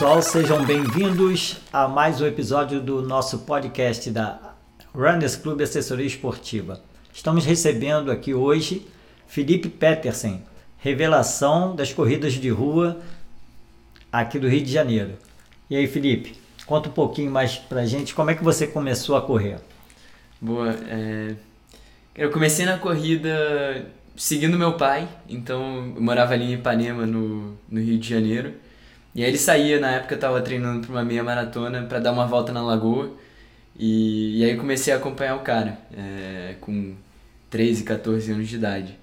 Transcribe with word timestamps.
pessoal, 0.00 0.22
sejam 0.22 0.64
bem-vindos 0.64 1.60
a 1.70 1.86
mais 1.86 2.22
um 2.22 2.26
episódio 2.26 2.80
do 2.80 3.02
nosso 3.02 3.40
podcast 3.40 4.10
da 4.10 4.54
Runners 4.94 5.36
Club 5.36 5.60
Assessoria 5.60 6.06
Esportiva. 6.06 6.80
Estamos 7.12 7.44
recebendo 7.44 8.10
aqui 8.10 8.32
hoje 8.32 8.86
Felipe 9.26 9.68
Petersen, 9.68 10.42
revelação 10.78 11.76
das 11.76 11.92
corridas 11.92 12.32
de 12.32 12.48
rua 12.48 12.98
aqui 14.10 14.38
do 14.38 14.48
Rio 14.48 14.64
de 14.64 14.72
Janeiro. 14.72 15.18
E 15.68 15.76
aí, 15.76 15.86
Felipe, 15.86 16.34
conta 16.64 16.88
um 16.88 16.92
pouquinho 16.92 17.30
mais 17.30 17.56
pra 17.56 17.84
gente 17.84 18.14
como 18.14 18.30
é 18.30 18.34
que 18.34 18.42
você 18.42 18.66
começou 18.66 19.18
a 19.18 19.20
correr. 19.20 19.58
Boa, 20.40 20.74
é... 20.88 21.34
eu 22.14 22.30
comecei 22.30 22.64
na 22.64 22.78
corrida 22.78 23.84
seguindo 24.16 24.58
meu 24.58 24.78
pai, 24.78 25.06
então 25.28 25.92
eu 25.94 26.00
morava 26.00 26.32
ali 26.32 26.44
em 26.44 26.54
Ipanema, 26.54 27.04
no, 27.04 27.54
no 27.68 27.78
Rio 27.78 27.98
de 27.98 28.08
Janeiro. 28.08 28.54
E 29.14 29.24
aí 29.24 29.30
ele 29.30 29.38
saía, 29.38 29.80
na 29.80 29.92
época 29.92 30.14
eu 30.14 30.18
tava 30.18 30.40
treinando 30.40 30.86
para 30.86 30.90
uma 30.90 31.04
meia 31.04 31.22
maratona 31.24 31.82
para 31.82 31.98
dar 31.98 32.12
uma 32.12 32.26
volta 32.26 32.52
na 32.52 32.62
lagoa. 32.62 33.10
E, 33.78 34.38
e 34.40 34.44
aí 34.44 34.56
comecei 34.56 34.92
a 34.92 34.96
acompanhar 34.96 35.36
o 35.36 35.40
cara, 35.40 35.78
é, 35.96 36.56
com 36.60 36.94
13, 37.48 37.82
14 37.84 38.32
anos 38.32 38.48
de 38.48 38.56
idade. 38.56 38.98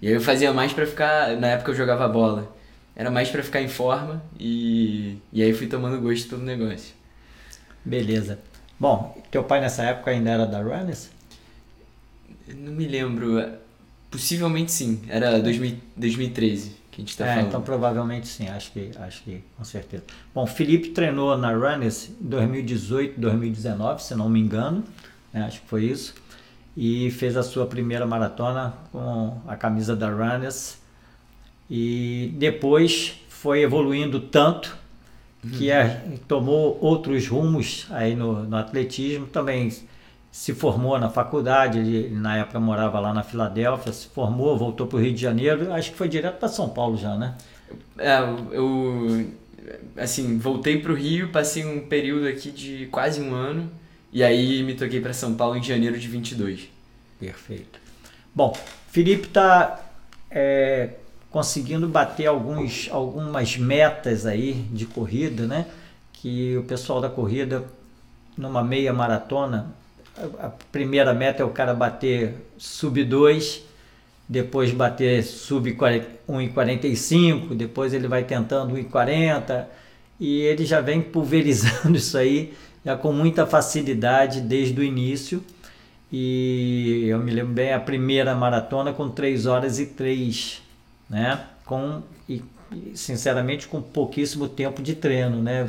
E 0.00 0.08
aí 0.08 0.14
eu 0.14 0.20
fazia 0.20 0.52
mais 0.52 0.72
para 0.72 0.86
ficar, 0.86 1.36
na 1.36 1.48
época 1.48 1.70
eu 1.70 1.74
jogava 1.76 2.08
bola, 2.08 2.54
era 2.96 3.10
mais 3.10 3.28
para 3.30 3.42
ficar 3.42 3.60
em 3.60 3.68
forma 3.68 4.22
e, 4.38 5.18
e 5.32 5.42
aí 5.42 5.52
fui 5.52 5.66
tomando 5.66 6.00
gosto 6.00 6.28
pelo 6.28 6.42
negócio. 6.42 6.94
Beleza. 7.84 8.38
Bom, 8.80 9.22
teu 9.30 9.44
pai 9.44 9.60
nessa 9.60 9.84
época 9.84 10.10
ainda 10.10 10.30
era 10.30 10.46
da 10.46 10.60
Runners? 10.60 11.10
Não 12.48 12.72
me 12.72 12.86
lembro, 12.86 13.40
possivelmente 14.10 14.72
sim, 14.72 15.02
era 15.08 15.40
2000, 15.40 15.76
2013 15.96 16.81
que 16.92 17.00
a 17.00 17.02
gente 17.02 17.10
está 17.10 17.26
é, 17.26 17.28
falando. 17.30 17.48
Então 17.48 17.62
provavelmente 17.62 18.28
sim, 18.28 18.48
acho 18.48 18.70
que, 18.70 18.90
acho 19.00 19.22
que 19.24 19.42
com 19.56 19.64
certeza. 19.64 20.04
Bom, 20.34 20.46
Felipe 20.46 20.90
treinou 20.90 21.36
na 21.36 21.50
Runners 21.52 22.10
em 22.10 22.28
2018, 22.28 23.18
2019, 23.18 24.02
se 24.02 24.14
não 24.14 24.28
me 24.28 24.38
engano, 24.38 24.84
né, 25.32 25.42
acho 25.44 25.62
que 25.62 25.66
foi 25.66 25.86
isso, 25.86 26.14
e 26.76 27.10
fez 27.10 27.36
a 27.36 27.42
sua 27.42 27.66
primeira 27.66 28.06
maratona 28.06 28.74
com 28.92 29.40
a 29.48 29.56
camisa 29.56 29.96
da 29.96 30.08
Runners 30.10 30.78
e 31.68 32.32
depois 32.36 33.14
foi 33.28 33.62
evoluindo 33.62 34.20
tanto 34.20 34.76
que 35.56 35.70
é, 35.70 36.02
tomou 36.28 36.78
outros 36.80 37.26
rumos 37.26 37.86
aí 37.90 38.14
no, 38.14 38.44
no 38.44 38.56
atletismo, 38.56 39.26
também 39.26 39.72
se 40.32 40.54
formou 40.54 40.98
na 40.98 41.10
faculdade, 41.10 41.78
ele 41.78 42.08
na 42.08 42.38
época 42.38 42.58
morava 42.58 42.98
lá 42.98 43.12
na 43.12 43.22
Filadélfia, 43.22 43.92
se 43.92 44.08
formou, 44.08 44.56
voltou 44.56 44.86
para 44.86 44.96
o 44.96 45.00
Rio 45.00 45.12
de 45.12 45.20
Janeiro, 45.20 45.70
acho 45.70 45.90
que 45.90 45.96
foi 45.96 46.08
direto 46.08 46.38
para 46.38 46.48
São 46.48 46.70
Paulo 46.70 46.96
já, 46.96 47.14
né? 47.16 47.36
É, 47.98 48.18
eu 48.50 49.26
assim, 49.94 50.38
voltei 50.38 50.80
para 50.80 50.90
o 50.90 50.94
Rio, 50.94 51.28
passei 51.28 51.66
um 51.66 51.86
período 51.86 52.26
aqui 52.26 52.50
de 52.50 52.86
quase 52.86 53.20
um 53.20 53.34
ano 53.34 53.70
e 54.10 54.24
aí 54.24 54.62
me 54.62 54.74
toquei 54.74 55.02
para 55.02 55.12
São 55.12 55.34
Paulo 55.34 55.54
em 55.54 55.62
janeiro 55.62 55.98
de 55.98 56.08
22. 56.08 56.66
Perfeito. 57.20 57.78
Bom, 58.34 58.56
Felipe 58.88 59.28
está 59.28 59.84
é, 60.30 60.94
conseguindo 61.30 61.86
bater 61.86 62.26
alguns, 62.26 62.88
algumas 62.90 63.58
metas 63.58 64.24
aí 64.24 64.54
de 64.72 64.86
corrida, 64.86 65.46
né? 65.46 65.66
Que 66.10 66.56
o 66.56 66.62
pessoal 66.62 67.02
da 67.02 67.10
corrida 67.10 67.64
numa 68.34 68.64
meia 68.64 68.94
maratona 68.94 69.74
a 70.16 70.48
primeira 70.70 71.14
meta 71.14 71.42
é 71.42 71.46
o 71.46 71.50
cara 71.50 71.74
bater 71.74 72.34
sub 72.58 73.02
2, 73.02 73.62
depois 74.28 74.70
bater 74.70 75.22
sub 75.22 75.74
1,45, 75.74 77.54
depois 77.54 77.94
ele 77.94 78.08
vai 78.08 78.24
tentando 78.24 78.74
1,40 78.74 79.64
e 80.20 80.40
ele 80.40 80.64
já 80.64 80.80
vem 80.80 81.00
pulverizando 81.00 81.96
isso 81.98 82.16
aí 82.16 82.54
já 82.84 82.96
com 82.96 83.12
muita 83.12 83.46
facilidade 83.46 84.40
desde 84.40 84.78
o 84.80 84.84
início. 84.84 85.42
E 86.10 87.06
eu 87.08 87.18
me 87.18 87.30
lembro 87.30 87.54
bem 87.54 87.72
a 87.72 87.80
primeira 87.80 88.34
maratona 88.34 88.92
com 88.92 89.08
3 89.08 89.46
horas 89.46 89.78
e 89.78 89.86
3, 89.86 90.60
né? 91.08 91.40
Com 91.64 92.02
e, 92.28 92.42
sinceramente 92.94 93.66
com 93.66 93.80
pouquíssimo 93.80 94.46
tempo 94.46 94.82
de 94.82 94.94
treino, 94.94 95.42
né? 95.42 95.66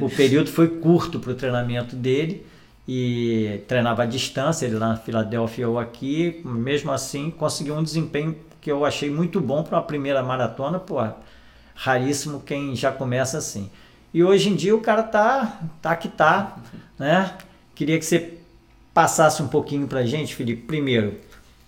O, 0.00 0.06
o 0.06 0.10
período 0.10 0.50
foi 0.50 0.68
curto 0.68 1.20
para 1.20 1.32
o 1.32 1.34
treinamento 1.34 1.94
dele 1.94 2.46
e 2.90 3.62
treinava 3.68 4.04
à 4.04 4.06
distância, 4.06 4.64
ele 4.64 4.76
lá 4.76 4.88
na 4.88 4.96
Filadélfia 4.96 5.68
ou 5.68 5.78
aqui, 5.78 6.40
mesmo 6.42 6.90
assim 6.90 7.30
conseguiu 7.30 7.74
um 7.74 7.82
desempenho 7.82 8.34
que 8.62 8.72
eu 8.72 8.82
achei 8.82 9.10
muito 9.10 9.42
bom 9.42 9.62
para 9.62 9.76
uma 9.76 9.82
primeira 9.82 10.22
maratona, 10.22 10.78
pô, 10.78 10.96
raríssimo 11.74 12.40
quem 12.40 12.74
já 12.74 12.90
começa 12.90 13.36
assim. 13.36 13.70
E 14.12 14.24
hoje 14.24 14.48
em 14.48 14.56
dia 14.56 14.74
o 14.74 14.80
cara 14.80 15.02
tá, 15.02 15.60
tá 15.82 15.94
que 15.94 16.08
tá, 16.08 16.56
né? 16.98 17.34
Queria 17.74 17.98
que 17.98 18.06
você 18.06 18.38
passasse 18.94 19.42
um 19.42 19.48
pouquinho 19.48 19.86
para 19.86 20.06
gente, 20.06 20.34
Felipe. 20.34 20.62
Primeiro, 20.62 21.14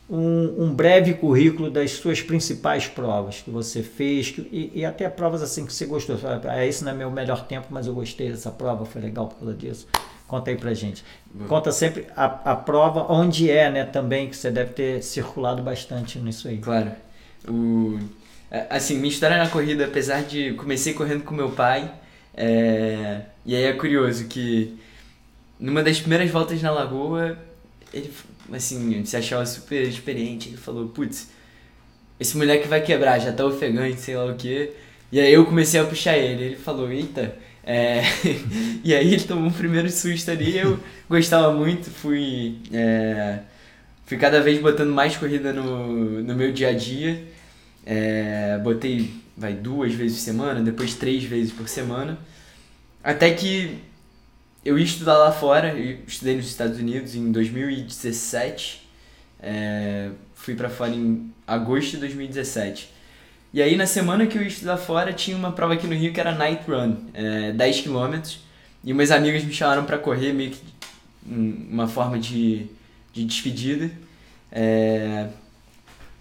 um, 0.08 0.64
um, 0.64 0.74
breve 0.74 1.12
currículo 1.12 1.70
das 1.70 1.92
suas 1.92 2.22
principais 2.22 2.88
provas 2.88 3.42
que 3.42 3.50
você 3.50 3.82
fez 3.82 4.30
que, 4.30 4.40
e, 4.50 4.80
e, 4.80 4.84
até 4.86 5.08
provas 5.08 5.42
assim 5.42 5.66
que 5.66 5.72
você 5.72 5.84
gostou. 5.84 6.16
Ah, 6.48 6.64
esse 6.64 6.82
não 6.82 6.92
é 6.92 6.94
meu 6.94 7.10
melhor 7.10 7.46
tempo, 7.46 7.66
mas 7.70 7.86
eu 7.86 7.94
gostei 7.94 8.30
dessa 8.30 8.50
prova, 8.50 8.86
foi 8.86 9.02
legal 9.02 9.28
por 9.28 9.36
causa 9.38 9.54
disso. 9.54 9.86
Conta 10.30 10.52
aí 10.52 10.56
pra 10.56 10.72
gente. 10.72 11.02
Conta 11.48 11.72
sempre 11.72 12.06
a, 12.16 12.52
a 12.52 12.54
prova, 12.54 13.12
onde 13.12 13.50
é, 13.50 13.68
né, 13.68 13.84
também, 13.84 14.28
que 14.28 14.36
você 14.36 14.48
deve 14.48 14.72
ter 14.72 15.02
circulado 15.02 15.60
bastante 15.60 16.20
nisso 16.20 16.46
aí. 16.46 16.58
Claro. 16.58 16.92
O, 17.48 17.98
é, 18.48 18.64
assim, 18.70 18.96
minha 18.98 19.08
história 19.08 19.36
na 19.36 19.48
corrida, 19.48 19.86
apesar 19.86 20.22
de 20.22 20.52
comecei 20.52 20.94
correndo 20.94 21.24
com 21.24 21.34
meu 21.34 21.50
pai, 21.50 21.90
é, 22.32 23.22
e 23.44 23.56
aí 23.56 23.64
é 23.64 23.72
curioso 23.72 24.28
que 24.28 24.78
numa 25.58 25.82
das 25.82 25.98
primeiras 25.98 26.30
voltas 26.30 26.62
na 26.62 26.70
lagoa, 26.70 27.36
ele, 27.92 28.12
assim, 28.52 29.04
se 29.04 29.16
achava 29.16 29.44
super 29.44 29.82
experiente, 29.82 30.50
ele 30.50 30.58
falou, 30.58 30.90
putz, 30.90 31.28
esse 32.20 32.36
moleque 32.36 32.68
vai 32.68 32.80
quebrar, 32.80 33.18
já 33.18 33.32
tá 33.32 33.44
ofegante, 33.44 34.00
sei 34.00 34.16
lá 34.16 34.26
o 34.26 34.36
que. 34.36 34.70
E 35.10 35.18
aí 35.18 35.34
eu 35.34 35.44
comecei 35.44 35.80
a 35.80 35.84
puxar 35.84 36.16
ele, 36.16 36.44
ele 36.44 36.56
falou, 36.56 36.88
eita, 36.92 37.36
é, 37.64 38.02
e 38.84 38.94
aí 38.94 39.14
ele 39.14 39.24
tomou 39.24 39.48
um 39.48 39.52
primeiro 39.52 39.90
susto 39.90 40.30
ali, 40.30 40.56
eu 40.56 40.78
gostava 41.08 41.52
muito, 41.52 41.90
fui, 41.90 42.58
é, 42.72 43.40
fui 44.06 44.16
cada 44.16 44.40
vez 44.40 44.60
botando 44.60 44.90
mais 44.90 45.16
corrida 45.16 45.52
no, 45.52 46.22
no 46.22 46.34
meu 46.34 46.52
dia 46.52 46.68
a 46.68 46.72
dia. 46.72 47.24
É, 47.84 48.58
botei 48.58 49.10
vai 49.40 49.54
duas 49.54 49.94
vezes 49.94 50.18
por 50.18 50.24
semana, 50.24 50.60
depois 50.60 50.94
três 50.94 51.24
vezes 51.24 51.50
por 51.50 51.66
semana. 51.66 52.18
Até 53.02 53.32
que 53.32 53.78
eu 54.62 54.78
ia 54.78 54.84
estudar 54.84 55.16
lá 55.16 55.32
fora, 55.32 55.72
eu 55.72 56.00
estudei 56.06 56.36
nos 56.36 56.46
Estados 56.46 56.78
Unidos 56.78 57.14
em 57.14 57.32
2017. 57.32 58.86
É, 59.42 60.10
fui 60.34 60.54
para 60.54 60.68
fora 60.68 60.90
em 60.90 61.32
agosto 61.46 61.92
de 61.92 61.96
2017. 61.98 62.92
E 63.52 63.60
aí 63.60 63.76
na 63.76 63.86
semana 63.86 64.26
que 64.26 64.38
eu 64.38 64.42
ia 64.42 64.48
estudar 64.48 64.76
fora 64.76 65.12
tinha 65.12 65.36
uma 65.36 65.52
prova 65.52 65.74
aqui 65.74 65.86
no 65.86 65.94
Rio 65.94 66.12
que 66.12 66.20
era 66.20 66.32
Night 66.32 66.62
Run, 66.68 66.96
é, 67.12 67.52
10 67.52 67.80
km. 67.82 68.20
E 68.84 68.94
meus 68.94 69.10
amigos 69.10 69.44
me 69.44 69.52
chamaram 69.52 69.84
para 69.84 69.98
correr, 69.98 70.32
meio 70.32 70.52
que 70.52 70.60
uma 71.26 71.86
forma 71.88 72.18
de, 72.18 72.66
de 73.12 73.24
despedida. 73.24 73.90
É, 74.52 75.26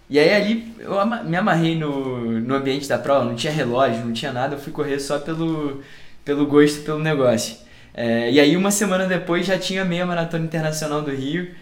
e 0.08 0.18
aí 0.18 0.34
ali 0.34 0.74
eu 0.80 0.94
me 1.24 1.36
amarrei 1.36 1.76
no, 1.76 2.40
no 2.40 2.54
ambiente 2.54 2.88
da 2.88 2.98
prova, 2.98 3.24
não 3.24 3.36
tinha 3.36 3.52
relógio, 3.52 4.04
não 4.04 4.12
tinha 4.12 4.32
nada, 4.32 4.56
eu 4.56 4.58
fui 4.60 4.72
correr 4.72 4.98
só 4.98 5.20
pelo, 5.20 5.82
pelo 6.24 6.46
gosto, 6.46 6.82
pelo 6.82 6.98
negócio. 6.98 7.56
É, 7.94 8.30
e 8.30 8.40
aí 8.40 8.56
uma 8.56 8.72
semana 8.72 9.06
depois 9.06 9.46
já 9.46 9.58
tinha 9.58 9.84
meia 9.84 10.04
maratona 10.04 10.44
internacional 10.44 11.02
do 11.02 11.12
Rio. 11.12 11.54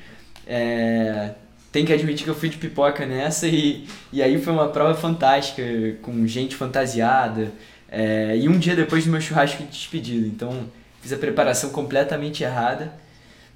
É, 0.47 1.33
tem 1.71 1.85
que 1.85 1.93
admitir 1.93 2.25
que 2.25 2.31
eu 2.31 2.35
fui 2.35 2.49
de 2.49 2.57
pipoca 2.57 3.05
nessa 3.05 3.47
e, 3.47 3.87
e 4.13 4.23
aí 4.23 4.41
foi 4.41 4.53
uma 4.53 4.69
prova 4.69 4.95
fantástica, 4.95 5.63
com 6.03 6.27
gente 6.27 6.57
fantasiada. 6.57 7.53
É, 7.91 8.37
e 8.37 8.49
um 8.49 8.59
dia 8.59 8.75
depois 8.77 9.05
do 9.05 9.11
meu 9.11 9.21
churrasco 9.21 9.63
de 9.63 9.69
despedida, 9.69 10.27
então 10.27 10.67
fiz 11.01 11.13
a 11.13 11.17
preparação 11.17 11.71
completamente 11.71 12.43
errada. 12.43 12.93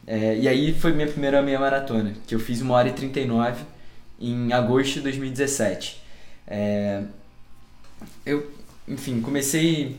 É, 0.06 0.36
e 0.36 0.48
aí 0.48 0.74
foi 0.74 0.92
minha 0.92 1.06
primeira 1.06 1.40
meia 1.42 1.58
maratona, 1.58 2.14
que 2.26 2.34
eu 2.34 2.40
fiz 2.40 2.60
1 2.60 2.70
hora 2.70 2.88
e 2.88 2.92
39 2.92 3.62
em 4.20 4.52
agosto 4.52 4.94
de 4.94 5.00
2017. 5.00 6.02
É, 6.46 7.02
eu, 8.26 8.50
enfim, 8.88 9.20
comecei 9.20 9.96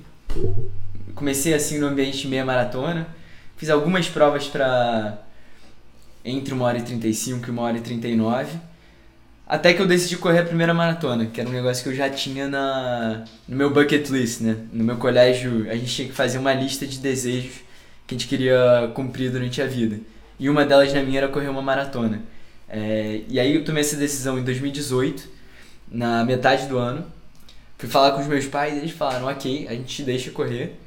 comecei 1.15 1.53
assim 1.53 1.77
no 1.77 1.87
ambiente 1.87 2.27
meia 2.27 2.43
maratona, 2.43 3.07
fiz 3.55 3.69
algumas 3.69 4.07
provas 4.09 4.47
para 4.47 5.22
entre 6.23 6.53
1 6.53 6.61
hora 6.61 6.77
e 6.77 6.81
35 6.81 7.47
e 7.47 7.51
1 7.51 7.59
hora 7.59 7.77
e 7.77 7.81
39. 7.81 8.57
Até 9.45 9.73
que 9.73 9.81
eu 9.81 9.87
decidi 9.87 10.17
correr 10.17 10.39
a 10.39 10.45
primeira 10.45 10.73
maratona, 10.73 11.25
que 11.25 11.39
era 11.39 11.49
um 11.49 11.53
negócio 11.53 11.83
que 11.83 11.89
eu 11.89 11.95
já 11.95 12.09
tinha 12.09 12.47
na, 12.47 13.25
no 13.47 13.57
meu 13.57 13.69
bucket 13.69 14.09
list, 14.09 14.41
né? 14.41 14.57
No 14.71 14.83
meu 14.83 14.97
colégio, 14.97 15.69
a 15.69 15.75
gente 15.75 15.93
tinha 15.93 16.07
que 16.07 16.13
fazer 16.13 16.37
uma 16.37 16.53
lista 16.53 16.87
de 16.87 16.97
desejos 16.97 17.55
que 18.07 18.15
a 18.15 18.17
gente 18.17 18.27
queria 18.27 18.91
cumprir 18.95 19.31
durante 19.31 19.61
a 19.61 19.67
vida. 19.67 19.99
E 20.39 20.49
uma 20.49 20.65
delas 20.65 20.93
na 20.93 21.03
minha 21.03 21.19
era 21.19 21.27
correr 21.27 21.49
uma 21.49 21.61
maratona. 21.61 22.21
É, 22.69 23.21
e 23.27 23.39
aí 23.39 23.53
eu 23.53 23.63
tomei 23.63 23.81
essa 23.81 23.95
decisão 23.95 24.39
em 24.39 24.43
2018, 24.43 25.27
na 25.91 26.23
metade 26.25 26.65
do 26.67 26.77
ano. 26.77 27.05
Fui 27.77 27.89
falar 27.89 28.11
com 28.11 28.21
os 28.21 28.27
meus 28.27 28.45
pais 28.45 28.75
e 28.75 28.77
eles 28.77 28.91
falaram: 28.91 29.27
ok, 29.27 29.67
a 29.67 29.73
gente 29.73 29.95
te 29.95 30.03
deixa 30.03 30.31
correr. 30.31 30.79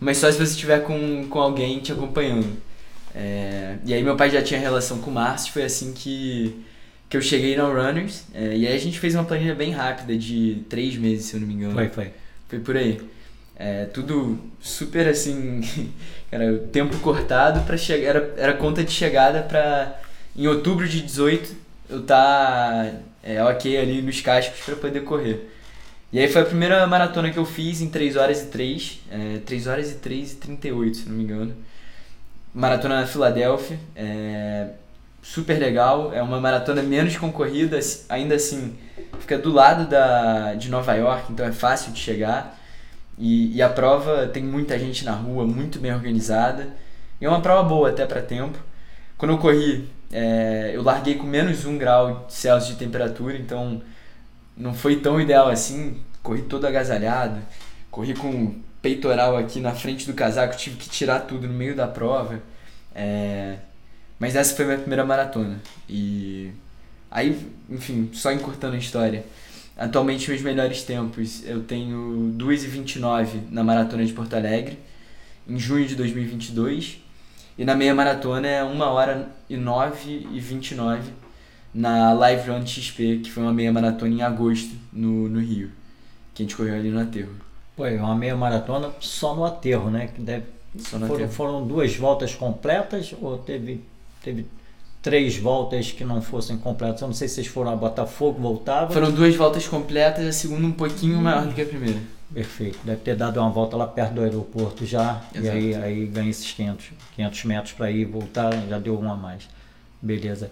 mas 0.00 0.18
só 0.18 0.30
se 0.30 0.38
você 0.38 0.52
estiver 0.52 0.82
com, 0.84 1.26
com 1.28 1.40
alguém 1.40 1.80
te 1.80 1.92
acompanhando. 1.92 2.56
É, 3.14 3.76
e 3.84 3.94
aí 3.94 4.02
meu 4.02 4.16
pai 4.16 4.30
já 4.30 4.42
tinha 4.42 4.58
relação 4.58 4.98
com 4.98 5.10
o 5.10 5.14
Márcio, 5.14 5.52
foi 5.52 5.62
assim 5.62 5.92
que, 5.92 6.64
que 7.08 7.16
eu 7.16 7.22
cheguei 7.22 7.56
na 7.56 7.64
Runners. 7.64 8.24
É, 8.34 8.56
e 8.56 8.66
aí 8.66 8.74
a 8.74 8.78
gente 8.78 8.98
fez 8.98 9.14
uma 9.14 9.24
planilha 9.24 9.54
bem 9.54 9.70
rápida, 9.70 10.16
de 10.16 10.64
três 10.68 10.96
meses, 10.96 11.26
se 11.26 11.34
eu 11.34 11.40
não 11.40 11.46
me 11.46 11.54
engano. 11.54 11.74
Foi, 11.74 11.88
foi. 11.88 12.10
Foi 12.48 12.58
por 12.58 12.76
aí. 12.76 13.00
É, 13.56 13.84
tudo 13.84 14.38
super 14.60 15.06
assim, 15.06 15.60
era 16.30 16.58
tempo 16.72 16.98
cortado 16.98 17.60
para 17.60 17.76
chegar, 17.76 18.08
era, 18.08 18.34
era 18.36 18.52
conta 18.54 18.82
de 18.82 18.90
chegada 18.90 19.42
para 19.42 20.00
em 20.36 20.48
outubro 20.48 20.88
de 20.88 21.00
18 21.00 21.64
eu 21.88 22.02
tá 22.02 22.92
é, 23.22 23.42
ok 23.44 23.76
ali 23.76 24.02
nos 24.02 24.20
cascos 24.20 24.60
para 24.60 24.76
poder 24.76 25.04
correr. 25.04 25.50
E 26.12 26.18
aí 26.18 26.28
foi 26.28 26.42
a 26.42 26.44
primeira 26.44 26.86
maratona 26.86 27.30
que 27.30 27.38
eu 27.38 27.44
fiz 27.44 27.80
em 27.80 27.88
3 27.88 28.16
horas 28.16 28.42
e 28.42 28.46
3, 28.46 29.00
é, 29.10 29.38
3 29.44 29.66
horas 29.66 29.90
e 29.90 29.94
3 29.96 30.32
e 30.32 30.36
38, 30.36 30.96
se 30.96 31.08
não 31.08 31.16
me 31.16 31.24
engano. 31.24 31.54
Maratona 32.54 33.00
na 33.00 33.06
Filadélfia, 33.06 33.78
é, 33.96 34.68
super 35.20 35.58
legal, 35.58 36.12
é 36.14 36.22
uma 36.22 36.40
maratona 36.40 36.82
menos 36.82 37.16
concorrida, 37.16 37.80
ainda 38.08 38.36
assim 38.36 38.76
fica 39.18 39.36
do 39.38 39.52
lado 39.52 39.88
da, 39.88 40.54
de 40.54 40.70
Nova 40.70 40.94
York, 40.94 41.32
então 41.32 41.44
é 41.44 41.52
fácil 41.52 41.92
de 41.92 41.98
chegar. 41.98 42.58
E, 43.18 43.56
e 43.56 43.62
a 43.62 43.68
prova 43.68 44.26
tem 44.26 44.42
muita 44.42 44.78
gente 44.78 45.04
na 45.04 45.12
rua, 45.12 45.46
muito 45.46 45.78
bem 45.78 45.92
organizada. 45.92 46.68
E 47.20 47.24
é 47.24 47.28
uma 47.28 47.40
prova 47.40 47.66
boa 47.68 47.88
até 47.90 48.04
para 48.06 48.20
tempo. 48.20 48.58
Quando 49.16 49.32
eu 49.32 49.38
corri, 49.38 49.88
é, 50.12 50.72
eu 50.74 50.82
larguei 50.82 51.14
com 51.14 51.26
menos 51.26 51.64
um 51.64 51.78
grau 51.78 52.26
Celsius 52.28 52.76
de 52.76 52.84
temperatura, 52.84 53.36
então 53.36 53.80
não 54.56 54.74
foi 54.74 54.96
tão 54.96 55.20
ideal 55.20 55.48
assim. 55.48 56.00
Corri 56.22 56.42
todo 56.42 56.66
agasalhado, 56.66 57.40
corri 57.90 58.14
com 58.14 58.54
peitoral 58.84 59.34
aqui 59.38 59.60
na 59.60 59.72
frente 59.72 60.06
do 60.06 60.12
casaco, 60.12 60.54
tive 60.58 60.76
que 60.76 60.90
tirar 60.90 61.20
tudo 61.20 61.48
no 61.48 61.54
meio 61.54 61.74
da 61.74 61.86
prova. 61.86 62.42
É, 62.94 63.56
mas 64.18 64.36
essa 64.36 64.54
foi 64.54 64.66
minha 64.66 64.76
primeira 64.76 65.06
maratona. 65.06 65.58
E 65.88 66.50
aí, 67.10 67.34
enfim, 67.70 68.10
só 68.12 68.30
encurtando 68.30 68.76
a 68.76 68.78
história. 68.78 69.24
Atualmente, 69.74 70.28
meus 70.28 70.42
melhores 70.42 70.82
tempos, 70.82 71.42
eu 71.46 71.62
tenho 71.62 72.34
2,29 72.36 73.44
na 73.50 73.64
Maratona 73.64 74.04
de 74.04 74.12
Porto 74.12 74.34
Alegre, 74.34 74.78
em 75.48 75.58
junho 75.58 75.86
de 75.86 75.96
2022. 75.96 76.98
E 77.56 77.64
na 77.64 77.74
meia 77.74 77.94
maratona 77.94 78.46
é 78.46 78.62
1 78.62 78.80
hora 78.82 79.28
e 79.48 79.56
9 79.56 80.28
e 80.30 80.38
29 80.40 81.10
na 81.72 82.12
Live 82.12 82.50
Run 82.50 82.66
XP, 82.66 83.20
que 83.24 83.32
foi 83.32 83.42
uma 83.42 83.52
meia 83.52 83.72
maratona 83.72 84.12
em 84.12 84.22
agosto 84.22 84.74
no, 84.92 85.26
no 85.28 85.40
Rio, 85.40 85.70
que 86.34 86.42
a 86.42 86.44
gente 86.44 86.54
correu 86.54 86.74
ali 86.74 86.90
no 86.90 87.00
aterro. 87.00 87.44
Pô, 87.76 87.86
é 87.86 87.96
uma 87.96 88.14
meia 88.14 88.36
maratona 88.36 88.90
só 89.00 89.34
no 89.34 89.44
aterro, 89.44 89.90
né? 89.90 90.08
Que 90.14 90.20
deve, 90.20 90.44
foram, 90.78 91.28
foram 91.28 91.66
duas 91.66 91.96
voltas 91.96 92.34
completas 92.34 93.14
ou 93.20 93.38
teve, 93.38 93.82
teve 94.22 94.46
três 95.02 95.36
voltas 95.36 95.92
que 95.92 96.04
não 96.04 96.22
fossem 96.22 96.56
completas. 96.56 97.02
Eu 97.02 97.08
não 97.08 97.14
sei 97.14 97.28
se 97.28 97.34
vocês 97.34 97.46
foram 97.46 97.72
a 97.72 97.76
Botafogo, 97.76 98.40
voltavam. 98.40 98.90
Foram 98.90 99.10
duas 99.10 99.34
voltas 99.36 99.66
completas, 99.66 100.26
a 100.26 100.32
segunda 100.32 100.66
um 100.66 100.72
pouquinho 100.72 101.20
maior 101.20 101.46
do 101.46 101.52
que 101.52 101.62
a 101.62 101.66
primeira. 101.66 102.00
Perfeito. 102.32 102.78
Deve 102.82 103.00
ter 103.00 103.14
dado 103.14 103.38
uma 103.38 103.50
volta 103.50 103.76
lá 103.76 103.86
perto 103.86 104.14
do 104.14 104.22
aeroporto 104.22 104.86
já. 104.86 105.22
Exato. 105.34 105.46
E 105.46 105.48
aí, 105.48 105.74
aí 105.74 106.06
ganha 106.06 106.30
esses 106.30 106.50
500, 106.52 106.92
500 107.14 107.44
metros 107.44 107.72
para 107.72 107.90
ir 107.90 108.00
e 108.00 108.04
voltar, 108.04 108.52
já 108.68 108.78
deu 108.78 108.98
um 108.98 109.12
a 109.12 109.16
mais. 109.16 109.48
Beleza. 110.00 110.50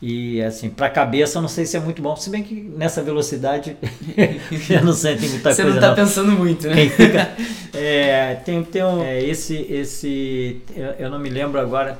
E 0.00 0.42
assim, 0.42 0.68
para 0.68 0.90
cabeça, 0.90 1.38
eu 1.38 1.42
não 1.42 1.48
sei 1.48 1.64
se 1.64 1.76
é 1.76 1.80
muito 1.80 2.02
bom. 2.02 2.14
Se 2.16 2.28
bem 2.28 2.42
que 2.42 2.54
nessa 2.54 3.02
velocidade 3.02 3.76
já 4.52 4.82
não 4.82 4.92
sente 4.92 5.26
muita 5.28 5.54
Você 5.54 5.62
coisa. 5.62 5.62
Você 5.62 5.64
não 5.64 5.74
está 5.74 5.94
pensando 5.94 6.32
muito, 6.32 6.68
né? 6.68 6.74
Quem 6.74 6.90
fica, 6.90 7.30
é, 7.72 8.34
tem 8.44 8.62
tem 8.62 8.84
um, 8.84 9.02
é, 9.02 9.22
esse, 9.22 9.54
esse 9.54 10.60
eu, 10.74 10.86
eu 10.98 11.10
não 11.10 11.18
me 11.18 11.30
lembro 11.30 11.58
agora 11.58 11.98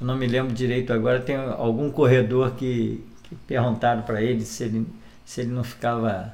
eu 0.00 0.06
não 0.06 0.16
me 0.16 0.26
lembro 0.26 0.54
direito 0.54 0.92
agora, 0.92 1.20
tem 1.20 1.36
algum 1.36 1.90
corredor 1.90 2.52
que, 2.52 3.04
que 3.24 3.34
perguntaram 3.34 4.02
para 4.02 4.22
ele 4.22 4.44
se 4.44 4.64
ele 4.64 4.86
se 5.24 5.40
ele 5.40 5.50
não 5.50 5.64
ficava 5.64 6.32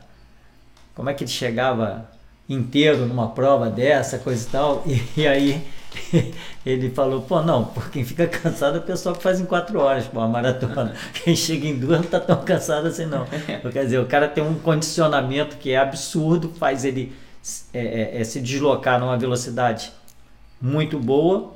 como 0.95 1.11
é 1.11 1.15
que 1.15 1.25
ele 1.25 1.31
chegava 1.31 2.09
inteiro 2.49 3.06
numa 3.06 3.31
prova 3.31 3.71
dessa, 3.71 4.19
coisa 4.19 4.47
e 4.47 4.51
tal, 4.51 4.85
e, 4.87 5.03
e 5.23 5.27
aí 5.27 5.67
ele 6.64 6.91
falou, 6.91 7.23
pô, 7.23 7.43
não, 7.43 7.64
por 7.64 7.91
quem 7.91 8.05
fica 8.05 8.26
cansado 8.26 8.76
é 8.76 8.81
o 8.81 8.82
pessoal 8.82 9.14
que 9.14 9.23
faz 9.23 9.41
em 9.41 9.44
quatro 9.44 9.79
horas, 9.81 10.06
pô, 10.06 10.20
a 10.20 10.29
maratona. 10.29 10.94
Quem 11.12 11.35
chega 11.37 11.67
em 11.67 11.79
duas 11.79 12.00
não 12.00 12.08
tá 12.08 12.20
tão 12.20 12.44
cansado 12.44 12.88
assim, 12.88 13.06
não. 13.06 13.26
Quer 13.73 13.85
dizer, 13.85 13.99
o 13.99 14.06
cara 14.06 14.29
tem 14.29 14.43
um 14.43 14.58
condicionamento 14.58 15.56
que 15.56 15.73
é 15.73 15.79
absurdo, 15.79 16.52
faz 16.58 16.85
ele 16.85 17.12
é, 17.73 17.79
é, 17.79 18.20
é, 18.20 18.25
se 18.25 18.41
deslocar 18.41 18.99
numa 18.99 19.17
velocidade 19.17 19.93
muito 20.61 20.99
boa 20.99 21.52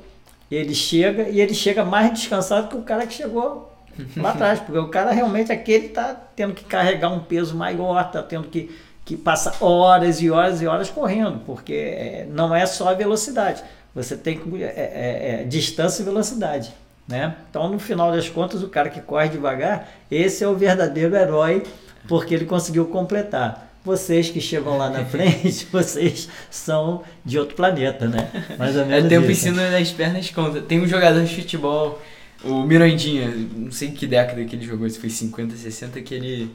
ele 0.51 0.73
chega 0.73 1.29
e 1.29 1.39
ele 1.39 1.53
chega 1.53 1.85
mais 1.85 2.11
descansado 2.11 2.69
que 2.69 2.77
o 2.77 2.81
cara 2.81 3.05
que 3.05 3.13
chegou 3.13 3.71
lá 4.15 4.31
atrás, 4.31 4.59
porque 4.59 4.79
o 4.79 4.87
cara 4.87 5.11
realmente 5.11 5.51
aquele 5.51 5.87
está 5.87 6.15
tendo 6.35 6.53
que 6.53 6.63
carregar 6.63 7.09
um 7.09 7.19
peso 7.19 7.55
maior, 7.55 8.01
está 8.01 8.23
tendo 8.23 8.47
que, 8.47 8.75
que 9.05 9.15
passar 9.15 9.55
horas 9.61 10.21
e 10.21 10.31
horas 10.31 10.61
e 10.61 10.67
horas 10.67 10.89
correndo, 10.89 11.41
porque 11.45 11.73
é, 11.73 12.27
não 12.29 12.55
é 12.55 12.65
só 12.65 12.89
a 12.89 12.93
velocidade, 12.93 13.61
você 14.03 14.15
tem 14.15 14.39
é, 14.55 14.63
é, 14.63 15.41
é, 15.41 15.43
distância 15.43 16.01
e 16.01 16.05
velocidade. 16.05 16.71
Né? 17.07 17.35
Então, 17.49 17.69
no 17.69 17.79
final 17.79 18.11
das 18.11 18.29
contas, 18.29 18.63
o 18.63 18.69
cara 18.69 18.89
que 18.89 19.01
corre 19.01 19.29
devagar, 19.29 19.89
esse 20.09 20.43
é 20.43 20.47
o 20.47 20.55
verdadeiro 20.55 21.15
herói, 21.15 21.63
porque 22.07 22.33
ele 22.33 22.45
conseguiu 22.45 22.85
completar 22.85 23.67
vocês 23.83 24.29
que 24.29 24.39
chegam 24.39 24.77
lá 24.77 24.89
na 24.89 25.03
frente, 25.05 25.67
vocês 25.71 26.29
são 26.49 27.03
de 27.25 27.39
outro 27.39 27.55
planeta, 27.55 28.07
né? 28.07 28.29
Mais 28.57 28.77
ou 28.77 28.85
menos. 28.85 29.05
É 29.05 29.09
tempo 29.09 29.29
ensino 29.29 29.57
das 29.57 29.91
pernas 29.91 30.29
conta. 30.29 30.61
Tem 30.61 30.79
um 30.79 30.87
jogador 30.87 31.23
de 31.23 31.35
futebol, 31.35 32.01
o 32.43 32.63
Mirandinha, 32.63 33.27
não 33.55 33.71
sei 33.71 33.91
que 33.91 34.07
década 34.07 34.43
que 34.45 34.55
ele 34.55 34.65
jogou, 34.65 34.89
se 34.89 34.99
foi 34.99 35.09
50, 35.09 35.55
60, 35.55 36.01
que 36.01 36.13
ele. 36.13 36.51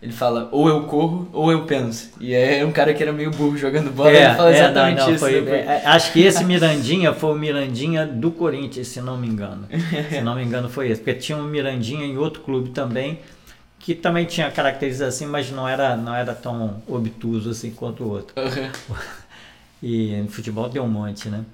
Ele 0.00 0.12
fala, 0.12 0.48
ou 0.52 0.68
eu 0.68 0.84
corro, 0.84 1.28
ou 1.32 1.50
eu 1.50 1.64
penso. 1.64 2.12
E 2.20 2.32
é 2.32 2.64
um 2.64 2.70
cara 2.70 2.94
que 2.94 3.02
era 3.02 3.12
meio 3.12 3.32
burro 3.32 3.56
jogando 3.56 3.90
bola, 3.90 4.12
é, 4.12 4.26
ele 4.26 4.34
fala 4.36 4.50
é, 4.50 4.54
exatamente 4.54 4.98
não, 4.98 5.06
não, 5.06 5.14
isso. 5.14 5.24
Foi, 5.24 5.48
é, 5.48 5.82
acho 5.86 6.12
que 6.12 6.20
esse 6.20 6.44
Mirandinha 6.44 7.12
foi 7.12 7.32
o 7.32 7.34
Mirandinha 7.34 8.06
do 8.06 8.30
Corinthians, 8.30 8.86
se 8.86 9.00
não 9.00 9.16
me 9.16 9.26
engano. 9.26 9.66
se 10.08 10.20
não 10.20 10.36
me 10.36 10.44
engano 10.44 10.68
foi 10.68 10.88
esse. 10.90 11.00
Porque 11.00 11.18
tinha 11.18 11.36
um 11.36 11.42
Mirandinha 11.44 12.06
em 12.06 12.16
outro 12.16 12.42
clube 12.42 12.70
também, 12.70 13.18
que 13.80 13.92
também 13.92 14.24
tinha 14.24 14.48
características 14.52 15.14
assim, 15.14 15.26
mas 15.26 15.50
não 15.50 15.68
era, 15.68 15.96
não 15.96 16.14
era 16.14 16.32
tão 16.32 16.80
obtuso 16.86 17.50
assim 17.50 17.72
quanto 17.72 18.04
o 18.04 18.08
outro. 18.08 18.34
Uhum. 18.40 18.96
E 19.80 20.16
no 20.16 20.28
futebol 20.28 20.68
deu 20.68 20.82
um 20.82 20.88
monte, 20.88 21.28
né? 21.28 21.44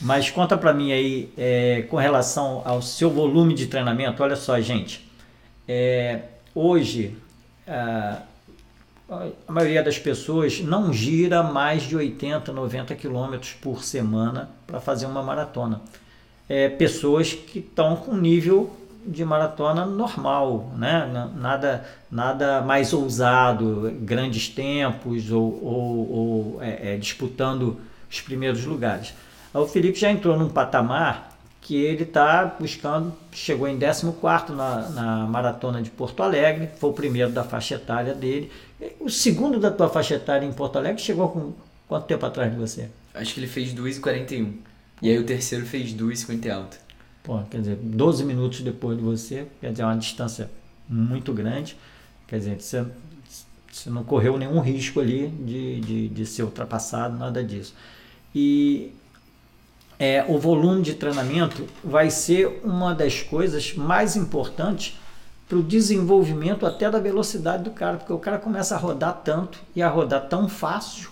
Mas 0.00 0.30
conta 0.30 0.56
para 0.56 0.72
mim 0.72 0.92
aí, 0.92 1.32
é, 1.36 1.82
com 1.88 1.96
relação 1.96 2.62
ao 2.64 2.82
seu 2.82 3.10
volume 3.10 3.54
de 3.54 3.66
treinamento, 3.66 4.20
olha 4.22 4.34
só, 4.34 4.60
gente. 4.60 5.08
É, 5.68 6.22
hoje, 6.54 7.16
a, 7.70 8.22
a 9.48 9.52
maioria 9.52 9.82
das 9.82 9.98
pessoas 9.98 10.60
não 10.60 10.92
gira 10.92 11.42
mais 11.42 11.82
de 11.82 11.96
80, 11.96 12.52
90 12.52 12.94
quilômetros 12.94 13.52
por 13.52 13.82
semana 13.82 14.50
para 14.66 14.80
fazer 14.80 15.06
uma 15.06 15.22
maratona. 15.22 15.80
É, 16.48 16.68
pessoas 16.68 17.32
que 17.32 17.60
estão 17.60 17.96
com 17.96 18.14
nível 18.14 18.76
de 19.06 19.24
maratona 19.24 19.86
normal, 19.86 20.72
né? 20.76 21.30
nada, 21.36 21.86
nada 22.10 22.60
mais 22.60 22.92
ousado, 22.92 23.92
grandes 24.00 24.48
tempos 24.48 25.30
ou, 25.30 25.64
ou, 25.64 26.12
ou 26.12 26.62
é, 26.62 26.94
é, 26.94 26.96
disputando 26.96 27.80
os 28.10 28.20
primeiros 28.20 28.64
lugares. 28.64 29.14
O 29.54 29.66
Felipe 29.66 29.98
já 29.98 30.10
entrou 30.10 30.38
num 30.38 30.48
patamar 30.48 31.29
que 31.60 31.76
ele 31.76 32.04
está 32.04 32.44
buscando, 32.58 33.12
chegou 33.32 33.68
em 33.68 33.78
14 33.78 34.52
na, 34.52 34.88
na 34.88 35.26
maratona 35.26 35.82
de 35.82 35.90
Porto 35.90 36.22
Alegre, 36.22 36.70
foi 36.78 36.90
o 36.90 36.92
primeiro 36.92 37.30
da 37.30 37.44
faixa 37.44 37.74
etária 37.74 38.14
dele. 38.14 38.50
O 38.98 39.10
segundo 39.10 39.60
da 39.60 39.70
tua 39.70 39.88
faixa 39.88 40.14
etária 40.14 40.46
em 40.46 40.52
Porto 40.52 40.76
Alegre 40.76 41.02
chegou 41.02 41.28
com 41.28 41.52
quanto 41.86 42.06
tempo 42.06 42.24
atrás 42.24 42.50
de 42.50 42.58
você? 42.58 42.88
Acho 43.14 43.34
que 43.34 43.40
ele 43.40 43.46
fez 43.46 43.74
2,41. 43.74 44.54
E 45.02 45.10
aí 45.10 45.18
o 45.18 45.24
terceiro 45.24 45.66
fez 45.66 45.92
2,50 45.92 46.50
alto. 46.50 46.78
Pô, 47.22 47.38
quer 47.50 47.58
dizer, 47.58 47.76
12 47.76 48.24
minutos 48.24 48.60
depois 48.62 48.96
de 48.96 49.04
você, 49.04 49.46
quer 49.60 49.70
dizer, 49.70 49.82
é 49.82 49.86
uma 49.86 49.96
distância 49.96 50.50
muito 50.88 51.32
grande. 51.32 51.76
Quer 52.26 52.38
dizer, 52.38 52.60
você, 52.60 52.86
você 53.70 53.90
não 53.90 54.02
correu 54.02 54.38
nenhum 54.38 54.60
risco 54.60 55.00
ali 55.00 55.28
de, 55.28 55.80
de, 55.80 56.08
de 56.08 56.26
ser 56.26 56.42
ultrapassado, 56.42 57.18
nada 57.18 57.44
disso. 57.44 57.74
E 58.34 58.92
é, 60.00 60.24
o 60.26 60.38
volume 60.38 60.80
de 60.80 60.94
treinamento 60.94 61.66
vai 61.84 62.10
ser 62.10 62.62
uma 62.64 62.94
das 62.94 63.22
coisas 63.22 63.74
mais 63.74 64.16
importantes 64.16 64.98
para 65.46 65.58
o 65.58 65.62
desenvolvimento 65.62 66.64
até 66.64 66.90
da 66.90 66.98
velocidade 66.98 67.64
do 67.64 67.70
cara, 67.70 67.98
porque 67.98 68.12
o 68.12 68.18
cara 68.18 68.38
começa 68.38 68.74
a 68.74 68.78
rodar 68.78 69.20
tanto 69.22 69.60
e 69.76 69.82
a 69.82 69.88
rodar 69.88 70.26
tão 70.26 70.48
fácil. 70.48 71.10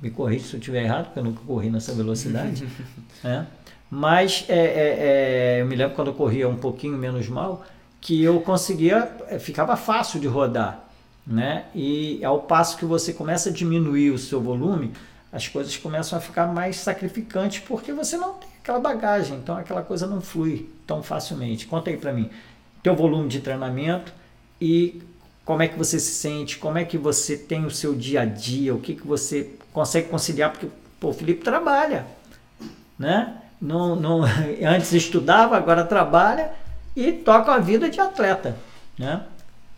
Me 0.00 0.10
corrija 0.10 0.46
se 0.46 0.54
eu 0.54 0.60
estiver 0.60 0.84
errado, 0.84 1.06
porque 1.06 1.18
eu 1.18 1.24
nunca 1.24 1.42
corri 1.46 1.68
nessa 1.68 1.92
velocidade. 1.92 2.66
né? 3.22 3.46
Mas 3.90 4.46
é, 4.48 4.58
é, 4.58 5.56
é, 5.58 5.60
eu 5.60 5.66
me 5.66 5.76
lembro 5.76 5.94
quando 5.94 6.08
eu 6.08 6.14
corria 6.14 6.48
um 6.48 6.56
pouquinho 6.56 6.96
menos 6.96 7.28
mal, 7.28 7.66
que 8.00 8.22
eu 8.22 8.40
conseguia, 8.40 9.14
é, 9.28 9.38
ficava 9.38 9.76
fácil 9.76 10.18
de 10.18 10.26
rodar. 10.26 10.88
Né? 11.26 11.66
E 11.74 12.24
ao 12.24 12.40
passo 12.40 12.78
que 12.78 12.86
você 12.86 13.12
começa 13.12 13.50
a 13.50 13.52
diminuir 13.52 14.10
o 14.10 14.18
seu 14.18 14.40
volume, 14.40 14.92
as 15.32 15.46
coisas 15.46 15.76
começam 15.76 16.18
a 16.18 16.20
ficar 16.20 16.46
mais 16.46 16.76
sacrificantes 16.76 17.60
porque 17.60 17.92
você 17.92 18.16
não 18.16 18.34
tem 18.34 18.48
aquela 18.62 18.80
bagagem, 18.80 19.36
então 19.38 19.56
aquela 19.56 19.82
coisa 19.82 20.06
não 20.06 20.20
flui 20.20 20.68
tão 20.86 21.02
facilmente. 21.02 21.66
Conta 21.66 21.90
aí 21.90 21.96
para 21.96 22.12
mim, 22.12 22.30
teu 22.82 22.96
volume 22.96 23.28
de 23.28 23.40
treinamento 23.40 24.12
e 24.60 25.02
como 25.44 25.62
é 25.62 25.68
que 25.68 25.78
você 25.78 25.98
se 25.98 26.12
sente, 26.12 26.58
como 26.58 26.78
é 26.78 26.84
que 26.84 26.98
você 26.98 27.36
tem 27.36 27.64
o 27.64 27.70
seu 27.70 27.94
dia 27.94 28.22
a 28.22 28.24
dia, 28.24 28.74
o 28.74 28.80
que, 28.80 28.94
que 28.94 29.06
você 29.06 29.50
consegue 29.72 30.08
conciliar, 30.08 30.50
porque 30.50 30.68
pô, 30.98 31.08
o 31.08 31.12
Felipe 31.12 31.42
trabalha, 31.42 32.06
né? 32.98 33.36
Não, 33.60 33.94
não, 33.94 34.22
antes 34.62 34.92
estudava, 34.92 35.56
agora 35.56 35.84
trabalha 35.84 36.52
e 36.94 37.12
toca 37.12 37.52
a 37.52 37.58
vida 37.58 37.88
de 37.88 38.00
atleta, 38.00 38.56
né? 38.98 39.22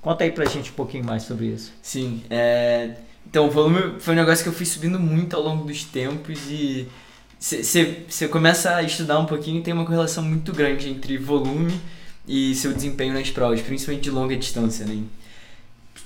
Conta 0.01 0.25
aí 0.25 0.33
pra 0.33 0.45
gente 0.45 0.71
um 0.71 0.75
pouquinho 0.75 1.05
mais 1.05 1.23
sobre 1.23 1.47
isso. 1.47 1.73
Sim, 1.81 2.25
é... 2.29 2.97
então 3.27 3.47
o 3.47 3.51
volume 3.51 4.01
foi 4.01 4.15
um 4.15 4.17
negócio 4.17 4.43
que 4.43 4.49
eu 4.49 4.53
fui 4.53 4.67
subindo 4.67 4.99
muito 4.99 5.35
ao 5.35 5.43
longo 5.43 5.65
dos 5.65 5.85
tempos 5.85 6.39
e 6.51 6.89
você 7.39 8.29
começa 8.29 8.77
a 8.77 8.83
estudar 8.83 9.19
um 9.19 9.27
pouquinho 9.27 9.59
e 9.59 9.63
tem 9.63 9.75
uma 9.75 9.85
correlação 9.85 10.23
muito 10.23 10.53
grande 10.53 10.89
entre 10.89 11.19
volume 11.19 11.81
e 12.27 12.55
seu 12.55 12.73
desempenho 12.73 13.15
nas 13.15 13.31
provas, 13.31 13.61
principalmente 13.61 14.05
de 14.05 14.11
longa 14.11 14.37
distância, 14.37 14.87
né? 14.87 15.03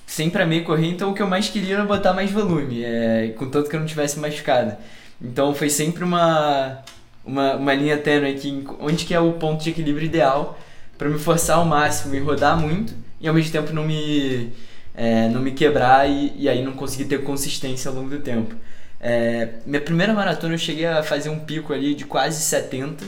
Sempre 0.07 0.43
amei 0.43 0.63
correr, 0.63 0.87
então 0.87 1.11
o 1.11 1.15
que 1.15 1.21
eu 1.21 1.27
mais 1.27 1.49
queria 1.49 1.75
era 1.75 1.85
botar 1.85 2.15
mais 2.15 2.31
volume, 2.31 2.83
é, 2.83 3.35
contanto 3.37 3.69
que 3.69 3.77
eu 3.77 3.81
não 3.81 3.87
tivesse 3.87 4.19
machucado. 4.19 4.77
Então 5.21 5.55
foi 5.55 5.69
sempre 5.69 6.05
uma, 6.05 6.79
uma, 7.25 7.57
uma 7.57 7.75
linha 7.75 7.99
tênue 7.99 8.31
aqui, 8.31 8.65
onde 8.81 9.05
que 9.05 9.13
é 9.13 9.21
o 9.21 9.33
ponto 9.33 9.63
de 9.63 9.71
equilíbrio 9.71 10.07
ideal 10.07 10.59
para 10.97 11.09
me 11.09 11.19
forçar 11.19 11.59
ao 11.59 11.67
máximo 11.67 12.15
e 12.15 12.21
rodar 12.21 12.59
muito 12.59 12.95
e 13.21 13.29
ao 13.29 13.35
mesmo 13.35 13.53
tempo 13.53 13.73
não 13.73 13.85
me, 13.85 14.53
é, 14.97 15.29
não 15.29 15.43
me 15.43 15.53
quebrar 15.53 16.09
e, 16.09 16.33
e 16.37 16.49
aí 16.49 16.65
não 16.65 16.73
conseguir 16.73 17.05
ter 17.05 17.23
consistência 17.23 17.91
ao 17.91 17.95
longo 17.95 18.09
do 18.09 18.21
tempo. 18.21 18.55
É, 18.99 19.51
minha 19.67 19.81
primeira 19.81 20.15
maratona 20.15 20.55
eu 20.55 20.59
cheguei 20.59 20.87
a 20.87 21.03
fazer 21.03 21.29
um 21.29 21.39
pico 21.39 21.73
ali 21.73 21.95
de 21.95 22.07
quase 22.07 22.41
70. 22.43 23.05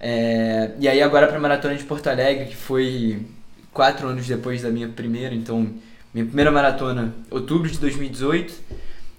É, 0.00 0.70
e 0.80 0.88
aí 0.88 1.02
agora 1.02 1.26
para 1.26 1.36
a 1.36 1.40
maratona 1.40 1.74
de 1.74 1.84
Porto 1.84 2.06
Alegre, 2.08 2.46
que 2.46 2.56
foi 2.56 3.20
quatro 3.72 4.08
anos 4.08 4.26
depois 4.26 4.62
da 4.62 4.70
minha 4.70 4.88
primeira, 4.88 5.34
então 5.34 5.68
minha 6.14 6.24
primeira 6.24 6.50
maratona, 6.50 7.14
outubro 7.30 7.70
de 7.70 7.78
2018, 7.78 8.54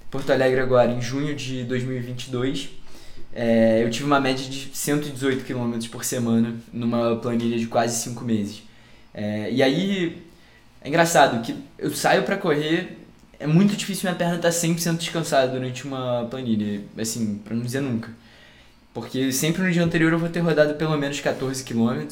Porto 0.09 0.31
Alegre 0.31 0.59
agora 0.59 0.91
em 0.91 0.99
junho 0.99 1.35
de 1.35 1.63
2022. 1.63 2.69
É, 3.33 3.83
eu 3.83 3.89
tive 3.91 4.05
uma 4.05 4.19
média 4.19 4.43
de 4.49 4.71
118 4.73 5.45
km 5.45 5.77
por 5.91 6.03
semana 6.03 6.55
numa 6.73 7.17
planilha 7.17 7.57
de 7.59 7.67
quase 7.67 8.01
5 8.01 8.23
meses. 8.25 8.63
É, 9.13 9.51
e 9.51 9.61
aí 9.61 10.26
é 10.87 10.89
engraçado 10.89 11.41
que 11.41 11.53
eu 11.77 11.93
saio 11.93 12.23
para 12.23 12.37
correr 12.37 12.97
é 13.37 13.45
muito 13.45 13.75
difícil 13.75 14.09
minha 14.09 14.17
perna 14.17 14.37
estar 14.37 14.49
tá 14.49 14.55
100% 14.55 14.97
descansada 14.97 15.47
durante 15.51 15.85
uma 15.85 16.25
planilha, 16.29 16.81
assim, 16.97 17.39
para 17.43 17.53
não 17.53 17.61
dizer 17.61 17.81
nunca. 17.81 18.09
Porque 18.93 19.31
sempre 19.33 19.61
no 19.61 19.71
dia 19.71 19.83
anterior 19.83 20.13
eu 20.13 20.17
vou 20.17 20.29
ter 20.29 20.39
rodado 20.39 20.75
pelo 20.75 20.97
menos 20.97 21.19
14 21.19 21.61
km 21.63 22.07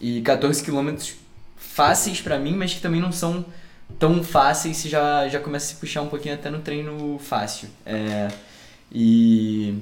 e 0.00 0.20
14 0.22 0.62
km 0.62 0.96
fáceis 1.56 2.20
para 2.20 2.36
mim, 2.36 2.56
mas 2.56 2.74
que 2.74 2.80
também 2.80 3.00
não 3.00 3.12
são 3.12 3.44
tão 3.96 4.24
fáceis 4.24 4.76
se 4.78 4.88
já, 4.88 5.28
já 5.28 5.38
começa 5.38 5.66
a 5.66 5.68
se 5.68 5.76
puxar 5.76 6.02
um 6.02 6.08
pouquinho 6.08 6.34
até 6.34 6.50
no 6.50 6.58
treino 6.58 7.16
fácil. 7.20 7.68
É, 7.86 8.28
e, 8.90 9.78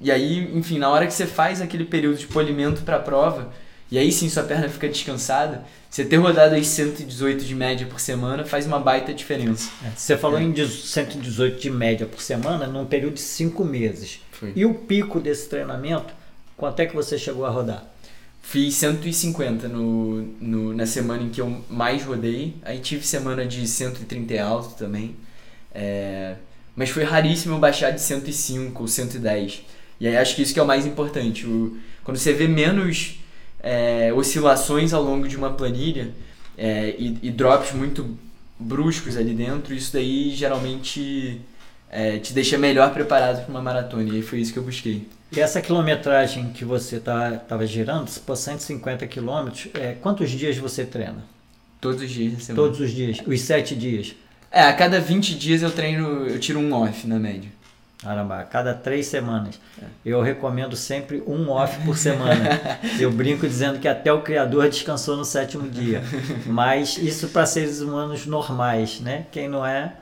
e 0.00 0.10
aí, 0.10 0.56
enfim, 0.56 0.78
na 0.78 0.88
hora 0.88 1.04
que 1.04 1.12
você 1.12 1.26
faz 1.26 1.60
aquele 1.60 1.84
período 1.84 2.16
de 2.16 2.28
polimento 2.28 2.82
para 2.82 2.96
a 2.96 3.00
prova, 3.00 3.52
e 3.90 3.98
aí 3.98 4.12
sim 4.12 4.28
sua 4.28 4.44
perna 4.44 4.68
fica 4.68 4.88
descansada, 4.88 5.64
você 5.90 6.04
ter 6.04 6.16
rodado 6.16 6.54
aí 6.54 6.64
118 6.64 7.44
de 7.44 7.54
média 7.54 7.86
por 7.86 7.98
semana 7.98 8.44
faz 8.44 8.64
uma 8.64 8.78
baita 8.78 9.12
diferença. 9.12 9.70
É, 9.84 9.90
você 9.96 10.16
falou 10.16 10.38
é. 10.38 10.42
em 10.42 10.54
118 10.54 11.60
de 11.60 11.70
média 11.70 12.06
por 12.06 12.20
semana 12.20 12.68
num 12.68 12.86
período 12.86 13.14
de 13.14 13.20
5 13.20 13.64
meses. 13.64 14.20
Foi. 14.30 14.52
E 14.54 14.64
o 14.64 14.72
pico 14.72 15.18
desse 15.18 15.48
treinamento, 15.48 16.14
quanto 16.56 16.78
é 16.78 16.86
que 16.86 16.94
você 16.94 17.18
chegou 17.18 17.44
a 17.44 17.50
rodar? 17.50 17.84
Fiz 18.40 18.74
150 18.76 19.68
no, 19.68 20.22
no, 20.40 20.72
na 20.74 20.86
semana 20.86 21.24
em 21.24 21.28
que 21.28 21.40
eu 21.40 21.62
mais 21.68 22.04
rodei. 22.04 22.54
Aí 22.62 22.78
tive 22.78 23.04
semana 23.04 23.44
de 23.44 23.66
130 23.66 24.42
alto 24.42 24.76
também. 24.76 25.16
É, 25.74 26.36
mas 26.74 26.90
foi 26.90 27.04
raríssimo 27.04 27.56
eu 27.56 27.58
baixar 27.58 27.90
de 27.90 28.00
105 28.00 28.80
ou 28.80 28.88
110. 28.88 29.62
E 30.00 30.06
aí 30.08 30.16
acho 30.16 30.34
que 30.34 30.42
isso 30.42 30.54
que 30.54 30.60
é 30.60 30.62
o 30.62 30.66
mais 30.66 30.86
importante. 30.86 31.46
O, 31.46 31.76
quando 32.02 32.16
você 32.16 32.32
vê 32.32 32.48
menos 32.48 33.19
é, 33.62 34.12
oscilações 34.12 34.92
ao 34.92 35.02
longo 35.02 35.28
de 35.28 35.36
uma 35.36 35.50
planilha 35.50 36.10
é, 36.56 36.94
e, 36.98 37.18
e, 37.22 37.30
drops 37.30 37.72
muito 37.72 38.16
bruscos 38.58 39.16
ali 39.16 39.32
dentro, 39.32 39.74
isso 39.74 39.92
daí 39.92 40.30
geralmente 40.30 41.40
é, 41.90 42.18
te 42.18 42.32
deixa 42.32 42.58
melhor 42.58 42.92
preparado 42.92 43.44
para 43.44 43.50
uma 43.50 43.62
maratona. 43.62 44.16
E 44.16 44.22
foi 44.22 44.40
isso 44.40 44.52
que 44.52 44.58
eu 44.58 44.62
busquei. 44.62 45.06
E 45.32 45.40
essa 45.40 45.60
quilometragem 45.60 46.50
que 46.52 46.64
você 46.64 46.96
estava 46.96 47.36
tá, 47.38 47.64
girando, 47.64 48.10
por 48.20 48.36
150 48.36 49.06
quilômetros, 49.06 49.68
é, 49.74 49.92
quantos 49.92 50.30
dias 50.30 50.56
você 50.58 50.84
treina? 50.84 51.24
Todos 51.80 52.02
os 52.02 52.10
dias. 52.10 52.46
Todos 52.48 52.80
os 52.80 52.90
dias, 52.90 53.22
os 53.26 53.40
sete 53.40 53.74
dias. 53.74 54.14
É, 54.50 54.62
a 54.62 54.72
cada 54.72 55.00
20 55.00 55.36
dias 55.36 55.62
eu 55.62 55.70
treino, 55.70 56.26
eu 56.26 56.38
tiro 56.38 56.58
um 56.58 56.72
off 56.74 57.06
na 57.06 57.18
média. 57.18 57.48
Caramba, 58.02 58.40
a 58.40 58.44
cada 58.44 58.72
três 58.72 59.06
semanas. 59.06 59.60
É. 59.80 59.84
Eu 60.04 60.22
recomendo 60.22 60.74
sempre 60.74 61.22
um 61.26 61.50
off 61.50 61.78
por 61.84 61.98
semana. 61.98 62.58
Eu 62.98 63.12
brinco 63.12 63.46
dizendo 63.46 63.78
que 63.78 63.86
até 63.86 64.10
o 64.10 64.22
Criador 64.22 64.68
descansou 64.70 65.16
no 65.18 65.24
sétimo 65.24 65.68
dia. 65.68 66.02
Mas 66.46 66.96
isso 66.96 67.28
para 67.28 67.44
seres 67.44 67.82
humanos 67.82 68.24
normais, 68.24 69.00
né? 69.00 69.26
Quem 69.30 69.48
não 69.48 69.66
é, 69.66 69.92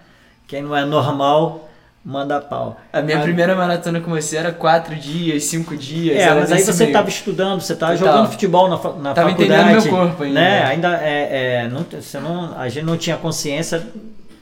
quem 0.46 0.62
não 0.62 0.76
é 0.76 0.84
normal, 0.84 1.68
manda 2.04 2.40
pau. 2.40 2.80
A 2.92 3.02
minha 3.02 3.18
a... 3.18 3.22
primeira 3.22 3.56
maratona 3.56 4.00
com 4.00 4.12
você 4.12 4.36
era 4.36 4.52
quatro 4.52 4.94
dias, 4.94 5.44
cinco 5.44 5.76
dias. 5.76 6.20
É, 6.20 6.32
mas 6.32 6.52
aí 6.52 6.62
você 6.62 6.84
estava 6.84 7.08
estudando, 7.08 7.60
você 7.60 7.72
estava 7.72 7.96
jogando 7.96 8.30
futebol 8.30 8.68
na, 8.68 8.76
na 8.76 9.12
tava 9.12 9.30
faculdade. 9.30 9.60
entendendo 9.60 9.82
meu 9.82 9.90
corpo 9.90 10.22
ainda. 10.22 10.40
Né? 10.40 10.62
Ainda 10.66 11.02
é, 11.02 11.62
é, 11.64 11.68
não, 11.68 11.82
você 11.82 12.20
não, 12.20 12.56
a 12.56 12.68
gente 12.68 12.84
não 12.84 12.96
tinha 12.96 13.16
consciência 13.16 13.84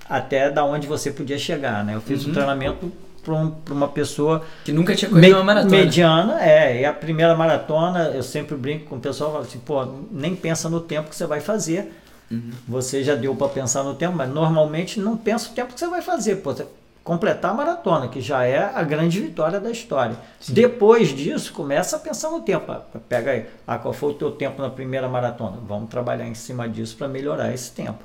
até 0.08 0.50
da 0.50 0.62
onde 0.62 0.86
você 0.86 1.10
podia 1.10 1.38
chegar, 1.38 1.82
né? 1.82 1.94
Eu 1.94 2.02
fiz 2.02 2.22
uhum. 2.22 2.30
um 2.30 2.34
treinamento 2.34 2.92
para 3.26 3.35
um, 3.35 3.52
uma 3.73 3.88
pessoa 3.88 4.45
que 4.64 4.71
nunca 4.71 4.95
tinha 4.95 5.11
corrido 5.11 5.26
me, 5.26 5.35
uma 5.35 5.42
maratona. 5.42 5.76
Mediana, 5.76 6.40
é. 6.40 6.83
E 6.83 6.85
a 6.85 6.92
primeira 6.92 7.35
maratona, 7.35 8.12
eu 8.14 8.23
sempre 8.23 8.54
brinco 8.54 8.85
com 8.85 8.97
o 8.97 9.00
pessoal, 9.00 9.33
falo 9.33 9.42
assim, 9.42 9.59
pô, 9.59 9.85
nem 10.12 10.37
pensa 10.37 10.68
no 10.68 10.80
tempo 10.80 11.11
que 11.11 11.16
você 11.16 11.26
vai 11.26 11.40
fazer. 11.40 11.92
Uhum. 12.30 12.52
Você 12.68 13.02
já 13.02 13.16
deu 13.16 13.35
para 13.35 13.49
pensar 13.49 13.83
no 13.83 13.95
tempo, 13.95 14.16
mas 14.16 14.30
normalmente 14.30 15.00
não 15.00 15.16
pensa 15.16 15.50
o 15.50 15.52
tempo 15.52 15.75
que 15.75 15.80
você 15.80 15.88
vai 15.88 16.00
fazer. 16.00 16.37
Pô, 16.37 16.54
completar 17.02 17.50
a 17.50 17.54
maratona, 17.54 18.06
que 18.06 18.21
já 18.21 18.45
é 18.45 18.59
a 18.59 18.83
grande 18.85 19.21
vitória 19.21 19.59
da 19.59 19.71
história. 19.73 20.16
Sim. 20.38 20.54
Depois 20.54 21.09
disso, 21.09 21.52
começa 21.52 21.97
a 21.97 21.99
pensar 21.99 22.30
no 22.30 22.40
tempo. 22.40 22.73
Pega 23.09 23.33
aí, 23.33 23.47
ah, 23.66 23.76
qual 23.76 23.92
foi 23.92 24.11
o 24.11 24.14
teu 24.14 24.30
tempo 24.30 24.62
na 24.62 24.71
primeira 24.71 25.09
maratona? 25.09 25.59
Vamos 25.66 25.90
trabalhar 25.90 26.26
em 26.26 26.35
cima 26.35 26.68
disso 26.68 26.97
para 26.97 27.09
melhorar 27.09 27.52
esse 27.52 27.73
tempo. 27.73 28.02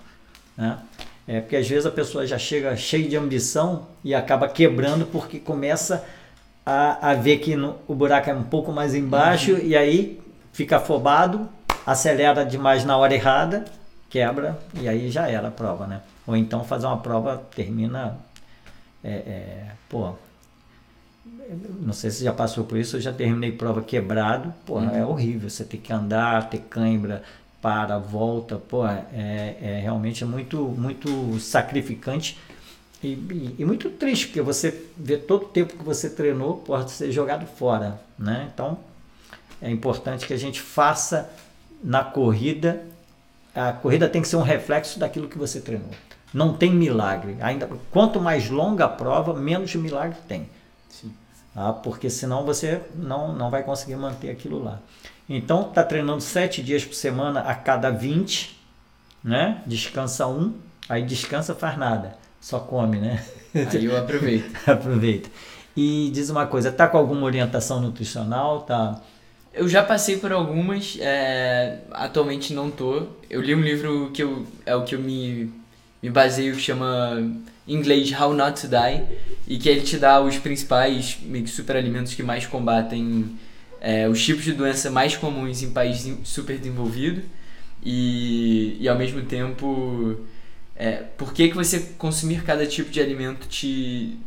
Né? 0.57 0.77
É, 1.27 1.39
porque 1.39 1.55
às 1.55 1.67
vezes 1.67 1.85
a 1.85 1.91
pessoa 1.91 2.25
já 2.25 2.37
chega 2.37 2.75
cheia 2.75 3.07
de 3.07 3.15
ambição 3.15 3.87
e 4.03 4.13
acaba 4.13 4.47
quebrando 4.47 5.05
porque 5.05 5.39
começa 5.39 6.03
a, 6.65 7.11
a 7.11 7.13
ver 7.13 7.37
que 7.37 7.55
no, 7.55 7.75
o 7.87 7.93
buraco 7.93 8.29
é 8.29 8.33
um 8.33 8.43
pouco 8.43 8.71
mais 8.71 8.95
embaixo 8.95 9.53
uhum. 9.53 9.59
e 9.59 9.75
aí 9.75 10.19
fica 10.51 10.77
afobado, 10.77 11.47
acelera 11.85 12.43
demais 12.43 12.83
na 12.83 12.97
hora 12.97 13.13
errada, 13.13 13.65
quebra 14.09 14.59
e 14.73 14.89
aí 14.89 15.09
já 15.09 15.29
era 15.29 15.47
a 15.47 15.51
prova, 15.51 15.87
né? 15.87 16.01
Ou 16.25 16.35
então 16.35 16.63
fazer 16.63 16.87
uma 16.87 16.97
prova 16.97 17.41
termina. 17.55 18.17
É, 19.03 19.09
é, 19.09 19.67
pô, 19.89 20.13
não 21.79 21.93
sei 21.93 22.11
se 22.11 22.23
já 22.23 22.31
passou 22.31 22.63
por 22.63 22.77
isso, 22.77 22.97
eu 22.97 23.01
já 23.01 23.11
terminei 23.11 23.51
prova 23.51 23.81
quebrado, 23.81 24.53
pô, 24.65 24.75
uhum. 24.75 24.95
é 24.95 25.05
horrível. 25.05 25.49
Você 25.49 25.63
tem 25.63 25.79
que 25.79 25.91
andar, 25.91 26.49
ter 26.49 26.59
cãibra, 26.69 27.23
para, 27.61 27.99
volta, 27.99 28.57
pô, 28.57 28.85
é, 28.85 29.55
é 29.61 29.79
realmente 29.81 30.23
é 30.23 30.27
muito, 30.27 30.57
muito 30.57 31.39
sacrificante 31.39 32.37
e, 33.03 33.07
e, 33.07 33.55
e, 33.59 33.65
muito 33.65 33.89
triste, 33.89 34.27
porque 34.27 34.41
você 34.41 34.85
vê 34.95 35.17
todo 35.17 35.45
o 35.45 35.49
tempo 35.49 35.75
que 35.75 35.83
você 35.83 36.09
treinou 36.09 36.57
pode 36.57 36.91
ser 36.91 37.11
jogado 37.11 37.45
fora, 37.45 37.99
né? 38.17 38.49
Então, 38.53 38.77
é 39.61 39.69
importante 39.69 40.27
que 40.27 40.33
a 40.33 40.37
gente 40.37 40.61
faça 40.61 41.29
na 41.83 42.03
corrida, 42.03 42.83
a 43.55 43.73
corrida 43.73 44.07
tem 44.07 44.21
que 44.21 44.27
ser 44.27 44.35
um 44.35 44.43
reflexo 44.43 44.99
daquilo 44.99 45.27
que 45.27 45.37
você 45.37 45.59
treinou. 45.59 45.89
Não 46.33 46.53
tem 46.53 46.71
milagre. 46.71 47.35
Ainda 47.41 47.69
quanto 47.89 48.21
mais 48.21 48.49
longa 48.49 48.85
a 48.85 48.89
prova, 48.89 49.33
menos 49.33 49.73
milagre 49.75 50.17
tem. 50.27 50.47
Sim. 50.89 51.11
Ah, 51.55 51.73
porque 51.73 52.09
senão 52.09 52.45
você 52.45 52.81
não, 52.95 53.33
não 53.33 53.49
vai 53.49 53.63
conseguir 53.63 53.95
manter 53.95 54.29
aquilo 54.29 54.63
lá. 54.63 54.79
Então, 55.37 55.69
está 55.69 55.83
treinando 55.83 56.21
sete 56.21 56.61
dias 56.61 56.83
por 56.83 56.93
semana 56.93 57.41
a 57.41 57.55
cada 57.55 57.89
20, 57.89 58.59
né? 59.23 59.61
Descansa 59.65 60.27
um, 60.27 60.53
aí 60.89 61.03
descansa, 61.03 61.55
faz 61.55 61.77
nada, 61.77 62.17
só 62.39 62.59
come, 62.59 62.97
né? 62.97 63.23
Aí 63.55 63.85
eu 63.85 63.97
aproveito. 63.97 64.51
Aproveita. 64.67 65.29
E 65.75 66.09
diz 66.13 66.29
uma 66.29 66.47
coisa, 66.47 66.69
tá 66.69 66.85
com 66.87 66.97
alguma 66.97 67.23
orientação 67.23 67.79
nutricional? 67.79 68.61
Tá? 68.61 69.01
Eu 69.53 69.69
já 69.69 69.81
passei 69.81 70.17
por 70.17 70.33
algumas, 70.33 70.97
é, 70.99 71.79
atualmente 71.91 72.53
não 72.53 72.69
tô. 72.69 73.07
Eu 73.29 73.41
li 73.41 73.55
um 73.55 73.61
livro 73.61 74.11
que 74.13 74.23
eu, 74.23 74.45
é 74.65 74.75
o 74.75 74.83
que 74.83 74.95
eu 74.95 74.99
me, 74.99 75.49
me 76.03 76.09
baseio, 76.09 76.55
que 76.55 76.61
chama 76.61 77.17
em 77.65 77.73
inglês 77.73 78.11
How 78.11 78.33
Not 78.33 78.61
to 78.61 78.67
Die, 78.67 79.03
e 79.47 79.57
que 79.57 79.69
ele 79.69 79.81
te 79.81 79.97
dá 79.97 80.19
os 80.19 80.37
principais 80.37 81.17
meio 81.21 81.45
que 81.45 81.49
superalimentos 81.49 82.13
que 82.13 82.23
mais 82.23 82.45
combatem 82.45 83.37
é, 83.81 84.07
os 84.07 84.23
tipos 84.23 84.43
de 84.43 84.53
doença 84.53 84.91
mais 84.91 85.17
comuns 85.17 85.63
em 85.63 85.71
países 85.71 86.15
super 86.23 86.57
desenvolvidos 86.57 87.23
e, 87.83 88.77
e 88.79 88.87
ao 88.87 88.95
mesmo 88.95 89.23
tempo 89.23 90.17
é, 90.75 91.03
por 91.17 91.33
que, 91.33 91.49
que 91.49 91.55
você 91.55 91.79
consumir 91.97 92.43
cada 92.43 92.65
tipo 92.65 92.91
de 92.91 93.01
alimento 93.01 93.47
te, 93.47 94.17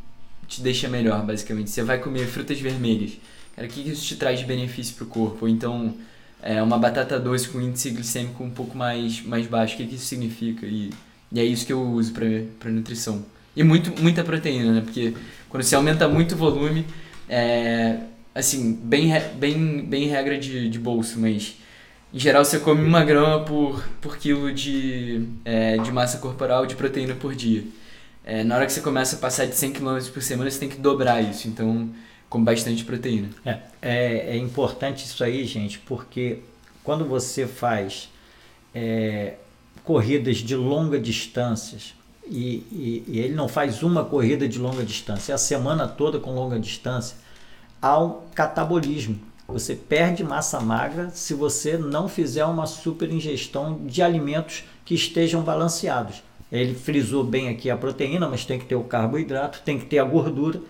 te 0.49 0.61
deixa 0.61 0.89
melhor, 0.89 1.25
basicamente. 1.25 1.71
Você 1.71 1.83
vai 1.83 1.99
comer 1.99 2.27
frutas 2.27 2.61
vermelhas, 2.61 3.13
cara, 3.55 3.69
o 3.69 3.71
que, 3.71 3.85
que 3.85 3.91
isso 3.91 4.05
te 4.05 4.17
traz 4.17 4.41
de 4.41 4.45
benefício 4.45 4.97
para 4.97 5.05
o 5.05 5.07
corpo? 5.07 5.39
Ou 5.43 5.49
então 5.49 5.95
é, 6.43 6.61
uma 6.61 6.77
batata 6.77 7.19
doce 7.19 7.49
com 7.49 7.61
índice 7.61 7.91
glicêmico 7.91 8.43
um 8.43 8.51
pouco 8.51 8.77
mais, 8.77 9.23
mais 9.23 9.47
baixo, 9.47 9.75
o 9.75 9.77
que, 9.77 9.87
que 9.87 9.95
isso 9.95 10.07
significa? 10.07 10.67
E, 10.67 10.91
e 11.33 11.41
é 11.41 11.45
isso 11.45 11.65
que 11.65 11.73
eu 11.73 11.81
uso 11.81 12.13
para 12.13 12.71
nutrição. 12.71 13.25
E 13.57 13.63
muito, 13.63 13.93
muita 14.03 14.25
proteína, 14.25 14.73
né? 14.73 14.81
Porque 14.81 15.15
quando 15.49 15.63
você 15.63 15.77
aumenta 15.77 16.09
muito 16.09 16.35
o 16.35 16.39
volume, 16.39 16.85
é, 17.29 18.01
assim, 18.35 18.73
bem, 18.83 19.11
bem, 19.37 19.85
bem 19.85 20.09
regra 20.09 20.37
de, 20.37 20.69
de 20.69 20.79
bolso, 20.79 21.19
mas 21.19 21.55
em 22.12 22.19
geral 22.19 22.45
você 22.45 22.59
come 22.59 22.83
uma 22.83 23.05
grama 23.05 23.45
por, 23.45 23.83
por 24.00 24.17
quilo 24.17 24.53
de, 24.53 25.26
é, 25.45 25.79
de 25.79 25.93
massa 25.93 26.19
corporal 26.19 26.67
de 26.67 26.75
proteína 26.75 27.14
por 27.14 27.35
dia. 27.35 27.64
É, 28.25 28.43
na 28.43 28.57
hora 28.57 28.67
que 28.67 28.73
você 28.73 28.81
começa 28.81 29.17
a 29.17 29.19
passar 29.19 29.47
de 29.47 29.55
100 29.55 29.73
km 29.75 29.99
por 30.12 30.23
semana, 30.23 30.50
você 30.50 30.59
tem 30.59 30.69
que 30.69 30.79
dobrar 30.79 31.21
isso, 31.21 31.47
então 31.47 31.91
com 32.29 32.43
bastante 32.43 32.85
proteína. 32.85 33.29
É, 33.45 33.59
é, 33.81 34.17
é 34.31 34.37
importante 34.37 35.05
isso 35.05 35.23
aí, 35.23 35.45
gente, 35.45 35.79
porque 35.81 36.38
quando 36.83 37.05
você 37.05 37.47
faz 37.47 38.09
é, 38.75 39.35
corridas 39.85 40.38
de 40.38 40.57
longa 40.57 40.99
distâncias, 40.99 41.95
e, 42.26 42.64
e, 42.73 43.05
e, 43.07 43.19
ele 43.21 43.35
não 43.35 43.47
faz 43.47 43.83
uma 43.83 44.03
corrida 44.03 44.49
de 44.49 44.59
longa 44.59 44.83
distância, 44.83 45.33
é 45.33 45.35
a 45.35 45.38
semana 45.38 45.87
toda 45.87 46.19
com 46.19 46.35
longa 46.35 46.59
distância, 46.59 47.17
um 47.93 48.21
catabolismo. 48.35 49.19
Você 49.47 49.75
perde 49.75 50.25
massa 50.25 50.61
magra 50.61 51.11
se 51.11 51.35
você 51.35 51.76
não 51.76 52.09
fizer 52.09 52.45
uma 52.45 52.67
super 52.67 53.11
ingestão 53.11 53.81
de 53.85 54.03
alimentos 54.03 54.64
que 54.85 54.95
estejam 54.95 55.43
balanceados. 55.43 56.23
Ele 56.50 56.75
frisou 56.75 57.25
bem 57.25 57.49
aqui 57.49 57.71
a 57.71 57.76
proteína, 57.76 58.29
mas 58.29 58.45
tem 58.45 58.59
que 58.59 58.64
ter 58.64 58.76
o 58.76 58.85
carboidrato, 58.85 59.61
tem 59.64 59.79
que 59.79 59.87
ter 59.87 59.99
a 59.99 60.05
gordura, 60.05 60.61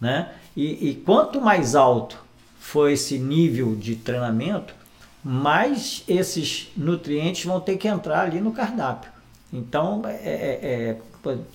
né? 0.00 0.32
E, 0.56 0.90
e 0.90 0.94
quanto 0.94 1.40
mais 1.40 1.74
alto 1.74 2.18
for 2.58 2.90
esse 2.90 3.18
nível 3.18 3.74
de 3.74 3.96
treinamento, 3.96 4.74
mais 5.22 6.02
esses 6.08 6.68
nutrientes 6.76 7.44
vão 7.44 7.60
ter 7.60 7.76
que 7.76 7.88
entrar 7.88 8.22
ali 8.22 8.40
no 8.40 8.52
cardápio. 8.52 9.10
Então, 9.52 10.02
é, 10.04 10.10
é, 10.10 10.58
é 10.62 10.96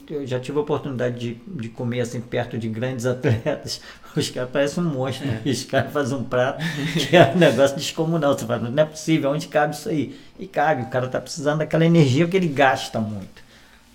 eu 0.10 0.26
já 0.28 0.40
tive 0.40 0.58
a 0.58 0.62
oportunidade 0.62 1.18
de, 1.20 1.34
de 1.48 1.70
comer 1.70 2.02
assim 2.02 2.22
perto 2.22 2.58
de 2.58 2.70
grandes 2.70 3.06
atletas. 3.08 3.82
Os 4.16 4.30
caras 4.30 4.50
parecem 4.50 4.84
um 4.84 4.88
monstro. 4.88 5.28
É. 5.28 5.50
Os 5.50 5.64
caras 5.66 5.92
fazem 5.92 6.18
um 6.18 6.24
prato 6.24 6.64
que 6.94 7.16
é 7.16 7.32
um 7.34 7.38
negócio 7.38 7.76
descomunal. 7.76 8.38
Você 8.38 8.46
fala, 8.46 8.70
não 8.70 8.84
é 8.84 8.86
possível, 8.86 9.32
onde 9.32 9.48
cabe 9.48 9.76
isso 9.76 9.90
aí? 9.90 10.20
E 10.40 10.48
cabe, 10.48 10.84
o 10.84 10.88
cara 10.88 11.08
está 11.08 11.20
precisando 11.20 11.60
daquela 11.60 11.86
energia 11.86 12.28
que 12.28 12.38
ele 12.38 12.48
gasta 12.48 13.00
muito. 13.00 13.44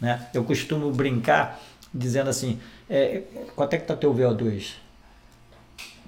Né? 0.01 0.27
Eu 0.35 0.45
costumo 0.45 0.91
brincar 0.91 1.61
dizendo 1.93 2.31
assim, 2.31 2.59
é, 2.89 3.23
quanto 3.55 3.75
é 3.75 3.77
que 3.77 3.85
está 3.85 3.95
teu 3.95 4.15
VO2? 4.15 4.75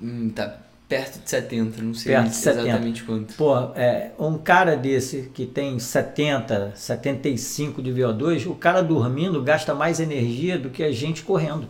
Hum, 0.03 0.31
tá 0.31 0.59
perto 0.93 1.21
de 1.21 1.31
70, 1.31 1.83
não 1.83 1.95
sei 1.95 2.15
exatamente 2.15 3.01
70. 3.01 3.05
quanto. 3.07 3.35
Pô, 3.35 3.57
é, 3.75 4.11
um 4.19 4.37
cara 4.37 4.77
desse 4.77 5.31
que 5.33 5.47
tem 5.47 5.79
70, 5.79 6.73
75 6.77 7.81
de 7.81 7.91
VO2, 7.91 8.47
o 8.47 8.55
cara 8.55 8.83
dormindo 8.83 9.43
gasta 9.43 9.75
mais 9.75 10.01
energia 10.01 10.59
do 10.59 10.69
que 10.69 10.83
a 10.83 10.93
gente 10.93 11.23
correndo. 11.23 11.67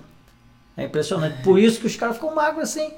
É 0.76 0.86
impressionante. 0.86 1.40
Por 1.44 1.56
isso 1.56 1.80
que 1.80 1.86
os 1.86 1.94
caras 1.94 2.16
ficam 2.16 2.34
magros 2.34 2.64
assim. 2.64 2.90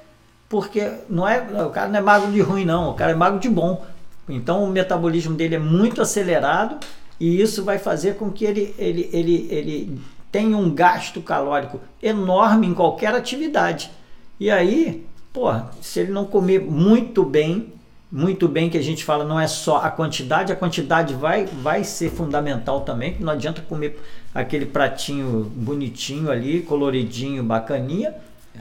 Porque 0.49 0.91
não 1.11 1.29
é, 1.29 1.41
o 1.63 1.69
cara 1.69 1.89
não 1.89 1.99
é 1.99 2.03
magro 2.03 2.33
de 2.33 2.41
ruim, 2.41 2.65
não. 2.65 2.93
O 2.93 2.95
cara 2.95 3.13
é 3.13 3.15
magro 3.15 3.39
de 3.39 3.51
bom. 3.51 3.85
Então 4.27 4.65
o 4.65 4.71
metabolismo 4.71 5.35
dele 5.35 5.57
é 5.57 5.59
muito 5.59 6.01
acelerado 6.01 6.79
e 7.21 7.39
isso 7.39 7.63
vai 7.63 7.79
fazer 7.79 8.15
com 8.15 8.31
que 8.31 8.47
ele, 8.47 8.75
ele, 8.79 9.11
ele, 9.13 9.47
ele 9.51 10.01
tenha 10.33 10.57
um 10.57 10.75
gasto 10.75 11.21
calórico 11.21 11.81
enorme 12.03 12.67
em 12.67 12.73
qualquer 12.73 13.15
atividade. 13.15 13.91
E 14.41 14.51
aí 14.51 15.05
pô, 15.35 15.53
se 15.83 15.99
ele 15.99 16.13
não 16.13 16.25
comer 16.25 16.61
muito 16.61 17.25
bem, 17.25 17.75
muito 18.11 18.47
bem 18.47 18.71
que 18.71 18.79
a 18.79 18.83
gente 18.83 19.05
fala 19.05 19.25
não 19.25 19.39
é 19.39 19.49
só 19.49 19.79
a 19.79 19.91
quantidade, 19.91 20.53
a 20.53 20.57
quantidade 20.57 21.13
vai, 21.13 21.45
vai 21.45 21.83
ser 21.83 22.11
fundamental 22.11 22.83
também, 22.83 23.17
não 23.19 23.33
adianta 23.33 23.61
comer 23.61 24.01
aquele 24.33 24.65
pratinho 24.65 25.53
bonitinho 25.57 26.31
ali, 26.31 26.63
coloridinho, 26.63 27.43
bacaninha, 27.43 28.15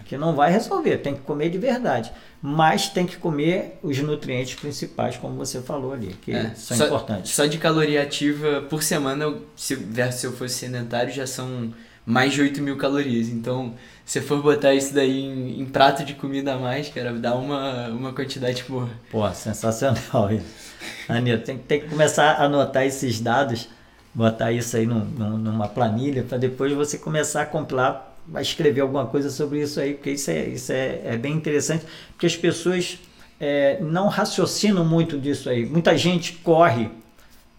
que 0.05 0.17
não 0.17 0.35
vai 0.35 0.51
resolver, 0.51 0.97
tem 0.97 1.13
que 1.13 1.21
comer 1.21 1.49
de 1.49 1.59
verdade. 1.59 2.11
Mas 2.41 2.89
tem 2.89 3.05
que 3.05 3.15
comer 3.15 3.77
os 3.83 3.97
nutrientes 3.99 4.55
principais, 4.55 5.15
como 5.15 5.35
você 5.35 5.61
falou 5.61 5.93
ali, 5.93 6.15
que 6.21 6.31
é, 6.31 6.51
são 6.55 6.75
só, 6.75 6.85
importantes. 6.87 7.31
Só 7.33 7.45
de 7.45 7.59
caloria 7.59 8.01
ativa 8.01 8.61
por 8.67 8.81
semana, 8.81 9.35
se, 9.55 9.77
se 10.11 10.25
eu 10.25 10.33
fosse 10.33 10.55
sedentário, 10.55 11.13
já 11.13 11.27
são 11.27 11.71
mais 12.05 12.33
de 12.33 12.41
8 12.41 12.61
mil 12.61 12.77
calorias. 12.77 13.29
Então, 13.29 13.73
se 14.05 14.19
for 14.21 14.41
botar 14.41 14.73
isso 14.73 14.93
daí 14.93 15.21
em, 15.21 15.61
em, 15.61 15.65
prato 15.65 16.03
de 16.03 16.13
comida 16.13 16.53
a 16.53 16.57
mais, 16.57 16.89
cara, 16.89 17.13
dá 17.13 17.35
uma, 17.35 17.87
uma 17.89 18.13
quantidade 18.13 18.63
boa. 18.67 18.89
Pô, 19.09 19.29
sensacional 19.31 20.31
isso. 20.31 20.73
Anitta, 21.07 21.45
tem, 21.45 21.57
tem 21.57 21.79
que 21.81 21.87
começar 21.87 22.31
a 22.31 22.45
anotar 22.45 22.83
esses 22.83 23.19
dados, 23.19 23.69
botar 24.13 24.51
isso 24.51 24.75
aí 24.75 24.85
num, 24.85 25.05
num, 25.05 25.37
numa 25.37 25.67
planilha, 25.67 26.23
para 26.23 26.37
depois 26.37 26.73
você 26.73 26.97
começar 26.97 27.43
a 27.43 27.45
compilar, 27.45 28.13
a 28.33 28.41
escrever 28.41 28.81
alguma 28.81 29.05
coisa 29.05 29.29
sobre 29.29 29.61
isso 29.61 29.79
aí, 29.79 29.93
porque 29.93 30.11
isso 30.11 30.29
é, 30.29 30.47
isso 30.47 30.71
é, 30.71 31.01
é 31.05 31.17
bem 31.17 31.33
interessante, 31.33 31.85
porque 32.11 32.25
as 32.25 32.35
pessoas 32.35 32.99
é, 33.39 33.79
não 33.81 34.07
raciocinam 34.07 34.85
muito 34.85 35.17
disso 35.17 35.49
aí. 35.49 35.65
Muita 35.65 35.97
gente 35.97 36.33
corre, 36.33 36.89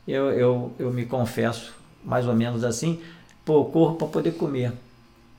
eu, 0.07 0.30
eu, 0.30 0.72
eu 0.78 0.92
me 0.92 1.07
confesso, 1.07 1.74
mais 2.04 2.26
ou 2.26 2.35
menos 2.35 2.64
assim, 2.64 3.00
pô, 3.44 3.64
corro 3.66 3.96
para 3.96 4.07
poder 4.07 4.33
comer. 4.33 4.72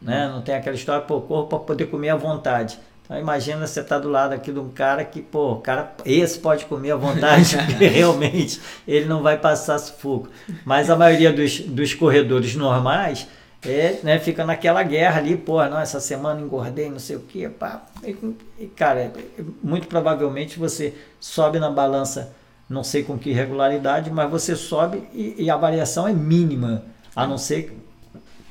Né? 0.02 0.28
Não 0.28 0.42
tem 0.42 0.56
aquela 0.56 0.76
história, 0.76 1.02
pô, 1.02 1.22
corro 1.22 1.48
para 1.48 1.60
poder 1.60 1.86
comer 1.88 2.10
à 2.10 2.16
vontade. 2.16 2.80
Então 3.06 3.20
imagina 3.20 3.66
você 3.66 3.82
estar 3.82 3.96
tá 3.96 4.02
do 4.02 4.10
lado 4.10 4.34
aqui 4.34 4.52
de 4.52 4.60
um 4.60 4.70
cara 4.70 5.06
que, 5.06 5.22
pô, 5.22 5.58
cara, 5.58 5.94
esse 6.04 6.40
pode 6.40 6.66
comer 6.66 6.92
à 6.92 6.96
vontade, 6.96 7.56
porque 7.66 7.88
realmente 7.88 8.60
ele 8.88 9.06
não 9.06 9.22
vai 9.22 9.38
passar 9.38 9.78
sufoco. 9.78 10.30
Mas 10.66 10.90
a 10.90 10.96
maioria 10.96 11.32
dos, 11.32 11.60
dos 11.60 11.94
corredores 11.94 12.56
normais 12.56 13.28
é, 13.64 14.00
né, 14.04 14.20
fica 14.20 14.46
naquela 14.46 14.84
guerra 14.84 15.20
ali, 15.20 15.36
pô, 15.36 15.64
não, 15.66 15.80
essa 15.80 16.00
semana 16.00 16.42
engordei, 16.42 16.90
não 16.90 17.00
sei 17.00 17.16
o 17.16 17.22
quê, 17.22 17.50
pá. 17.50 17.84
E, 18.04 18.16
e, 18.60 18.68
cara, 18.68 19.12
muito 19.64 19.88
provavelmente 19.88 20.60
você 20.60 20.94
sobe 21.20 21.60
na 21.60 21.70
balança, 21.70 22.34
não 22.70 22.84
sei 22.84 23.04
com 23.04 23.18
que 23.18 23.32
regularidade, 23.32 24.10
mas 24.10 24.30
você 24.30 24.56
sobe 24.56 25.04
e, 25.14 25.36
e 25.38 25.50
a 25.50 25.58
variação 25.58 26.08
é 26.08 26.14
mínima, 26.14 26.84
a 27.16 27.26
não 27.26 27.38
ser 27.38 27.76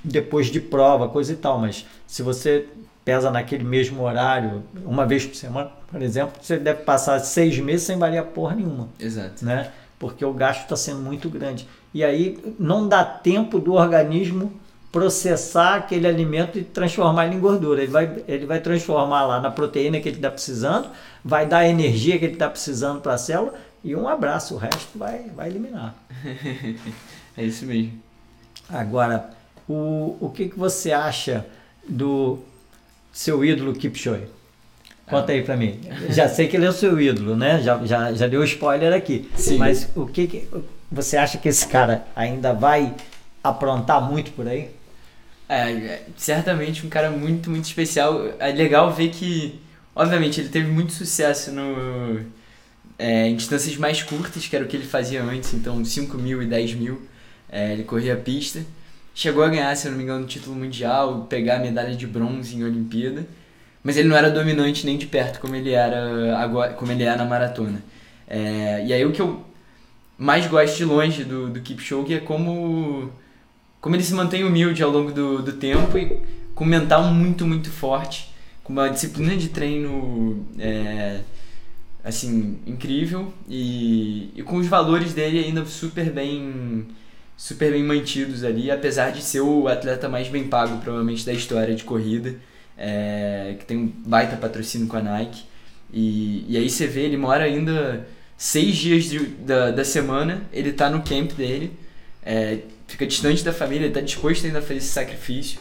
depois 0.04 0.48
de 0.48 0.60
prova, 0.60 1.08
coisa 1.08 1.32
e 1.32 1.36
tal. 1.36 1.58
Mas 1.58 1.86
se 2.06 2.22
você 2.22 2.68
pesa 3.04 3.30
naquele 3.30 3.64
mesmo 3.64 4.02
horário, 4.02 4.62
uma 4.84 5.06
vez 5.06 5.26
por 5.26 5.34
semana, 5.34 5.70
por 5.90 6.02
exemplo, 6.02 6.34
você 6.40 6.58
deve 6.58 6.82
passar 6.82 7.18
seis 7.20 7.58
meses 7.58 7.86
sem 7.86 7.98
variar 7.98 8.26
porra 8.26 8.54
nenhuma. 8.54 8.88
Exato. 9.00 9.44
Né? 9.44 9.70
Porque 9.98 10.24
o 10.24 10.32
gasto 10.32 10.62
está 10.62 10.76
sendo 10.76 11.00
muito 11.00 11.28
grande. 11.28 11.66
E 11.92 12.04
aí 12.04 12.38
não 12.58 12.86
dá 12.86 13.04
tempo 13.04 13.58
do 13.58 13.74
organismo 13.74 14.52
processar 14.94 15.74
aquele 15.74 16.06
alimento 16.06 16.56
e 16.56 16.62
transformar 16.62 17.26
ele 17.26 17.34
em 17.34 17.40
gordura. 17.40 17.82
Ele 17.82 17.90
vai, 17.90 18.22
ele 18.28 18.46
vai 18.46 18.60
transformar 18.60 19.26
lá 19.26 19.40
na 19.40 19.50
proteína 19.50 19.98
que 19.98 20.08
ele 20.08 20.18
está 20.18 20.30
precisando, 20.30 20.88
vai 21.24 21.46
dar 21.46 21.58
a 21.58 21.68
energia 21.68 22.16
que 22.16 22.24
ele 22.24 22.34
está 22.34 22.48
precisando 22.48 23.00
para 23.00 23.14
a 23.14 23.18
célula 23.18 23.54
e 23.82 23.94
um 23.96 24.08
abraço, 24.08 24.54
o 24.54 24.56
resto 24.56 24.96
vai, 24.96 25.30
vai 25.34 25.48
eliminar. 25.48 25.94
é 27.36 27.42
isso 27.42 27.66
mesmo. 27.66 28.00
Agora, 28.68 29.30
o, 29.68 30.16
o 30.20 30.30
que, 30.30 30.48
que 30.48 30.58
você 30.58 30.92
acha 30.92 31.46
do 31.88 32.38
seu 33.12 33.44
ídolo 33.44 33.74
Kipchoge? 33.74 34.26
Conta 35.06 35.32
aí 35.32 35.42
pra 35.42 35.56
mim. 35.56 35.80
Já 36.08 36.28
sei 36.28 36.48
que 36.48 36.56
ele 36.56 36.64
é 36.64 36.68
o 36.68 36.72
seu 36.72 36.98
ídolo, 36.98 37.36
né? 37.36 37.60
Já, 37.62 37.84
já, 37.84 38.12
já 38.12 38.26
deu 38.26 38.42
spoiler 38.44 38.92
aqui. 38.92 39.30
Sim. 39.36 39.58
Mas 39.58 39.88
o 39.94 40.06
que, 40.06 40.26
que 40.26 40.48
você 40.90 41.16
acha 41.16 41.36
que 41.36 41.48
esse 41.48 41.68
cara 41.68 42.06
ainda 42.16 42.54
vai 42.54 42.94
aprontar 43.42 44.00
muito 44.00 44.32
por 44.32 44.48
aí? 44.48 44.70
É, 45.46 46.00
certamente 46.16 46.86
um 46.86 46.88
cara 46.88 47.10
muito, 47.10 47.50
muito 47.50 47.66
especial. 47.66 48.28
É 48.38 48.50
legal 48.50 48.90
ver 48.92 49.10
que, 49.10 49.60
obviamente, 49.94 50.40
ele 50.40 50.48
teve 50.48 50.70
muito 50.70 50.94
sucesso 50.94 51.52
no, 51.52 52.20
é, 52.98 53.28
em 53.28 53.36
distâncias 53.36 53.76
mais 53.76 54.02
curtas, 54.02 54.46
que 54.46 54.56
era 54.56 54.64
o 54.64 54.68
que 54.68 54.76
ele 54.76 54.86
fazia 54.86 55.22
antes, 55.22 55.52
então 55.52 55.84
5 55.84 56.16
mil 56.16 56.42
e 56.42 56.46
10 56.46 56.74
mil. 56.74 57.02
É, 57.50 57.72
ele 57.74 57.84
corria 57.84 58.14
a 58.14 58.16
pista 58.16 58.64
chegou 59.14 59.44
a 59.44 59.48
ganhar, 59.48 59.74
se 59.76 59.88
não 59.88 59.96
me 59.96 60.02
engano, 60.02 60.24
o 60.24 60.28
título 60.28 60.56
mundial, 60.56 61.26
pegar 61.30 61.56
a 61.56 61.60
medalha 61.60 61.94
de 61.94 62.06
bronze 62.06 62.56
em 62.56 62.64
Olimpíada, 62.64 63.26
mas 63.82 63.96
ele 63.96 64.08
não 64.08 64.16
era 64.16 64.30
dominante 64.30 64.84
nem 64.84 64.98
de 64.98 65.06
perto 65.06 65.38
como 65.40 65.54
ele 65.54 65.70
era 65.70 66.36
agora, 66.38 66.72
como 66.74 66.90
ele 66.90 67.04
é 67.04 67.16
na 67.16 67.24
maratona. 67.24 67.82
É, 68.26 68.84
e 68.86 68.92
aí 68.92 69.04
o 69.04 69.12
que 69.12 69.22
eu 69.22 69.44
mais 70.18 70.46
gosto 70.46 70.76
de 70.76 70.84
longe 70.84 71.24
do, 71.24 71.50
do 71.50 71.60
Kipchoge 71.60 72.14
é 72.14 72.20
como 72.20 73.10
como 73.80 73.94
ele 73.94 74.02
se 74.02 74.14
mantém 74.14 74.44
humilde 74.44 74.82
ao 74.82 74.90
longo 74.90 75.12
do, 75.12 75.42
do 75.42 75.52
tempo 75.52 75.98
e 75.98 76.22
com 76.54 76.64
mental 76.64 77.04
muito, 77.12 77.44
muito 77.46 77.70
forte, 77.70 78.32
com 78.62 78.72
uma 78.72 78.88
disciplina 78.88 79.36
de 79.36 79.50
treino 79.50 80.46
é, 80.58 81.20
assim 82.02 82.58
incrível 82.66 83.32
e, 83.46 84.30
e 84.34 84.42
com 84.42 84.56
os 84.56 84.66
valores 84.66 85.12
dele 85.12 85.38
ainda 85.38 85.66
super 85.66 86.10
bem 86.10 86.86
super 87.36 87.72
bem 87.72 87.82
mantidos 87.82 88.44
ali, 88.44 88.70
apesar 88.70 89.10
de 89.10 89.22
ser 89.22 89.40
o 89.40 89.68
atleta 89.68 90.08
mais 90.08 90.28
bem 90.28 90.44
pago 90.44 90.78
provavelmente 90.78 91.24
da 91.24 91.32
história 91.32 91.74
de 91.74 91.84
corrida, 91.84 92.36
é, 92.76 93.56
que 93.58 93.64
tem 93.64 93.76
um 93.76 93.92
baita 94.06 94.36
patrocínio 94.36 94.86
com 94.86 94.96
a 94.96 95.02
Nike. 95.02 95.44
E, 95.92 96.44
e 96.48 96.56
aí 96.56 96.68
você 96.68 96.86
vê, 96.86 97.02
ele 97.02 97.16
mora 97.16 97.44
ainda 97.44 98.06
seis 98.36 98.76
dias 98.76 99.04
de, 99.04 99.18
da, 99.18 99.70
da 99.70 99.84
semana, 99.84 100.42
ele 100.52 100.72
tá 100.72 100.90
no 100.90 101.02
camp 101.02 101.32
dele, 101.32 101.72
é, 102.24 102.58
fica 102.86 103.06
distante 103.06 103.44
da 103.44 103.52
família, 103.52 103.86
ele 103.86 103.94
tá 103.94 104.00
disposto 104.00 104.46
ainda 104.46 104.58
a 104.58 104.62
fazer 104.62 104.76
esse 104.76 104.88
sacrifício. 104.88 105.58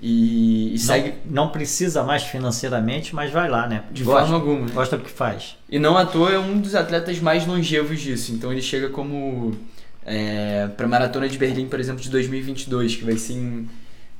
E, 0.00 0.68
e 0.68 0.70
não, 0.70 0.78
segue. 0.78 1.14
Não 1.24 1.48
precisa 1.48 2.04
mais 2.04 2.22
financeiramente, 2.22 3.14
mas 3.14 3.32
vai 3.32 3.48
lá, 3.48 3.66
né? 3.66 3.82
De 3.90 4.04
gosta, 4.04 4.20
forma 4.20 4.36
alguma. 4.36 4.70
Gosta 4.70 4.96
do 4.96 5.04
que 5.04 5.10
faz. 5.10 5.56
E 5.68 5.78
não 5.78 5.98
à 5.98 6.06
toa 6.06 6.30
é 6.30 6.38
um 6.38 6.60
dos 6.60 6.74
atletas 6.74 7.18
mais 7.18 7.46
longevos 7.46 8.00
disso. 8.00 8.32
Então 8.32 8.52
ele 8.52 8.62
chega 8.62 8.88
como. 8.90 9.56
É, 10.08 10.68
para 10.68 10.86
a 10.86 10.88
Maratona 10.88 11.28
de 11.28 11.36
Berlim, 11.36 11.68
por 11.68 11.78
exemplo, 11.78 12.00
de 12.00 12.08
2022, 12.08 12.96
que 12.96 13.04
vai 13.04 13.18
ser 13.18 13.34
em, 13.34 13.68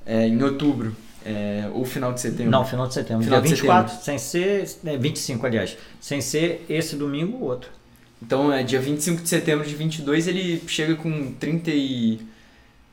é, 0.05 0.27
em 0.27 0.43
outubro. 0.43 0.95
É, 1.25 1.69
ou 1.73 1.85
final 1.85 2.13
de 2.13 2.21
setembro? 2.21 2.51
Não, 2.51 2.65
final 2.65 2.87
de 2.87 2.95
setembro. 2.95 3.25
Final 3.25 3.41
Dia 3.41 3.49
de 3.49 3.55
24, 3.57 3.93
setembro. 3.95 4.05
sem 4.05 4.19
ser. 4.19 4.79
É, 4.85 4.97
25, 4.97 5.47
aliás. 5.47 5.77
Sem 6.01 6.21
ser 6.21 6.65
esse 6.69 6.95
domingo 6.95 7.39
ou 7.39 7.45
outro. 7.45 7.71
Então, 8.23 8.53
é 8.53 8.63
dia 8.63 8.81
25 8.81 9.23
de 9.23 9.29
setembro 9.29 9.67
de 9.67 9.75
22, 9.75 10.29
ele 10.29 10.63
chega 10.67 10.95
com 10.95 11.33
30 11.33 11.71
e. 11.71 12.21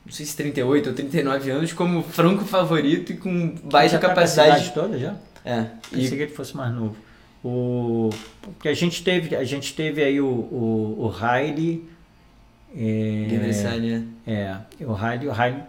Não 0.06 0.14
sei 0.14 0.26
se 0.26 0.36
38 0.38 0.90
ou 0.90 0.96
39 0.96 1.50
anos, 1.50 1.74
como 1.74 2.04
franco 2.04 2.46
favorito 2.46 3.12
e 3.12 3.18
com 3.18 3.56
baixa 3.64 3.98
tá 3.98 4.08
capacidade. 4.08 4.72
Toda 4.72 5.00
já? 5.00 5.16
É. 5.44 5.66
Pensei 5.90 6.18
que 6.18 6.24
ele 6.24 6.32
fosse 6.32 6.56
mais 6.56 6.74
novo. 6.74 6.96
O, 7.44 8.10
porque 8.42 8.70
a 8.70 8.74
gente 8.74 9.04
teve, 9.04 9.36
a 9.36 9.44
gente 9.44 9.74
teve 9.74 10.04
aí 10.04 10.22
o, 10.22 10.28
o, 10.28 10.96
o 11.00 11.08
Riley. 11.08 11.84
É, 12.78 14.58
é, 14.80 14.86
o 14.86 14.94
Riley, 14.94 15.28
o 15.30 15.32
Riley 15.32 15.64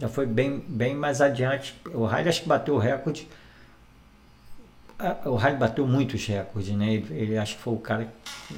já 0.00 0.08
foi 0.08 0.24
bem, 0.24 0.64
bem 0.66 0.94
mais 0.94 1.20
adiante. 1.20 1.74
O 1.92 2.06
Riley 2.06 2.28
acho 2.28 2.42
que 2.42 2.48
bateu 2.48 2.74
o 2.74 2.78
recorde. 2.78 3.28
O 5.26 5.36
Riley 5.36 5.58
bateu 5.58 5.86
muitos 5.86 6.26
recordes, 6.26 6.74
né? 6.74 6.94
Ele, 6.94 7.06
ele 7.10 7.38
acho 7.38 7.56
que 7.56 7.62
foi 7.62 7.74
o 7.74 7.78
cara. 7.78 8.08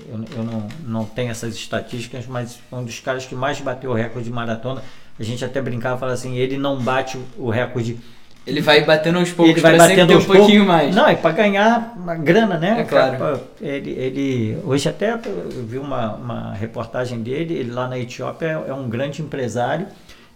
Eu, 0.08 0.24
eu 0.36 0.44
não, 0.44 0.68
não 0.84 1.04
tenho 1.04 1.30
essas 1.30 1.54
estatísticas, 1.54 2.26
mas 2.26 2.60
um 2.70 2.84
dos 2.84 3.00
caras 3.00 3.26
que 3.26 3.34
mais 3.34 3.60
bateu 3.60 3.90
o 3.90 3.94
recorde 3.94 4.24
de 4.28 4.32
maratona. 4.32 4.82
A 5.18 5.22
gente 5.22 5.44
até 5.44 5.60
brincava 5.60 5.96
e 5.96 5.98
falava 5.98 6.14
assim: 6.14 6.36
ele 6.36 6.56
não 6.56 6.80
bate 6.80 7.18
o 7.36 7.50
recorde 7.50 7.98
ele 8.46 8.60
vai 8.60 8.84
batendo 8.84 9.18
aos 9.18 9.30
poucos 9.30 9.52
ele 9.52 9.60
vai 9.60 9.76
batendo 9.76 10.18
um 10.18 10.24
pouquinho 10.24 10.64
mais. 10.64 10.94
Não, 10.94 11.06
é 11.06 11.14
para 11.14 11.32
ganhar 11.32 11.94
uma 11.96 12.14
grana, 12.14 12.58
né? 12.58 12.80
É 12.80 12.84
claro. 12.84 13.40
Ele, 13.60 13.90
ele, 13.90 14.58
hoje 14.64 14.88
até 14.88 15.12
eu 15.12 15.66
vi 15.66 15.78
uma, 15.78 16.14
uma 16.14 16.54
reportagem 16.54 17.22
dele, 17.22 17.54
ele 17.54 17.70
lá 17.70 17.86
na 17.86 17.98
Etiópia 17.98 18.46
é, 18.66 18.70
é 18.70 18.74
um 18.74 18.88
grande 18.88 19.20
empresário 19.22 19.86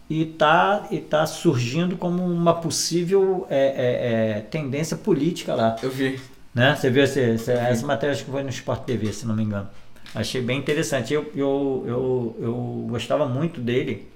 e 0.08 0.22
está 0.22 0.86
e 0.90 0.98
tá 0.98 1.24
surgindo 1.26 1.96
como 1.96 2.22
uma 2.22 2.54
possível 2.54 3.46
é, 3.48 3.56
é, 3.56 4.38
é, 4.38 4.40
tendência 4.42 4.96
política 4.96 5.54
lá. 5.54 5.76
Eu 5.82 5.90
vi. 5.90 6.20
Né? 6.54 6.76
Você 6.76 6.90
viu 6.90 7.02
essa, 7.02 7.20
essa, 7.20 7.52
essa 7.52 7.86
matéria 7.86 8.14
que 8.14 8.24
foi 8.24 8.42
no 8.42 8.50
Sport 8.50 8.82
TV, 8.82 9.12
se 9.12 9.26
não 9.26 9.34
me 9.34 9.42
engano. 9.42 9.68
Achei 10.14 10.40
bem 10.40 10.58
interessante. 10.58 11.12
Eu, 11.12 11.32
eu, 11.34 11.84
eu, 11.86 12.36
eu 12.40 12.86
gostava 12.88 13.26
muito 13.26 13.60
dele 13.60 14.06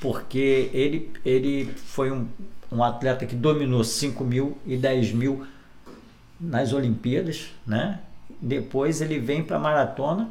porque 0.00 0.70
ele, 0.72 1.10
ele 1.24 1.68
foi 1.76 2.10
um, 2.10 2.26
um 2.72 2.82
atleta 2.82 3.26
que 3.26 3.34
dominou 3.34 3.84
5 3.84 4.24
mil 4.24 4.58
e 4.66 4.76
10 4.76 5.12
mil 5.12 5.46
nas 6.40 6.72
Olimpíadas, 6.72 7.50
né? 7.66 8.00
Depois 8.40 9.00
ele 9.00 9.18
vem 9.18 9.42
para 9.42 9.56
a 9.56 9.60
maratona 9.60 10.30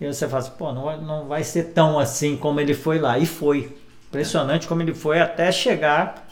e 0.00 0.06
você 0.06 0.28
fala 0.28 0.42
assim, 0.42 0.52
pô, 0.56 0.72
não, 0.72 1.00
não 1.02 1.26
vai 1.26 1.44
ser 1.44 1.64
tão 1.64 1.98
assim 1.98 2.36
como 2.36 2.60
ele 2.60 2.74
foi 2.74 2.98
lá. 2.98 3.18
E 3.18 3.26
foi. 3.26 3.76
Impressionante 4.08 4.66
como 4.66 4.82
ele 4.82 4.94
foi 4.94 5.20
até 5.20 5.52
chegar. 5.52 6.28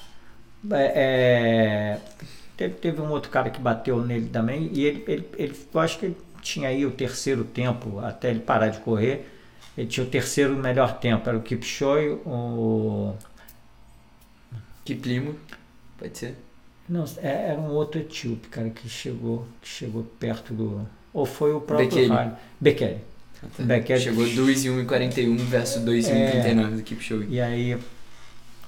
É, 0.72 0.92
é, 0.94 1.98
teve, 2.56 2.74
teve 2.74 3.00
um 3.00 3.11
outro 3.11 3.30
cara 3.30 3.50
que 3.50 3.61
bateu 3.61 4.04
nele 4.04 4.28
também 4.28 4.70
e 4.72 4.84
ele, 4.84 5.04
ele, 5.06 5.28
ele 5.37 5.56
eu 5.72 5.80
acho 5.80 5.98
que 5.98 6.06
ele 6.06 6.16
tinha 6.42 6.68
aí 6.68 6.84
o 6.84 6.90
terceiro 6.90 7.44
tempo 7.44 8.00
até 8.00 8.30
ele 8.30 8.40
parar 8.40 8.68
de 8.68 8.78
correr. 8.80 9.28
Ele 9.76 9.87
tinha 9.87 10.04
o 10.04 10.08
terceiro 10.08 10.56
melhor 10.56 10.98
tempo, 10.98 11.28
era 11.28 11.38
o 11.38 11.42
Kipchoge, 11.42 12.18
o 12.26 13.14
Kiplimo, 14.88 15.35
pode 15.98 16.16
ser? 16.16 16.35
Não, 16.88 17.05
é, 17.18 17.51
era 17.51 17.61
um 17.61 17.72
outro 17.72 18.01
etíope, 18.01 18.48
cara, 18.48 18.70
que 18.70 18.88
chegou, 18.88 19.46
que 19.61 19.68
chegou 19.68 20.03
perto 20.18 20.55
do. 20.55 20.88
Ou 21.12 21.27
foi 21.27 21.53
o 21.53 21.61
próprio 21.61 21.90
Bekele. 21.90 22.09
Riley. 22.09 22.33
Bekele. 22.59 22.98
Ah, 23.42 23.46
tá. 23.55 23.62
Bekele. 23.64 24.01
Chegou 24.01 24.27
2 24.27 24.64
e 24.64 24.68
1,41 24.68 25.37
versus 25.40 25.83
2 25.83 26.09
e 26.09 26.12
1,39 26.12 26.77
do 26.77 26.83
Kipchoge. 26.83 27.27
E 27.29 27.38
aí, 27.38 27.79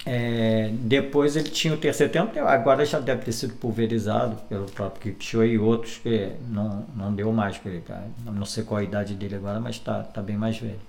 é, 0.04 0.70
depois 0.74 1.36
ele 1.36 1.48
tinha 1.48 1.72
o 1.72 1.78
terceiro 1.78 2.12
tempo, 2.12 2.38
agora 2.40 2.84
já 2.84 3.00
deve 3.00 3.22
ter 3.22 3.32
sido 3.32 3.54
pulverizado 3.54 4.36
pelo 4.46 4.66
próprio 4.66 5.14
Kipchoge 5.14 5.54
e 5.54 5.58
outros 5.58 5.96
que 5.96 6.32
não, 6.50 6.84
não 6.94 7.14
deu 7.14 7.32
mais 7.32 7.56
para 7.56 7.70
ele, 7.72 7.80
cara. 7.80 8.04
Não 8.26 8.44
sei 8.44 8.62
qual 8.62 8.80
a 8.80 8.84
idade 8.84 9.14
dele 9.14 9.36
agora, 9.36 9.58
mas 9.58 9.76
está 9.76 10.02
tá 10.02 10.20
bem 10.20 10.36
mais 10.36 10.58
velho. 10.58 10.80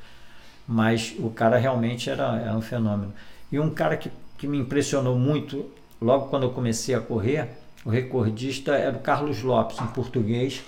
Mas 0.68 1.16
o 1.20 1.30
cara 1.30 1.58
realmente 1.58 2.10
era, 2.10 2.38
era 2.38 2.54
um 2.54 2.62
fenômeno. 2.62 3.14
E 3.50 3.58
um 3.60 3.70
cara 3.70 3.96
que 3.96 4.10
que 4.42 4.48
me 4.48 4.58
impressionou 4.58 5.20
muito 5.20 5.70
logo 6.02 6.26
quando 6.30 6.44
eu 6.44 6.50
comecei 6.50 6.96
a 6.96 7.00
correr, 7.00 7.48
o 7.86 7.92
recordista 7.92 8.72
era 8.72 8.98
o 8.98 9.00
Carlos 9.00 9.44
Lopes, 9.44 9.80
um 9.80 9.86
português. 9.86 10.64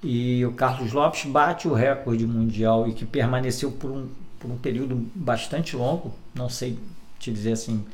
E 0.00 0.46
o 0.46 0.52
Carlos 0.52 0.92
Lopes 0.92 1.24
bate 1.24 1.66
o 1.66 1.74
recorde 1.74 2.24
mundial 2.24 2.86
e 2.88 2.92
que 2.92 3.04
permaneceu 3.04 3.72
por 3.72 3.90
um, 3.90 4.08
por 4.38 4.48
um 4.48 4.56
período 4.56 4.94
bastante 5.12 5.74
longo, 5.74 6.14
não 6.32 6.48
sei 6.48 6.78
te 7.18 7.32
dizer 7.32 7.52
assim 7.52 7.84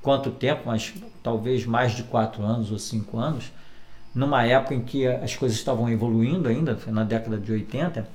quanto 0.00 0.30
tempo, 0.30 0.62
mas 0.66 0.94
talvez 1.20 1.66
mais 1.66 1.92
de 1.92 2.04
quatro 2.04 2.44
anos 2.44 2.70
ou 2.70 2.78
cinco 2.78 3.18
anos, 3.18 3.50
numa 4.14 4.44
época 4.44 4.72
em 4.72 4.82
que 4.82 5.04
as 5.04 5.34
coisas 5.34 5.58
estavam 5.58 5.90
evoluindo 5.90 6.48
ainda, 6.48 6.76
foi 6.76 6.92
na 6.92 7.02
década 7.02 7.36
de 7.36 7.50
80, 7.50 8.08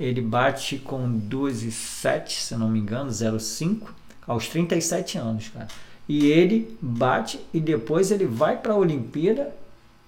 ele 0.00 0.22
bate 0.22 0.78
com 0.78 1.20
2,7, 1.28 2.30
se 2.30 2.56
não 2.56 2.70
me 2.70 2.78
engano, 2.78 3.10
0,5, 3.10 3.88
aos 4.26 4.48
37 4.48 5.18
anos, 5.18 5.50
cara 5.50 5.68
e 6.10 6.26
ele 6.26 6.76
bate 6.82 7.38
e 7.54 7.60
depois 7.60 8.10
ele 8.10 8.26
vai 8.26 8.56
para 8.56 8.72
a 8.72 8.76
Olimpíada 8.76 9.54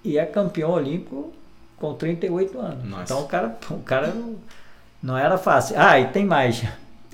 e 0.02 0.18
é 0.18 0.26
campeão 0.26 0.72
olímpico 0.72 1.32
com 1.76 1.94
38 1.94 2.58
anos. 2.58 2.84
Nossa. 2.84 3.02
Então 3.04 3.20
o 3.20 3.28
cara, 3.28 3.56
o 3.70 3.78
cara 3.78 4.08
não, 4.08 4.34
não 5.00 5.16
era 5.16 5.38
fácil. 5.38 5.76
Ah, 5.78 6.00
e 6.00 6.08
tem 6.08 6.26
mais. 6.26 6.64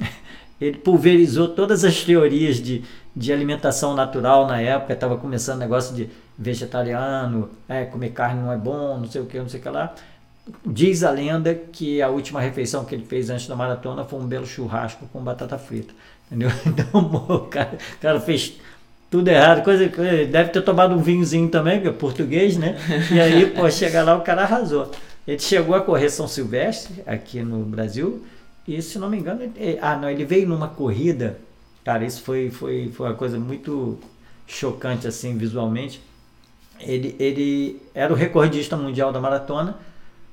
Ele 0.59 0.79
pulverizou 0.79 1.48
todas 1.48 1.85
as 1.85 2.03
teorias 2.03 2.57
de, 2.62 2.83
de 3.14 3.31
alimentação 3.31 3.94
natural 3.94 4.46
na 4.46 4.59
época, 4.59 4.94
estava 4.94 5.18
começando 5.18 5.59
negócio 5.59 5.94
de 5.94 6.09
vegetariano, 6.38 7.51
é, 7.68 7.85
comer 7.85 8.12
carne 8.12 8.40
não 8.40 8.51
é 8.51 8.57
bom, 8.57 8.96
não 8.96 9.11
sei 9.11 9.20
o 9.20 9.27
que, 9.27 9.38
não 9.38 9.51
sei 9.51 9.61
o 9.61 9.62
que 9.62 9.68
lá. 9.68 9.94
Diz 10.64 11.05
a 11.05 11.11
lenda 11.11 11.55
que 11.55 12.01
a 12.01 12.09
última 12.09 12.40
refeição 12.40 12.87
que 12.87 12.94
ele 12.94 13.05
fez 13.05 13.29
antes 13.29 13.46
da 13.46 13.55
maratona 13.55 14.03
foi 14.03 14.18
um 14.18 14.27
belo 14.27 14.46
churrasco 14.46 15.07
com 15.12 15.22
batata 15.22 15.59
frita. 15.59 15.92
Entendeu? 16.27 16.48
Então 16.64 17.05
o 17.29 17.40
cara, 17.48 17.77
o 17.96 18.01
cara 18.01 18.18
fez 18.18 18.59
tudo 19.11 19.29
errado, 19.29 19.64
coisa 19.64 19.88
deve 20.27 20.51
ter 20.51 20.62
tomado 20.62 20.94
um 20.94 20.99
vinhozinho 20.99 21.49
também, 21.49 21.81
que 21.81 21.88
é 21.88 21.92
português, 21.92 22.57
né? 22.57 22.77
E 23.11 23.21
aí, 23.21 23.47
pô, 23.57 23.71
chega 23.71 24.03
lá, 24.03 24.16
o 24.16 24.21
cara 24.21 24.42
arrasou. 24.42 24.90
Ele 25.27 25.38
chegou 25.38 25.75
a 25.75 25.81
correr 25.81 26.11
São 26.11 26.29
Silvestre, 26.29 27.03
aqui 27.07 27.42
no 27.42 27.59
Brasil, 27.64 28.25
e 28.66 28.81
se 28.83 28.99
não 28.99 29.09
me 29.09 29.18
engano, 29.18 29.42
ele, 29.57 29.79
ah, 29.81 29.97
não, 29.97 30.11
ele 30.11 30.25
veio 30.25 30.47
numa 30.47 30.68
corrida, 30.68 31.38
cara, 31.85 32.05
isso 32.05 32.23
foi, 32.23 32.51
foi, 32.51 32.90
foi 32.94 33.09
uma 33.09 33.14
coisa 33.14 33.38
muito 33.38 33.99
chocante, 34.47 35.07
assim, 35.07 35.37
visualmente. 35.37 36.03
Ele, 36.81 37.16
ele 37.18 37.83
era 37.94 38.12
o 38.12 38.16
recordista 38.16 38.77
mundial 38.77 39.11
da 39.11 39.21
maratona, 39.21 39.77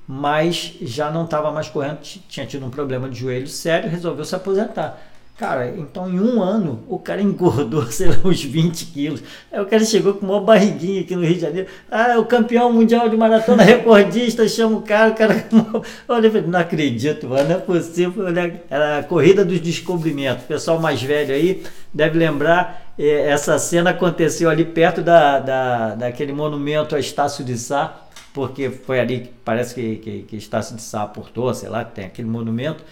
mas 0.06 0.74
já 0.82 1.10
não 1.10 1.24
estava 1.24 1.50
mais 1.50 1.68
correndo, 1.68 2.00
tinha 2.00 2.46
tido 2.46 2.64
um 2.64 2.70
problema 2.70 3.08
de 3.08 3.18
joelho 3.18 3.48
sério, 3.48 3.90
resolveu 3.90 4.24
se 4.24 4.34
aposentar. 4.34 5.02
Cara, 5.38 5.68
então 5.76 6.08
em 6.08 6.18
um 6.18 6.42
ano 6.42 6.82
o 6.88 6.98
cara 6.98 7.20
engordou, 7.20 7.84
sei 7.92 8.08
lá, 8.08 8.16
uns 8.24 8.42
20 8.42 8.86
quilos. 8.86 9.22
Aí 9.52 9.60
o 9.60 9.66
cara 9.66 9.84
chegou 9.84 10.14
com 10.14 10.24
uma 10.24 10.40
barriguinha 10.40 11.02
aqui 11.02 11.14
no 11.14 11.22
Rio 11.22 11.34
de 11.34 11.40
Janeiro. 11.40 11.68
Ah, 11.90 12.18
o 12.18 12.24
campeão 12.24 12.72
mundial 12.72 13.06
de 13.10 13.18
maratona 13.18 13.60
recordista, 13.62 14.48
chama 14.48 14.78
o 14.78 14.82
cara, 14.82 15.10
o 15.10 15.14
cara. 15.14 15.46
Olha, 16.08 16.40
não 16.40 16.58
acredito, 16.58 17.28
mano, 17.28 17.50
não 17.50 17.56
é 17.56 17.58
possível. 17.58 18.24
Era 18.70 19.00
a 19.00 19.02
corrida 19.02 19.44
dos 19.44 19.60
descobrimentos. 19.60 20.44
O 20.44 20.46
pessoal 20.46 20.80
mais 20.80 21.02
velho 21.02 21.34
aí 21.34 21.62
deve 21.92 22.18
lembrar, 22.18 22.94
eh, 22.98 23.28
essa 23.28 23.58
cena 23.58 23.90
aconteceu 23.90 24.48
ali 24.48 24.64
perto 24.64 25.02
da, 25.02 25.38
da, 25.38 25.94
daquele 25.96 26.32
monumento 26.32 26.96
a 26.96 26.98
Estácio 26.98 27.44
de 27.44 27.58
Sá, 27.58 28.04
porque 28.32 28.70
foi 28.70 29.00
ali, 29.00 29.30
parece 29.44 29.74
que, 29.74 29.96
que, 29.96 30.22
que 30.22 30.36
Estácio 30.36 30.74
de 30.76 30.82
Sá 30.82 31.02
aportou, 31.02 31.52
sei 31.52 31.68
lá, 31.68 31.84
tem 31.84 32.06
aquele 32.06 32.28
monumento 32.28 32.82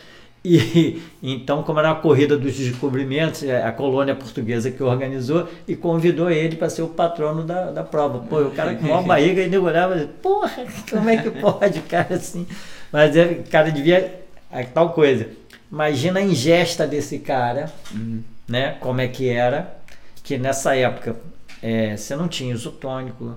E 0.45 1.03
então, 1.23 1.63
como 1.63 1.79
era 1.79 1.91
a 1.91 1.95
corrida 1.95 2.37
dos 2.37 2.55
descobrimentos, 2.55 3.43
é, 3.43 3.65
a 3.65 3.73
colônia 3.73 4.15
portuguesa 4.15 4.71
que 4.71 4.83
organizou 4.83 5.49
e 5.67 5.75
convidou 5.75 6.31
ele 6.31 6.57
para 6.57 6.69
ser 6.69 6.83
o 6.83 6.89
patrono 6.89 7.43
da, 7.45 7.71
da 7.71 7.83
prova. 7.83 8.19
Pô, 8.19 8.41
o 8.43 8.51
cara 8.51 8.75
com 8.75 8.87
uma 8.87 9.01
barriga 9.03 9.43
e 9.43 9.59
olhava 9.59 9.97
e 9.97 10.07
porra, 10.07 10.67
como 10.91 11.09
é 11.09 11.17
que 11.17 11.31
pode, 11.31 11.81
cara, 11.89 12.15
assim? 12.15 12.47
Mas 12.93 13.17
é, 13.17 13.25
o 13.25 13.51
cara 13.51 13.71
devia. 13.71 14.23
É, 14.53 14.63
tal 14.65 14.93
coisa. 14.93 15.29
Imagina 15.73 16.21
a 16.21 16.23
ingesta 16.23 16.87
desse 16.87 17.19
cara, 17.19 17.73
uhum. 17.93 18.23
né? 18.47 18.77
Como 18.81 19.01
é 19.01 19.09
que 19.09 19.29
era, 19.29 19.77
que 20.23 20.39
nessa 20.39 20.77
época 20.77 21.17
é, 21.61 21.97
você 21.97 22.15
não 22.15 22.29
tinha 22.29 22.53
isotônico, 22.53 23.37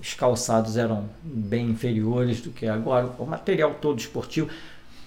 os 0.00 0.14
calçados 0.14 0.76
eram 0.78 1.08
bem 1.22 1.68
inferiores 1.68 2.40
do 2.40 2.50
que 2.50 2.66
agora, 2.66 3.10
o 3.18 3.26
material 3.26 3.74
todo 3.74 3.98
esportivo 3.98 4.48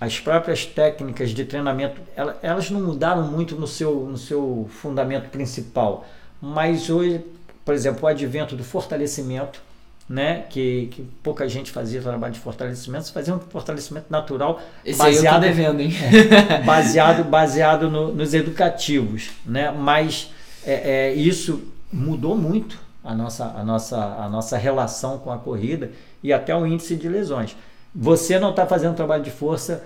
as 0.03 0.19
próprias 0.19 0.65
técnicas 0.65 1.29
de 1.29 1.45
treinamento, 1.45 2.01
elas 2.41 2.69
não 2.69 2.81
mudaram 2.81 3.23
muito 3.23 3.55
no 3.55 3.65
seu, 3.65 4.01
no 4.01 4.17
seu 4.17 4.69
fundamento 4.69 5.29
principal. 5.29 6.05
Mas 6.41 6.89
hoje, 6.89 7.23
por 7.63 7.73
exemplo, 7.73 8.03
o 8.03 8.07
advento 8.07 8.53
do 8.53 8.65
fortalecimento, 8.65 9.61
né, 10.09 10.43
que, 10.49 10.89
que 10.91 11.01
pouca 11.23 11.47
gente 11.47 11.71
fazia 11.71 12.01
trabalho 12.01 12.33
de 12.33 12.39
fortalecimento, 12.39 13.13
fazia 13.13 13.33
um 13.33 13.39
fortalecimento 13.39 14.07
natural 14.09 14.61
Esse 14.83 14.99
baseado, 14.99 15.39
devendo, 15.39 15.79
hein? 15.79 15.93
É, 16.49 16.61
baseado, 16.61 17.23
baseado 17.23 17.89
no, 17.89 18.13
nos 18.13 18.33
educativos, 18.33 19.29
né? 19.45 19.71
Mas 19.71 20.31
é, 20.65 20.73
é, 20.73 21.13
isso 21.13 21.71
mudou 21.91 22.35
muito 22.35 22.77
a 23.01 23.15
nossa, 23.15 23.45
a, 23.45 23.63
nossa, 23.63 23.97
a 23.97 24.27
nossa 24.27 24.57
relação 24.57 25.17
com 25.17 25.31
a 25.31 25.37
corrida 25.37 25.91
e 26.21 26.33
até 26.33 26.53
o 26.53 26.67
índice 26.67 26.97
de 26.97 27.07
lesões. 27.07 27.55
Você 27.95 28.37
não 28.37 28.49
está 28.49 28.65
fazendo 28.65 28.95
trabalho 28.95 29.23
de 29.23 29.31
força 29.31 29.83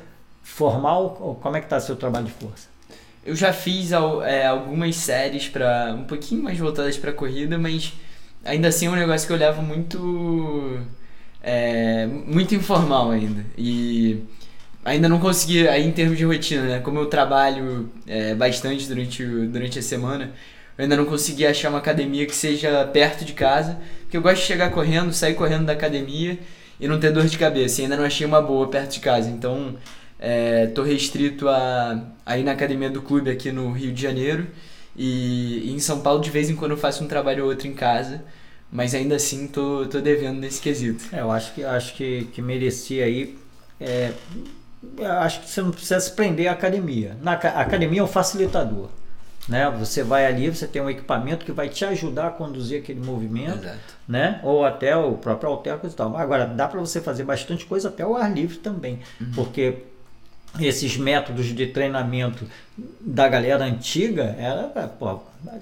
formal? 0.47 1.37
Como 1.41 1.55
é 1.55 1.59
que 1.59 1.65
está 1.65 1.79
seu 1.79 1.95
trabalho 1.95 2.25
de 2.25 2.31
força? 2.31 2.67
Eu 3.23 3.35
já 3.35 3.51
fiz 3.51 3.91
é, 3.91 4.47
algumas 4.47 4.95
séries 4.95 5.49
para 5.49 5.93
um 5.93 6.05
pouquinho 6.05 6.41
mais 6.41 6.57
voltadas 6.57 6.97
para 6.97 7.11
corrida, 7.11 7.57
mas 7.57 7.93
ainda 8.43 8.69
assim 8.69 8.87
é 8.87 8.89
um 8.89 8.95
negócio 8.95 9.27
que 9.27 9.33
eu 9.33 9.37
levo 9.37 9.61
muito 9.61 10.79
é, 11.43 12.07
muito 12.07 12.55
informal 12.55 13.11
ainda 13.11 13.45
e 13.57 14.23
ainda 14.85 15.09
não 15.09 15.19
consegui 15.19 15.67
aí 15.67 15.85
em 15.85 15.91
termos 15.91 16.17
de 16.17 16.23
rotina, 16.23 16.63
né? 16.63 16.79
Como 16.79 16.97
eu 16.97 17.07
trabalho 17.07 17.91
é, 18.07 18.33
bastante 18.33 18.87
durante 18.87 19.23
durante 19.25 19.77
a 19.79 19.81
semana, 19.81 20.31
eu 20.77 20.83
ainda 20.83 20.95
não 20.95 21.05
consegui 21.05 21.45
achar 21.45 21.69
uma 21.69 21.79
academia 21.79 22.25
que 22.25 22.35
seja 22.35 22.85
perto 22.85 23.25
de 23.25 23.33
casa, 23.33 23.77
porque 24.03 24.15
eu 24.15 24.21
gosto 24.21 24.37
de 24.37 24.47
chegar 24.47 24.71
correndo, 24.71 25.11
sair 25.11 25.35
correndo 25.35 25.65
da 25.65 25.73
academia 25.73 26.39
e 26.79 26.87
não 26.87 26.99
ter 26.99 27.11
dor 27.11 27.25
de 27.25 27.37
cabeça. 27.37 27.81
E 27.81 27.83
ainda 27.83 27.97
não 27.97 28.05
achei 28.05 28.25
uma 28.25 28.41
boa 28.41 28.67
perto 28.69 28.93
de 28.93 28.99
casa, 29.01 29.29
então 29.29 29.75
é, 30.19 30.67
tô 30.67 30.83
restrito 30.83 31.47
a, 31.47 32.03
a 32.25 32.37
ir 32.37 32.43
na 32.43 32.51
academia 32.51 32.89
do 32.89 33.01
clube 33.01 33.29
aqui 33.29 33.51
no 33.51 33.71
Rio 33.71 33.91
de 33.91 34.01
Janeiro 34.01 34.47
e, 34.95 35.69
e, 35.69 35.73
em 35.73 35.79
São 35.79 36.01
Paulo 36.01 36.21
de 36.21 36.29
vez 36.29 36.49
em 36.49 36.55
quando 36.55 36.71
eu 36.71 36.77
faço 36.77 37.03
um 37.03 37.07
trabalho 37.07 37.43
ou 37.43 37.49
outro 37.49 37.67
em 37.67 37.73
casa, 37.73 38.23
mas 38.71 38.95
ainda 38.95 39.15
assim 39.15 39.47
tô, 39.47 39.85
tô 39.85 40.01
devendo 40.01 40.39
nesse 40.39 40.59
quesito. 40.59 41.03
É, 41.15 41.21
eu 41.21 41.31
acho 41.31 41.53
que 41.53 41.63
acho 41.63 41.93
que, 41.93 42.25
que 42.33 42.41
merecia 42.41 43.05
aí. 43.05 43.37
É, 43.79 44.11
acho 45.21 45.41
que 45.41 45.49
você 45.49 45.61
não 45.61 45.71
precisa 45.71 45.99
se 45.99 46.11
prender 46.11 46.47
à 46.47 46.53
academia. 46.53 47.15
Na 47.21 47.33
a 47.33 47.61
academia 47.61 48.01
é 48.01 48.03
um 48.03 48.07
facilitador. 48.07 48.89
Né? 49.47 49.69
Você 49.79 50.03
vai 50.03 50.25
ali, 50.25 50.49
você 50.49 50.67
tem 50.67 50.81
um 50.81 50.89
equipamento 50.89 51.45
que 51.45 51.53
vai 51.53 51.69
te 51.69 51.85
ajudar 51.85 52.27
a 52.27 52.29
conduzir 52.31 52.81
aquele 52.81 52.99
movimento, 52.99 53.63
Exato. 53.63 53.77
né? 54.05 54.41
Ou 54.43 54.65
até 54.65 54.93
o 54.97 55.13
próprio 55.13 55.49
halter 55.49 55.79
e 55.85 55.89
tal. 55.89 56.17
Agora 56.17 56.45
dá 56.45 56.67
para 56.67 56.81
você 56.81 56.99
fazer 56.99 57.23
bastante 57.23 57.65
coisa 57.65 57.87
até 57.87 58.05
o 58.05 58.17
ar 58.17 58.29
livre 58.33 58.57
também, 58.57 58.99
uhum. 59.21 59.31
porque 59.33 59.85
esses 60.65 60.97
métodos 60.97 61.47
de 61.47 61.67
treinamento 61.67 62.45
da 62.99 63.27
galera 63.27 63.65
antiga 63.65 64.35
era, 64.39 64.63
pô, 64.87 65.19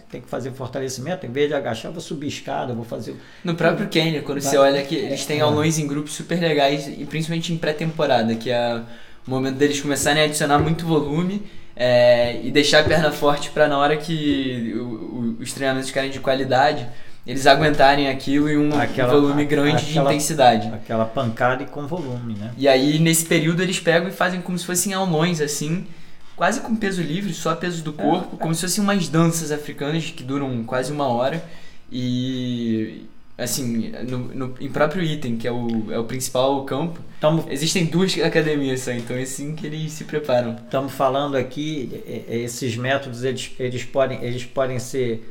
tem 0.09 0.21
que 0.21 0.27
fazer 0.27 0.51
fortalecimento, 0.51 1.25
em 1.25 1.31
vez 1.31 1.49
de 1.49 1.53
agachar, 1.53 1.91
vou 1.91 2.01
subir 2.01 2.27
escada, 2.27 2.73
vou 2.73 2.85
fazer. 2.85 3.15
No 3.43 3.55
próprio 3.55 3.87
Kenya, 3.87 4.21
quando 4.21 4.41
você 4.41 4.57
olha 4.57 4.83
que 4.83 4.95
eles 4.95 5.25
têm 5.25 5.39
é. 5.39 5.41
aulões 5.41 5.77
em 5.79 5.87
grupos 5.87 6.13
super 6.13 6.39
legais, 6.39 6.87
e 6.87 7.05
principalmente 7.05 7.53
em 7.53 7.57
pré-temporada, 7.57 8.35
que 8.35 8.49
é 8.49 8.81
o 9.25 9.29
momento 9.29 9.55
deles 9.55 9.81
começarem 9.81 10.21
a 10.21 10.25
adicionar 10.25 10.59
muito 10.59 10.85
volume 10.85 11.43
é, 11.75 12.39
e 12.43 12.51
deixar 12.51 12.81
a 12.81 12.83
perna 12.83 13.11
forte 13.11 13.49
para 13.49 13.67
na 13.67 13.77
hora 13.77 13.97
que 13.97 14.73
o, 14.75 14.83
o, 14.83 15.37
os 15.41 15.51
treinamentos 15.51 15.89
ficarem 15.89 16.09
de 16.09 16.19
qualidade 16.19 16.87
eles 17.25 17.47
aguentarem 17.47 18.07
aquilo 18.07 18.47
em 18.49 18.57
um 18.57 18.79
aquela, 18.79 19.13
volume 19.13 19.45
grande 19.45 19.83
aquela, 19.83 20.09
de 20.09 20.15
intensidade. 20.15 20.67
Aquela 20.67 21.05
pancada 21.05 21.63
e 21.63 21.65
com 21.65 21.87
volume, 21.87 22.35
né? 22.35 22.51
E 22.55 22.67
aí, 22.67 22.99
nesse 22.99 23.25
período, 23.25 23.63
eles 23.63 23.79
pegam 23.79 24.07
e 24.07 24.11
fazem 24.11 24.41
como 24.41 24.57
se 24.57 24.65
fossem 24.65 24.93
aulões, 24.93 25.41
assim, 25.41 25.87
quase 26.35 26.61
com 26.61 26.75
peso 26.75 27.01
livre, 27.01 27.33
só 27.33 27.55
peso 27.55 27.83
do 27.83 27.93
corpo, 27.93 28.35
é, 28.35 28.39
como 28.39 28.51
é. 28.51 28.53
se 28.53 28.61
fossem 28.61 28.83
umas 28.83 29.07
danças 29.07 29.51
africanas 29.51 30.05
que 30.11 30.23
duram 30.23 30.63
quase 30.63 30.91
uma 30.91 31.07
hora. 31.07 31.43
E, 31.91 33.07
assim, 33.35 33.91
no, 34.07 34.19
no, 34.19 34.55
em 34.59 34.69
próprio 34.69 35.01
item, 35.01 35.35
que 35.35 35.47
é 35.47 35.51
o, 35.51 35.91
é 35.91 35.97
o 35.97 36.03
principal 36.03 36.63
campo, 36.63 36.99
Tamo, 37.19 37.45
existem 37.49 37.85
duas 37.85 38.15
academias 38.21 38.81
só, 38.81 38.91
então 38.91 39.15
é 39.15 39.23
assim 39.23 39.55
que 39.55 39.65
eles 39.65 39.91
se 39.93 40.03
preparam. 40.03 40.55
Estamos 40.55 40.93
falando 40.93 41.35
aqui, 41.35 42.03
esses 42.29 42.77
métodos, 42.77 43.23
eles, 43.23 43.51
eles, 43.57 43.83
podem, 43.83 44.23
eles 44.23 44.45
podem 44.45 44.77
ser 44.77 45.27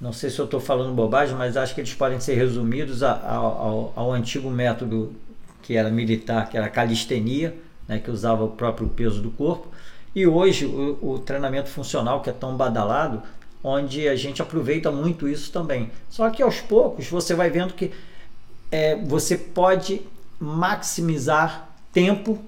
não 0.00 0.12
sei 0.12 0.28
se 0.30 0.38
eu 0.38 0.44
estou 0.44 0.60
falando 0.60 0.94
bobagem, 0.94 1.34
mas 1.36 1.56
acho 1.56 1.74
que 1.74 1.80
eles 1.80 1.94
podem 1.94 2.20
ser 2.20 2.34
resumidos 2.34 3.02
ao, 3.02 3.92
ao, 3.96 4.12
antigo 4.12 4.50
método 4.50 5.14
que 5.62 5.76
era 5.76 5.90
militar, 5.90 6.48
que 6.48 6.56
era 6.56 6.66
a 6.66 6.70
calistenia, 6.70 7.56
né, 7.88 7.98
que 7.98 8.10
usava 8.10 8.44
o 8.44 8.50
próprio 8.50 8.88
peso 8.88 9.20
do 9.20 9.30
corpo, 9.30 9.68
e 10.14 10.26
hoje 10.26 10.66
o, 10.66 10.98
o 11.02 11.18
treinamento 11.18 11.68
funcional, 11.68 12.20
que 12.20 12.30
é 12.30 12.32
tão 12.32 12.56
badalado, 12.56 13.22
onde 13.64 14.06
a 14.06 14.14
gente 14.14 14.40
aproveita 14.40 14.92
muito 14.92 15.28
isso 15.28 15.50
também. 15.50 15.90
Só 16.08 16.30
que 16.30 16.42
aos 16.42 16.60
poucos 16.60 17.08
você 17.08 17.34
vai 17.34 17.50
vendo 17.50 17.74
que 17.74 17.90
é, 18.70 18.96
você 18.96 19.36
pode 19.36 20.02
maximizar 20.38 21.68
tempo 21.92 22.38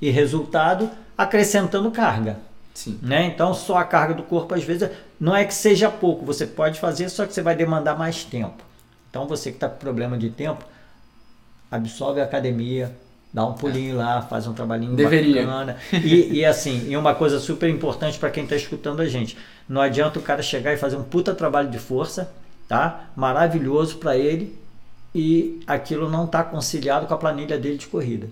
e 0.00 0.10
resultado 0.10 0.90
acrescentando 1.16 1.90
carga. 1.90 2.38
Sim. 2.74 2.98
Né? 3.02 3.26
Então, 3.26 3.52
só 3.54 3.76
a 3.76 3.84
carga 3.84 4.14
do 4.14 4.22
corpo, 4.22 4.54
às 4.54 4.64
vezes, 4.64 4.90
não 5.22 5.36
é 5.36 5.44
que 5.44 5.54
seja 5.54 5.88
pouco, 5.88 6.26
você 6.26 6.44
pode 6.44 6.80
fazer, 6.80 7.08
só 7.08 7.24
que 7.24 7.32
você 7.32 7.42
vai 7.42 7.54
demandar 7.54 7.96
mais 7.96 8.24
tempo. 8.24 8.60
Então, 9.08 9.28
você 9.28 9.50
que 9.50 9.56
está 9.56 9.68
com 9.68 9.76
problema 9.76 10.18
de 10.18 10.28
tempo, 10.30 10.64
absorve 11.70 12.20
a 12.20 12.24
academia, 12.24 12.92
dá 13.32 13.46
um 13.46 13.52
pulinho 13.52 13.94
é. 13.94 13.98
lá, 14.02 14.22
faz 14.22 14.48
um 14.48 14.52
trabalhinho 14.52 14.96
Deveria. 14.96 15.46
bacana. 15.46 15.76
E, 15.92 16.40
e 16.40 16.44
assim, 16.44 16.88
e 16.90 16.96
uma 16.96 17.14
coisa 17.14 17.38
super 17.38 17.70
importante 17.70 18.18
para 18.18 18.30
quem 18.30 18.42
está 18.42 18.56
escutando 18.56 18.98
a 18.98 19.06
gente: 19.06 19.38
não 19.68 19.80
adianta 19.80 20.18
o 20.18 20.22
cara 20.22 20.42
chegar 20.42 20.72
e 20.72 20.76
fazer 20.76 20.96
um 20.96 21.04
puta 21.04 21.32
trabalho 21.32 21.70
de 21.70 21.78
força, 21.78 22.34
tá? 22.66 23.04
Maravilhoso 23.14 23.98
para 23.98 24.16
ele, 24.16 24.58
e 25.14 25.62
aquilo 25.68 26.10
não 26.10 26.24
está 26.24 26.42
conciliado 26.42 27.06
com 27.06 27.14
a 27.14 27.18
planilha 27.18 27.56
dele 27.56 27.78
de 27.78 27.86
corrida. 27.86 28.26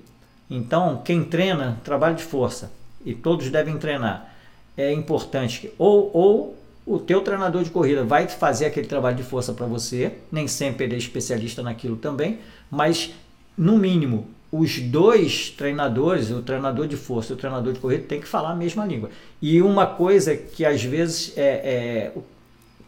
Então, 0.51 1.01
quem 1.05 1.23
treina, 1.23 1.79
trabalho 1.85 2.17
de 2.17 2.25
força, 2.25 2.73
e 3.05 3.15
todos 3.15 3.49
devem 3.49 3.79
treinar 3.79 4.29
é 4.77 4.93
importante 4.93 5.61
que 5.61 5.73
ou, 5.79 6.11
ou 6.15 6.57
o 6.91 6.99
teu 6.99 7.21
treinador 7.21 7.63
de 7.63 7.71
corrida 7.71 8.03
vai 8.03 8.27
fazer 8.27 8.67
aquele 8.67 8.89
trabalho 8.89 9.17
de 9.17 9.23
força 9.23 9.53
para 9.53 9.65
você, 9.65 10.15
nem 10.31 10.49
sempre 10.49 10.85
ele 10.87 10.97
é 10.97 10.99
especialista 10.99 11.63
naquilo 11.63 11.97
também, 11.97 12.41
mas 12.69 13.15
no 13.57 13.79
mínimo 13.79 14.27
os 14.51 14.81
dois 14.81 15.51
treinadores, 15.51 16.33
o 16.33 16.43
treinador 16.43 16.89
de 16.89 16.97
força 16.97 17.33
e 17.33 17.37
o 17.37 17.39
treinador 17.39 17.73
de 17.73 17.79
corrida, 17.79 18.03
tem 18.09 18.21
que 18.21 18.27
falar 18.27 18.51
a 18.51 18.57
mesma 18.57 18.85
língua. 18.85 19.09
E 19.41 19.63
uma 19.63 19.87
coisa 19.87 20.37
que 20.37 20.65
às 20.65 20.83
vezes 20.83 21.33
é, 21.39 22.11
é 22.13 22.13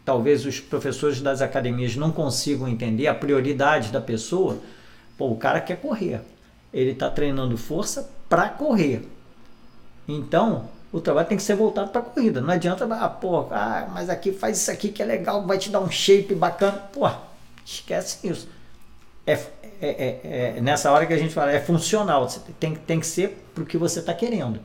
talvez 0.03 0.45
os 0.45 0.59
professores 0.59 1.21
das 1.21 1.41
academias 1.41 1.95
não 1.95 2.11
consigam 2.11 2.67
entender 2.67 3.07
a 3.07 3.15
prioridade 3.15 3.89
da 3.89 4.01
pessoa. 4.01 4.57
Pô, 5.17 5.29
o 5.29 5.37
cara 5.37 5.61
quer 5.61 5.77
correr, 5.77 6.19
ele 6.73 6.91
está 6.91 7.09
treinando 7.09 7.55
força 7.55 8.11
para 8.27 8.49
correr. 8.49 9.07
Então 10.05 10.67
o 10.93 11.01
trabalho 11.01 11.27
tem 11.27 11.35
que 11.35 11.43
ser 11.43 11.55
voltado 11.55 11.89
para 11.89 12.01
a 12.01 12.03
corrida. 12.03 12.39
Não 12.39 12.53
adianta, 12.53 12.85
ah, 12.85 13.09
pô, 13.09 13.47
ah, 13.49 13.89
mas 13.91 14.11
aqui 14.11 14.31
faz 14.31 14.59
isso 14.59 14.69
aqui 14.69 14.89
que 14.89 15.01
é 15.01 15.05
legal, 15.05 15.45
vai 15.45 15.57
te 15.57 15.71
dar 15.71 15.79
um 15.79 15.89
shape 15.89 16.35
bacana. 16.35 16.77
Pô, 16.93 17.09
esquece 17.65 18.19
isso. 18.27 18.47
É, 19.25 19.33
é, 19.33 19.41
é, 19.81 20.53
é 20.57 20.61
nessa 20.61 20.91
hora 20.91 21.07
que 21.07 21.13
a 21.13 21.17
gente 21.17 21.33
fala, 21.33 21.51
é 21.51 21.59
funcional. 21.59 22.27
Tem, 22.59 22.75
tem 22.75 22.99
que 22.99 23.07
ser 23.07 23.43
para 23.55 23.63
o 23.63 23.65
que 23.65 23.75
você 23.75 24.01
está 24.01 24.13
querendo. 24.13 24.59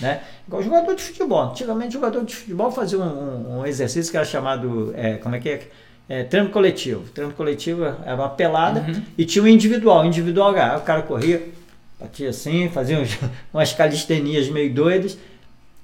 Né? 0.00 0.22
Igual 0.46 0.62
jogador 0.62 0.94
de 0.94 1.02
futebol. 1.02 1.42
Antigamente, 1.42 1.92
jogador 1.92 2.24
de 2.24 2.36
futebol 2.36 2.70
fazia 2.70 3.00
um, 3.00 3.58
um, 3.58 3.66
exercício 3.66 4.12
que 4.12 4.16
era 4.16 4.26
chamado, 4.26 4.94
é, 4.96 5.16
como 5.16 5.34
é 5.34 5.40
que 5.40 5.48
é? 5.48 5.68
é? 6.08 6.22
treino 6.22 6.50
coletivo. 6.50 7.02
Treino 7.10 7.32
coletivo 7.32 7.84
era 7.84 8.14
uma 8.14 8.28
pelada 8.28 8.80
uhum. 8.80 9.02
e 9.18 9.24
tinha 9.24 9.42
o 9.42 9.46
um 9.46 9.48
individual. 9.48 10.06
Individual, 10.06 10.52
o 10.52 10.82
cara 10.82 11.02
corria, 11.02 11.48
batia 12.00 12.30
assim, 12.30 12.68
fazia 12.68 13.00
uns, 13.00 13.18
umas 13.52 13.72
calistenias 13.72 14.48
meio 14.48 14.72
doidas 14.72 15.18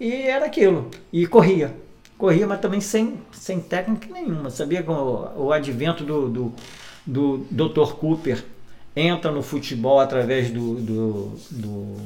e 0.00 0.22
era 0.22 0.46
aquilo. 0.46 0.90
E 1.12 1.26
corria. 1.26 1.76
Corria, 2.16 2.46
mas 2.46 2.60
também 2.60 2.80
sem, 2.80 3.18
sem 3.32 3.60
técnica 3.60 4.12
nenhuma. 4.12 4.50
Sabia 4.50 4.82
que 4.82 4.90
o, 4.90 5.32
o 5.36 5.52
advento 5.52 6.02
do, 6.02 6.28
do, 6.28 6.54
do 7.06 7.46
Dr. 7.50 7.92
Cooper 7.92 8.42
entra 8.96 9.30
no 9.30 9.42
futebol 9.42 10.00
através 10.00 10.50
do, 10.50 10.74
do, 10.76 11.38
do 11.50 11.96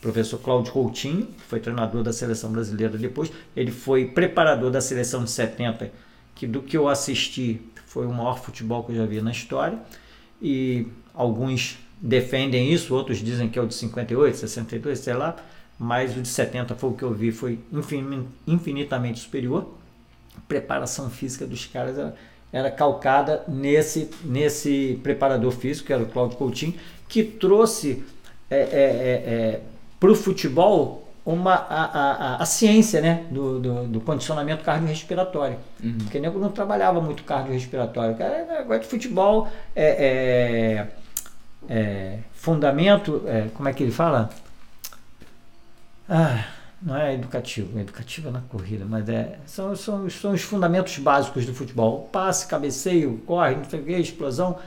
professor 0.00 0.38
Cláudio 0.38 0.72
Coutinho, 0.72 1.26
que 1.26 1.42
foi 1.42 1.60
treinador 1.60 2.02
da 2.02 2.12
seleção 2.12 2.50
brasileira 2.50 2.96
depois, 2.96 3.30
ele 3.54 3.70
foi 3.70 4.06
preparador 4.06 4.70
da 4.70 4.80
seleção 4.80 5.22
de 5.22 5.30
70, 5.30 5.92
que 6.34 6.46
do 6.46 6.62
que 6.62 6.76
eu 6.76 6.88
assisti 6.88 7.60
foi 7.86 8.06
o 8.06 8.12
maior 8.12 8.40
futebol 8.40 8.82
que 8.82 8.92
eu 8.92 8.96
já 8.96 9.06
vi 9.06 9.20
na 9.20 9.30
história, 9.30 9.78
e 10.40 10.86
alguns 11.14 11.78
defendem 12.00 12.72
isso, 12.72 12.94
outros 12.94 13.18
dizem 13.18 13.48
que 13.48 13.58
é 13.58 13.62
o 13.62 13.66
de 13.66 13.74
58, 13.74 14.38
62, 14.38 14.98
sei 14.98 15.14
lá, 15.14 15.36
mas 15.82 16.16
o 16.16 16.22
de 16.22 16.28
70 16.28 16.76
foi 16.76 16.90
o 16.90 16.92
que 16.92 17.02
eu 17.02 17.12
vi, 17.12 17.32
foi 17.32 17.58
infinitamente 18.46 19.18
superior. 19.18 19.66
A 20.36 20.40
preparação 20.46 21.10
física 21.10 21.44
dos 21.44 21.66
caras 21.66 21.98
era, 21.98 22.14
era 22.52 22.70
calcada 22.70 23.42
nesse, 23.48 24.08
nesse 24.24 25.00
preparador 25.02 25.50
físico, 25.50 25.88
que 25.88 25.92
era 25.92 26.04
o 26.04 26.06
Cláudio 26.06 26.38
Coutinho, 26.38 26.74
que 27.08 27.24
trouxe 27.24 28.04
é, 28.48 28.56
é, 28.56 28.60
é, 28.60 29.34
é 29.34 29.60
para 29.98 30.12
o 30.12 30.14
futebol 30.14 31.02
uma, 31.26 31.54
a, 31.54 31.84
a, 31.84 32.36
a, 32.36 32.46
ciência 32.46 33.00
né, 33.00 33.26
do, 33.28 33.58
do, 33.58 33.84
do 33.88 34.00
condicionamento 34.00 34.62
cardiorrespiratório. 34.62 35.56
Uhum. 35.82 35.98
Porque 35.98 36.20
nego 36.20 36.38
não 36.38 36.52
trabalhava 36.52 37.00
muito 37.00 37.24
cardiorrespiratório. 37.24 38.14
Cara, 38.14 38.44
negócio 38.44 38.82
de 38.82 38.86
futebol 38.86 39.48
é, 39.74 40.86
é, 41.68 41.68
é 41.68 42.18
fundamento, 42.32 43.24
é, 43.26 43.48
como 43.52 43.68
é 43.68 43.72
que 43.72 43.82
ele 43.82 43.92
fala? 43.92 44.30
Ah, 46.08 46.44
não 46.80 46.96
é 46.96 47.14
educativo, 47.14 47.78
é 47.78 47.82
educativo 47.82 48.30
na 48.30 48.40
corrida, 48.40 48.84
mas 48.88 49.08
é, 49.08 49.38
são, 49.46 49.74
são, 49.76 50.10
são 50.10 50.32
os 50.32 50.42
fundamentos 50.42 50.98
básicos 50.98 51.46
do 51.46 51.54
futebol. 51.54 52.08
Passe, 52.10 52.46
cabeceio, 52.46 53.22
corre, 53.26 53.56
não 53.56 53.98
explosão 53.98 54.58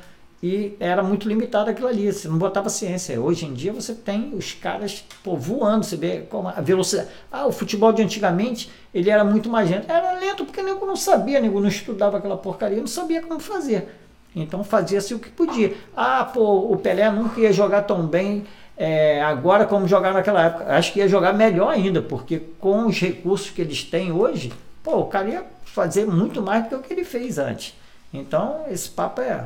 e 0.41 0.75
era 0.79 1.01
muito 1.01 1.27
limitado 1.27 1.71
aquilo 1.71 1.87
ali, 1.87 2.11
você 2.11 2.27
não 2.27 2.37
botava 2.37 2.69
ciência. 2.69 3.19
Hoje 3.19 3.45
em 3.45 3.53
dia 3.53 3.73
você 3.73 3.95
tem 3.95 4.33
os 4.35 4.53
caras 4.53 5.03
pô, 5.23 5.35
voando, 5.35 5.83
você 5.83 5.97
vê 5.97 6.19
como 6.29 6.47
a 6.47 6.61
velocidade. 6.61 7.09
Ah, 7.31 7.47
o 7.47 7.51
futebol 7.51 7.91
de 7.91 8.03
antigamente 8.03 8.69
ele 8.93 9.09
era 9.09 9.23
muito 9.23 9.49
mais 9.49 9.69
lento. 9.69 9.89
Era 9.89 10.19
lento 10.19 10.45
porque 10.45 10.61
nego 10.61 10.85
não 10.85 10.95
sabia, 10.95 11.39
nego 11.39 11.59
não 11.59 11.67
estudava 11.67 12.17
aquela 12.17 12.37
porcaria, 12.37 12.77
não 12.77 12.85
sabia 12.85 13.21
como 13.21 13.39
fazer. 13.39 13.89
Então 14.35 14.63
fazia-se 14.63 15.13
o 15.13 15.19
que 15.19 15.29
podia. 15.29 15.75
Ah, 15.95 16.23
pô, 16.25 16.71
o 16.71 16.77
Pelé 16.77 17.09
nunca 17.09 17.39
ia 17.39 17.51
jogar 17.51 17.81
tão 17.81 18.05
bem 18.05 18.45
é, 18.77 19.21
agora 19.21 19.65
como 19.65 19.87
jogar 19.87 20.13
naquela 20.13 20.45
época. 20.45 20.65
Acho 20.75 20.93
que 20.93 20.99
ia 20.99 21.07
jogar 21.07 21.33
melhor 21.33 21.69
ainda, 21.69 22.01
porque 22.01 22.41
com 22.59 22.87
os 22.87 22.99
recursos 22.99 23.49
que 23.49 23.61
eles 23.61 23.83
têm 23.83 24.11
hoje, 24.11 24.51
pô, 24.83 24.97
o 24.99 25.05
cara 25.05 25.29
ia 25.29 25.43
fazer 25.65 26.05
muito 26.05 26.41
mais 26.41 26.63
do 26.63 26.69
que 26.69 26.75
o 26.75 26.79
que 26.79 26.93
ele 26.93 27.03
fez 27.03 27.37
antes. 27.37 27.75
Então, 28.13 28.65
esse 28.69 28.89
papo 28.89 29.21
é 29.21 29.45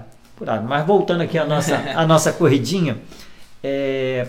mas 0.65 0.85
voltando 0.85 1.21
aqui 1.21 1.37
à 1.37 1.45
nossa, 1.45 1.75
à 1.75 2.05
nossa 2.07 2.31
corridinha, 2.31 2.97
é, 3.61 4.25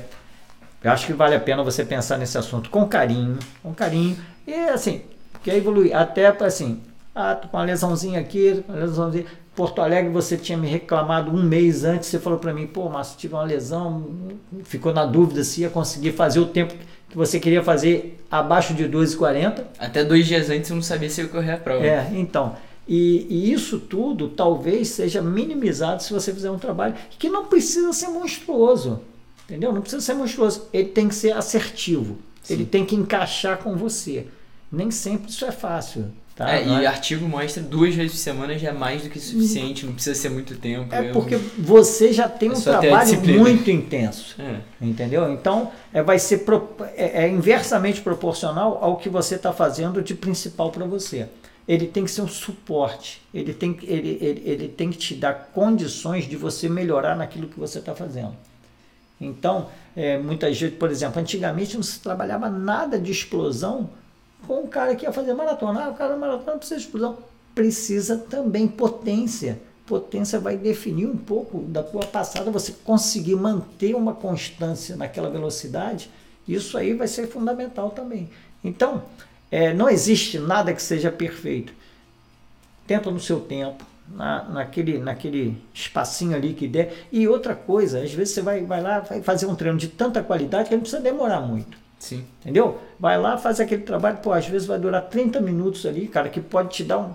eu 0.82 0.90
acho 0.90 1.06
que 1.06 1.12
vale 1.12 1.36
a 1.36 1.40
pena 1.40 1.62
você 1.62 1.84
pensar 1.84 2.16
nesse 2.18 2.36
assunto 2.36 2.68
com 2.68 2.86
carinho, 2.88 3.38
com 3.62 3.72
carinho. 3.72 4.16
E 4.46 4.52
assim, 4.52 5.02
quer 5.44 5.54
evoluir 5.56 5.94
até 5.94 6.32
para 6.32 6.48
assim, 6.48 6.80
ah, 7.14 7.34
tô 7.34 7.48
com 7.48 7.56
uma 7.56 7.64
lesãozinha 7.64 8.18
aqui, 8.18 8.64
uma 8.68 8.78
lesãozinha. 8.78 9.26
Porto 9.54 9.82
Alegre, 9.82 10.10
você 10.10 10.36
tinha 10.36 10.56
me 10.56 10.68
reclamado 10.68 11.30
um 11.30 11.42
mês 11.42 11.84
antes, 11.84 12.08
você 12.08 12.18
falou 12.18 12.38
para 12.38 12.54
mim, 12.54 12.66
pô, 12.66 12.88
Márcio, 12.88 13.18
tive 13.18 13.34
uma 13.34 13.42
lesão, 13.42 14.06
ficou 14.64 14.92
na 14.92 15.04
dúvida 15.04 15.42
se 15.42 15.62
ia 15.62 15.70
conseguir 15.70 16.12
fazer 16.12 16.40
o 16.40 16.46
tempo 16.46 16.74
que 17.08 17.16
você 17.16 17.40
queria 17.40 17.62
fazer 17.62 18.24
abaixo 18.30 18.72
de 18.72 18.84
2,40. 18.84 19.64
Até 19.78 20.04
dois 20.04 20.26
dias 20.26 20.48
antes 20.48 20.70
eu 20.70 20.76
não 20.76 20.82
sabia 20.82 21.10
se 21.10 21.20
ia 21.20 21.28
correr 21.28 21.52
a 21.52 21.56
prova. 21.58 21.84
É, 21.84 22.08
então. 22.14 22.56
E, 22.88 23.26
e, 23.28 23.52
isso 23.52 23.78
tudo 23.78 24.28
talvez 24.28 24.88
seja 24.88 25.20
minimizado 25.20 26.02
se 26.02 26.12
você 26.12 26.32
fizer 26.32 26.50
um 26.50 26.58
trabalho 26.58 26.94
que 27.18 27.28
não 27.28 27.46
precisa 27.46 27.92
ser 27.92 28.08
monstruoso. 28.08 29.00
Entendeu? 29.44 29.72
Não 29.72 29.80
precisa 29.80 30.02
ser 30.02 30.14
monstruoso. 30.14 30.68
Ele 30.72 30.88
tem 30.88 31.08
que 31.08 31.14
ser 31.14 31.32
assertivo. 31.32 32.18
Sim. 32.42 32.54
Ele 32.54 32.64
tem 32.64 32.84
que 32.84 32.94
encaixar 32.94 33.58
com 33.58 33.76
você. 33.76 34.26
Nem 34.70 34.90
sempre 34.90 35.30
isso 35.30 35.44
é 35.44 35.52
fácil. 35.52 36.06
Tá? 36.40 36.56
É, 36.56 36.66
e 36.66 36.86
artigo 36.86 37.28
mostra 37.28 37.62
duas 37.62 37.94
vezes 37.94 38.12
por 38.12 38.18
semana 38.18 38.58
já 38.58 38.70
é 38.70 38.72
mais 38.72 39.02
do 39.02 39.10
que 39.10 39.20
suficiente, 39.20 39.84
não 39.84 39.92
precisa 39.92 40.18
ser 40.18 40.30
muito 40.30 40.56
tempo. 40.56 40.94
É 40.94 41.12
porque 41.12 41.36
você 41.58 42.14
já 42.14 42.30
tem 42.30 42.48
é 42.48 42.52
um 42.52 42.58
trabalho 42.58 43.20
muito 43.38 43.70
intenso. 43.70 44.36
É. 44.40 44.56
Entendeu? 44.80 45.30
Então 45.30 45.70
é, 45.92 46.02
vai 46.02 46.18
ser 46.18 46.38
pro, 46.38 46.66
é, 46.96 47.24
é 47.24 47.28
inversamente 47.28 48.00
proporcional 48.00 48.78
ao 48.80 48.96
que 48.96 49.10
você 49.10 49.34
está 49.34 49.52
fazendo 49.52 50.00
de 50.00 50.14
principal 50.14 50.70
para 50.70 50.86
você 50.86 51.28
ele 51.68 51.86
tem 51.86 52.04
que 52.04 52.10
ser 52.10 52.22
um 52.22 52.26
suporte, 52.26 53.22
ele 53.32 53.54
tem, 53.54 53.78
ele, 53.82 54.18
ele, 54.20 54.42
ele 54.44 54.68
tem 54.68 54.90
que 54.90 54.96
te 54.96 55.14
dar 55.14 55.50
condições 55.52 56.26
de 56.26 56.36
você 56.36 56.68
melhorar 56.68 57.14
naquilo 57.14 57.46
que 57.46 57.60
você 57.60 57.78
está 57.78 57.94
fazendo. 57.94 58.34
Então, 59.20 59.68
é, 59.94 60.18
muitas 60.18 60.58
vezes, 60.58 60.76
por 60.76 60.90
exemplo, 60.90 61.20
antigamente 61.20 61.76
não 61.76 61.82
se 61.82 62.00
trabalhava 62.00 62.50
nada 62.50 62.98
de 62.98 63.12
explosão 63.12 63.90
com 64.46 64.62
o 64.62 64.68
cara 64.68 64.94
que 64.94 65.04
ia 65.04 65.12
fazer 65.12 65.34
maratona. 65.34 65.84
Ah, 65.84 65.88
o 65.90 65.94
cara 65.94 66.16
maratona 66.16 66.58
precisa 66.58 66.78
de 66.78 66.86
explosão. 66.86 67.18
Precisa 67.54 68.16
também 68.16 68.68
potência. 68.68 69.60
Potência 69.86 70.38
vai 70.38 70.56
definir 70.56 71.06
um 71.06 71.16
pouco 71.16 71.62
da 71.62 71.82
tua 71.82 72.06
passada, 72.06 72.50
você 72.50 72.72
conseguir 72.84 73.34
manter 73.34 73.94
uma 73.96 74.14
constância 74.14 74.94
naquela 74.94 75.28
velocidade, 75.28 76.08
isso 76.46 76.78
aí 76.78 76.94
vai 76.94 77.08
ser 77.08 77.26
fundamental 77.26 77.90
também. 77.90 78.30
Então, 78.62 79.02
é, 79.50 79.74
não 79.74 79.88
existe 79.88 80.38
nada 80.38 80.72
que 80.72 80.80
seja 80.80 81.10
perfeito. 81.10 81.72
Tenta 82.86 83.10
no 83.10 83.18
seu 83.18 83.40
tempo, 83.40 83.84
na, 84.08 84.44
naquele, 84.44 84.98
naquele 84.98 85.60
espacinho 85.74 86.36
ali 86.36 86.54
que 86.54 86.68
der. 86.68 87.06
E 87.10 87.26
outra 87.26 87.54
coisa, 87.54 88.00
às 88.00 88.12
vezes 88.12 88.34
você 88.34 88.42
vai, 88.42 88.64
vai 88.64 88.80
lá, 88.80 89.00
vai 89.00 89.22
fazer 89.22 89.46
um 89.46 89.54
treino 89.54 89.78
de 89.78 89.88
tanta 89.88 90.22
qualidade 90.22 90.68
que 90.68 90.74
não 90.74 90.82
precisa 90.82 91.02
demorar 91.02 91.40
muito. 91.40 91.79
Sim. 92.00 92.24
Entendeu? 92.40 92.80
Vai 92.98 93.20
lá, 93.20 93.36
faz 93.36 93.60
aquele 93.60 93.82
trabalho, 93.82 94.16
pô, 94.16 94.32
às 94.32 94.46
vezes 94.46 94.66
vai 94.66 94.78
durar 94.78 95.02
30 95.02 95.40
minutos 95.40 95.84
ali, 95.84 96.08
cara, 96.08 96.30
que 96.30 96.40
pode 96.40 96.70
te 96.70 96.82
dar 96.82 96.98
um 96.98 97.14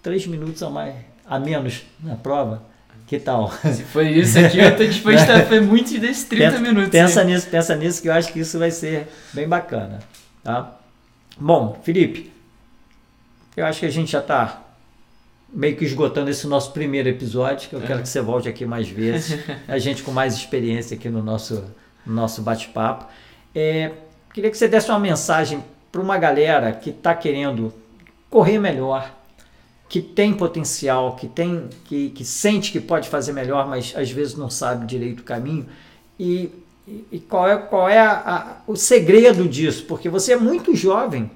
3 0.00 0.28
minutos 0.28 0.62
a 0.62 0.70
mais, 0.70 0.94
a 1.26 1.38
menos 1.38 1.82
na 2.02 2.14
prova. 2.14 2.62
Que 3.06 3.18
tal? 3.18 3.52
Se 3.74 3.82
for 3.82 4.06
isso 4.06 4.38
aqui, 4.38 4.60
eu 4.60 4.76
tô 4.76 4.84
disposto 4.84 5.28
a 5.28 5.42
fazer 5.42 5.60
muitos 5.60 5.98
desses 5.98 6.22
30 6.24 6.44
pensa, 6.44 6.62
minutos. 6.62 6.90
Pensa 6.90 7.24
nisso, 7.24 7.48
pensa 7.50 7.76
nisso 7.76 8.00
que 8.00 8.08
eu 8.08 8.12
acho 8.12 8.32
que 8.32 8.38
isso 8.38 8.56
vai 8.56 8.70
ser 8.70 9.08
bem 9.32 9.48
bacana, 9.48 9.98
tá? 10.44 10.78
Bom, 11.36 11.76
Felipe, 11.82 12.32
eu 13.56 13.66
acho 13.66 13.80
que 13.80 13.86
a 13.86 13.90
gente 13.90 14.12
já 14.12 14.20
está 14.20 14.62
meio 15.52 15.74
que 15.74 15.84
esgotando 15.84 16.30
esse 16.30 16.46
nosso 16.46 16.72
primeiro 16.72 17.08
episódio, 17.08 17.68
que 17.68 17.74
eu 17.74 17.80
quero 17.80 17.98
é. 17.98 18.02
que 18.02 18.08
você 18.08 18.20
volte 18.20 18.48
aqui 18.48 18.64
mais 18.64 18.88
vezes, 18.88 19.40
a 19.66 19.78
gente 19.78 20.04
com 20.04 20.12
mais 20.12 20.34
experiência 20.34 20.96
aqui 20.96 21.08
no 21.08 21.20
nosso, 21.20 21.64
no 22.06 22.14
nosso 22.14 22.42
bate-papo. 22.42 23.06
É, 23.54 23.92
queria 24.32 24.50
que 24.50 24.56
você 24.56 24.68
desse 24.68 24.90
uma 24.90 24.98
mensagem 24.98 25.62
para 25.90 26.00
uma 26.00 26.18
galera 26.18 26.72
que 26.72 26.90
está 26.90 27.14
querendo 27.14 27.72
correr 28.28 28.58
melhor, 28.58 29.12
que 29.88 30.00
tem 30.00 30.32
potencial, 30.32 31.16
que 31.16 31.26
tem, 31.26 31.68
que, 31.84 32.10
que 32.10 32.24
sente 32.24 32.70
que 32.70 32.80
pode 32.80 33.08
fazer 33.08 33.32
melhor, 33.32 33.66
mas 33.66 33.92
às 33.96 34.10
vezes 34.10 34.36
não 34.36 34.48
sabe 34.48 34.86
direito 34.86 35.20
o 35.20 35.24
caminho. 35.24 35.66
E 36.18 36.50
e 37.10 37.18
qual 37.20 37.48
é, 37.48 37.56
qual 37.56 37.88
é 37.88 37.98
a, 37.98 38.12
a, 38.12 38.56
o 38.66 38.76
segredo 38.76 39.48
disso? 39.48 39.84
Porque 39.86 40.08
você 40.08 40.32
é 40.32 40.36
muito 40.36 40.74
jovem, 40.74 41.30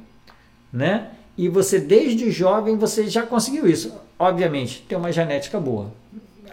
né? 0.73 1.11
E 1.37 1.49
você 1.49 1.79
desde 1.79 2.31
jovem 2.31 2.77
você 2.77 3.07
já 3.09 3.23
conseguiu 3.23 3.67
isso. 3.67 3.93
Obviamente, 4.19 4.85
tem 4.89 4.97
uma 4.97 5.13
genética 5.13 5.61
boa. 5.61 5.93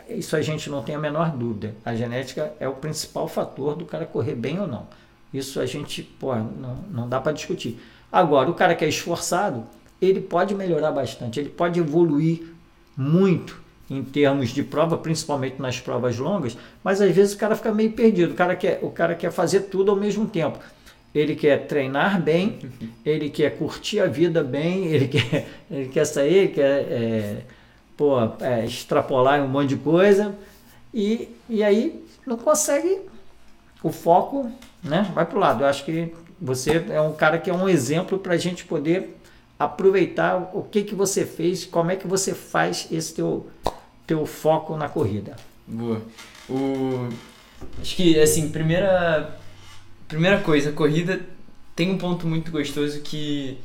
Isso 0.09 0.35
a 0.35 0.41
gente 0.41 0.69
não 0.69 0.83
tem 0.83 0.95
a 0.95 0.99
menor 0.99 1.31
dúvida. 1.31 1.75
A 1.85 1.95
genética 1.95 2.53
é 2.59 2.67
o 2.67 2.73
principal 2.73 3.27
fator 3.27 3.75
do 3.75 3.85
cara 3.85 4.05
correr 4.05 4.35
bem 4.35 4.59
ou 4.59 4.67
não. 4.67 4.85
Isso 5.33 5.59
a 5.59 5.65
gente, 5.65 6.03
pô, 6.03 6.35
não, 6.35 6.75
não 6.91 7.09
dá 7.09 7.19
para 7.19 7.31
discutir. 7.31 7.79
Agora, 8.11 8.49
o 8.49 8.53
cara 8.53 8.75
que 8.75 8.83
é 8.83 8.89
esforçado, 8.89 9.65
ele 10.01 10.19
pode 10.19 10.53
melhorar 10.53 10.91
bastante, 10.91 11.39
ele 11.39 11.49
pode 11.49 11.79
evoluir 11.79 12.43
muito 12.97 13.61
em 13.89 14.03
termos 14.03 14.49
de 14.49 14.63
prova, 14.63 14.97
principalmente 14.97 15.61
nas 15.61 15.79
provas 15.79 16.17
longas, 16.17 16.57
mas 16.81 17.01
às 17.01 17.13
vezes 17.13 17.33
o 17.33 17.37
cara 17.37 17.55
fica 17.55 17.73
meio 17.73 17.91
perdido. 17.91 18.31
O 18.31 18.35
cara 18.35 18.55
quer, 18.55 18.79
o 18.81 18.89
cara 18.89 19.15
quer 19.15 19.31
fazer 19.31 19.61
tudo 19.61 19.91
ao 19.91 19.97
mesmo 19.97 20.25
tempo. 20.25 20.59
Ele 21.13 21.35
quer 21.35 21.67
treinar 21.67 22.21
bem, 22.21 22.57
ele 23.05 23.29
quer 23.29 23.57
curtir 23.57 23.99
a 23.99 24.05
vida 24.05 24.41
bem, 24.43 24.85
ele 24.85 25.09
quer, 25.09 25.47
ele 25.69 25.89
quer 25.89 26.05
sair, 26.05 26.35
ele 26.35 26.47
quer 26.49 26.79
é, 26.89 27.41
pô, 27.97 28.17
é, 28.39 28.65
extrapolar 28.65 29.43
um 29.43 29.47
monte 29.49 29.69
de 29.69 29.77
coisa 29.77 30.33
e, 30.93 31.27
e 31.49 31.61
aí 31.61 32.01
não 32.25 32.37
consegue 32.37 33.01
o 33.83 33.91
foco, 33.91 34.49
né? 34.83 35.09
Vai 35.13 35.25
para 35.25 35.37
o 35.37 35.39
lado. 35.39 35.63
Eu 35.63 35.67
acho 35.67 35.85
que 35.85 36.13
você 36.39 36.83
é 36.89 37.01
um 37.01 37.13
cara 37.13 37.37
que 37.37 37.49
é 37.49 37.53
um 37.53 37.69
exemplo 37.69 38.17
para 38.17 38.33
a 38.33 38.37
gente 38.37 38.65
poder 38.65 39.17
aproveitar 39.57 40.49
o 40.53 40.63
que 40.63 40.83
que 40.83 40.95
você 40.95 41.25
fez, 41.25 41.65
como 41.65 41.91
é 41.91 41.95
que 41.95 42.07
você 42.07 42.33
faz 42.33 42.87
esse 42.91 43.13
teu 43.13 43.47
teu 44.07 44.25
foco 44.25 44.75
na 44.75 44.89
corrida. 44.89 45.37
Boa. 45.65 46.01
O... 46.49 47.07
Acho 47.79 47.95
que, 47.95 48.19
assim, 48.19 48.49
primeira, 48.49 49.39
primeira 50.07 50.39
coisa, 50.41 50.71
a 50.71 50.73
corrida 50.73 51.21
tem 51.75 51.91
um 51.91 51.97
ponto 51.97 52.27
muito 52.27 52.51
gostoso 52.51 52.99
que 53.01 53.57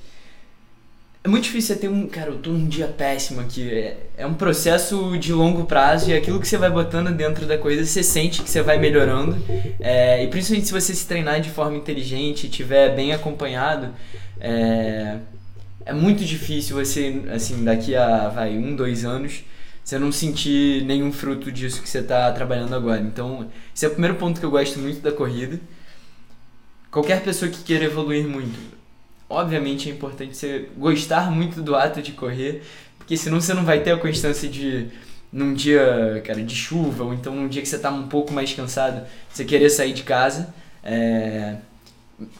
É 1.27 1.29
muito 1.29 1.43
difícil 1.43 1.75
você 1.75 1.81
ter 1.81 1.89
um. 1.89 2.07
Cara, 2.07 2.31
eu 2.31 2.39
tô 2.39 2.51
num 2.51 2.69
dia 2.69 2.87
péssimo 2.87 3.41
aqui. 3.41 3.69
É, 3.69 3.97
é 4.17 4.25
um 4.25 4.35
processo 4.35 5.19
de 5.19 5.33
longo 5.33 5.65
prazo 5.65 6.09
e 6.09 6.15
aquilo 6.15 6.39
que 6.39 6.47
você 6.47 6.57
vai 6.57 6.71
botando 6.71 7.13
dentro 7.13 7.47
da 7.47 7.59
coisa, 7.59 7.85
você 7.85 8.01
sente 8.01 8.43
que 8.43 8.49
você 8.49 8.63
vai 8.63 8.79
melhorando. 8.79 9.37
É, 9.81 10.23
e 10.23 10.29
principalmente 10.29 10.69
se 10.69 10.73
você 10.73 10.95
se 10.95 11.05
treinar 11.05 11.41
de 11.41 11.51
forma 11.51 11.77
inteligente 11.77 12.47
estiver 12.47 12.95
bem 12.95 13.13
acompanhado, 13.13 13.93
é, 14.39 15.17
é 15.85 15.93
muito 15.93 16.25
difícil 16.25 16.77
você, 16.77 17.21
assim, 17.35 17.65
daqui 17.65 17.97
a 17.97 18.29
vai, 18.29 18.57
um, 18.57 18.77
dois 18.77 19.05
anos, 19.05 19.43
você 19.83 19.99
não 19.99 20.13
sentir 20.13 20.85
nenhum 20.85 21.11
fruto 21.11 21.51
disso 21.51 21.83
que 21.83 21.89
você 21.89 21.99
está 21.99 22.31
trabalhando 22.31 22.77
agora. 22.77 23.01
Então, 23.01 23.51
esse 23.75 23.85
é 23.85 23.89
o 23.89 23.91
primeiro 23.91 24.15
ponto 24.15 24.39
que 24.39 24.47
eu 24.47 24.51
gosto 24.53 24.79
muito 24.79 25.01
da 25.01 25.11
corrida. 25.11 25.59
Qualquer 26.89 27.21
pessoa 27.25 27.51
que 27.51 27.65
queira 27.65 27.85
evoluir 27.85 28.29
muito, 28.29 28.77
obviamente 29.29 29.89
é 29.89 29.93
importante 29.93 30.37
você 30.37 30.69
gostar 30.77 31.31
muito 31.31 31.63
do 31.63 31.75
ato 31.75 32.01
de 32.03 32.13
correr, 32.13 32.63
porque 32.99 33.17
senão 33.17 33.41
você 33.41 33.55
não 33.55 33.65
vai 33.65 33.81
ter 33.81 33.93
a 33.93 33.97
constância 33.97 34.49
de 34.49 34.89
num 35.33 35.53
dia, 35.53 36.23
cara, 36.25 36.43
de 36.43 36.55
chuva, 36.55 37.05
ou 37.05 37.13
então 37.13 37.35
num 37.35 37.49
dia 37.49 37.61
que 37.61 37.69
você 37.69 37.79
tá 37.79 37.91
um 37.91 38.09
pouco 38.09 38.33
mais 38.33 38.53
cansado, 38.53 39.07
você 39.31 39.45
querer 39.45 39.69
sair 39.71 39.93
de 39.93 40.03
casa. 40.03 40.55
É... 40.83 41.57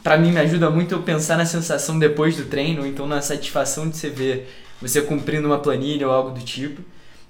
Para 0.01 0.17
mim 0.17 0.31
me 0.31 0.39
ajuda 0.39 0.69
muito 0.71 0.95
eu 0.95 1.03
pensar 1.03 1.37
na 1.37 1.45
sensação 1.45 1.99
depois 1.99 2.35
do 2.35 2.45
treino, 2.45 2.81
ou 2.81 2.87
então 2.87 3.05
na 3.05 3.21
satisfação 3.21 3.87
de 3.89 3.97
você 3.97 4.09
ver 4.09 4.49
você 4.81 5.01
cumprindo 5.01 5.47
uma 5.47 5.59
planilha 5.59 6.07
ou 6.07 6.13
algo 6.13 6.31
do 6.31 6.43
tipo. 6.43 6.81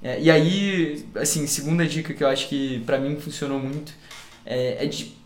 É, 0.01 0.21
e 0.21 0.29
aí, 0.29 1.05
assim, 1.15 1.47
segunda 1.47 1.85
dica 1.85 2.13
que 2.13 2.23
eu 2.23 2.27
acho 2.27 2.47
que 2.47 2.81
para 2.85 2.99
mim 2.99 3.17
funcionou 3.19 3.59
muito 3.59 3.93
é, 4.45 4.85
é 4.85 4.87
de 4.87 5.16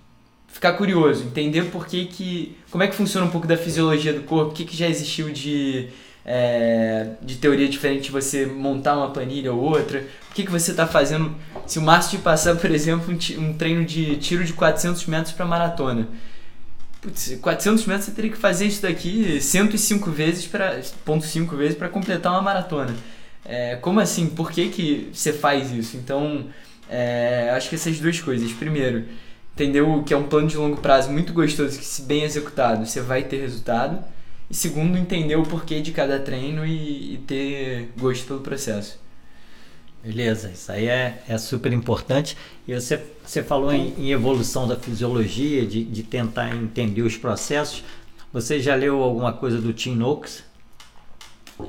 ficar 0.61 0.73
curioso, 0.73 1.23
entender 1.23 1.71
por 1.71 1.87
que 1.87 2.05
que, 2.05 2.55
como 2.69 2.83
é 2.83 2.87
que 2.87 2.93
funciona 2.95 3.25
um 3.25 3.31
pouco 3.31 3.47
da 3.47 3.57
fisiologia 3.57 4.13
do 4.13 4.21
corpo, 4.21 4.51
o 4.51 4.53
que, 4.53 4.63
que 4.63 4.77
já 4.77 4.87
existiu 4.87 5.31
de, 5.31 5.87
é, 6.23 7.13
de 7.19 7.37
teoria 7.37 7.67
diferente 7.67 8.03
de 8.03 8.11
você 8.11 8.45
montar 8.45 8.95
uma 8.95 9.09
planilha 9.09 9.51
ou 9.51 9.59
outra, 9.59 10.05
o 10.29 10.35
que, 10.35 10.43
que 10.45 10.51
você 10.51 10.69
está 10.69 10.85
fazendo, 10.85 11.35
se 11.65 11.79
o 11.79 11.81
Márcio 11.81 12.19
te 12.19 12.23
passar, 12.23 12.55
por 12.55 12.69
exemplo, 12.69 13.11
um, 13.11 13.43
um 13.43 13.53
treino 13.53 13.83
de 13.83 14.17
tiro 14.17 14.43
de 14.43 14.53
400 14.53 15.03
metros 15.07 15.33
para 15.33 15.47
maratona, 15.47 16.07
Putz, 17.01 17.39
400 17.41 17.83
metros 17.87 18.05
você 18.05 18.11
teria 18.11 18.29
que 18.29 18.37
fazer 18.37 18.67
isso 18.67 18.83
daqui 18.83 19.41
105 19.41 20.11
vezes 20.11 20.45
para 20.45 20.79
ponto 21.03 21.25
5 21.25 21.55
vezes 21.57 21.75
para 21.75 21.89
completar 21.89 22.31
uma 22.33 22.43
maratona. 22.43 22.95
É, 23.43 23.77
como 23.77 23.99
assim? 23.99 24.27
Por 24.27 24.51
que, 24.51 24.69
que 24.69 25.09
você 25.11 25.33
faz 25.33 25.71
isso? 25.71 25.97
Então, 25.97 26.45
é, 26.87 27.51
acho 27.55 27.67
que 27.67 27.73
essas 27.73 27.99
duas 27.99 28.19
coisas. 28.19 28.51
Primeiro, 28.51 29.05
entendeu 29.53 30.03
que 30.03 30.13
é 30.13 30.17
um 30.17 30.27
plano 30.27 30.47
de 30.47 30.57
longo 30.57 30.77
prazo 30.77 31.11
muito 31.11 31.33
gostoso, 31.33 31.77
que 31.77 31.85
se 31.85 32.03
bem 32.03 32.23
executado 32.23 32.85
você 32.85 33.01
vai 33.01 33.23
ter 33.23 33.41
resultado. 33.41 34.03
E 34.49 34.53
segundo, 34.53 34.97
entender 34.97 35.35
o 35.37 35.43
porquê 35.43 35.81
de 35.81 35.91
cada 35.91 36.19
treino 36.19 36.65
e, 36.65 37.13
e 37.13 37.17
ter 37.19 37.89
gosto 37.97 38.27
pelo 38.27 38.41
processo. 38.41 38.99
Beleza, 40.03 40.49
isso 40.49 40.71
aí 40.71 40.87
é, 40.87 41.21
é 41.27 41.37
super 41.37 41.71
importante. 41.71 42.35
E 42.67 42.73
você, 42.73 43.01
você 43.23 43.43
falou 43.43 43.71
em, 43.71 43.93
em 43.97 44.11
evolução 44.11 44.67
da 44.67 44.75
fisiologia, 44.75 45.65
de, 45.65 45.83
de 45.83 46.03
tentar 46.03 46.53
entender 46.55 47.03
os 47.03 47.15
processos. 47.15 47.83
Você 48.33 48.59
já 48.59 48.75
leu 48.75 49.01
alguma 49.01 49.31
coisa 49.31 49.61
do 49.61 49.71
Tim 49.71 49.95
Noakes? 49.95 50.43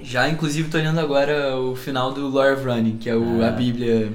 Já, 0.01 0.29
inclusive, 0.29 0.67
estou 0.67 0.81
olhando 0.81 1.01
agora 1.01 1.57
o 1.57 1.77
final 1.77 2.13
do 2.13 2.29
Law 2.29 2.55
of 2.55 2.65
Running, 2.65 2.97
que 2.97 3.11
é 3.11 3.15
o, 3.15 3.43
ah. 3.43 3.49
a 3.49 3.51
Bíblia 3.51 4.11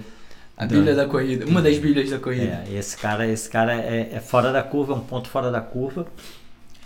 a 0.57 0.65
Bíblia 0.65 0.95
da 0.95 1.05
corrida, 1.05 1.45
uma 1.45 1.61
das 1.61 1.77
Bíblias 1.77 2.09
da 2.09 2.17
corrida. 2.17 2.63
É, 2.67 2.73
esse 2.73 2.97
cara, 2.97 3.27
esse 3.27 3.47
cara 3.47 3.75
é, 3.75 4.09
é, 4.13 4.19
fora 4.19 4.51
da 4.51 4.63
curva, 4.63 4.93
é 4.93 4.95
um 4.95 5.01
ponto 5.01 5.29
fora 5.29 5.51
da 5.51 5.61
curva. 5.61 6.07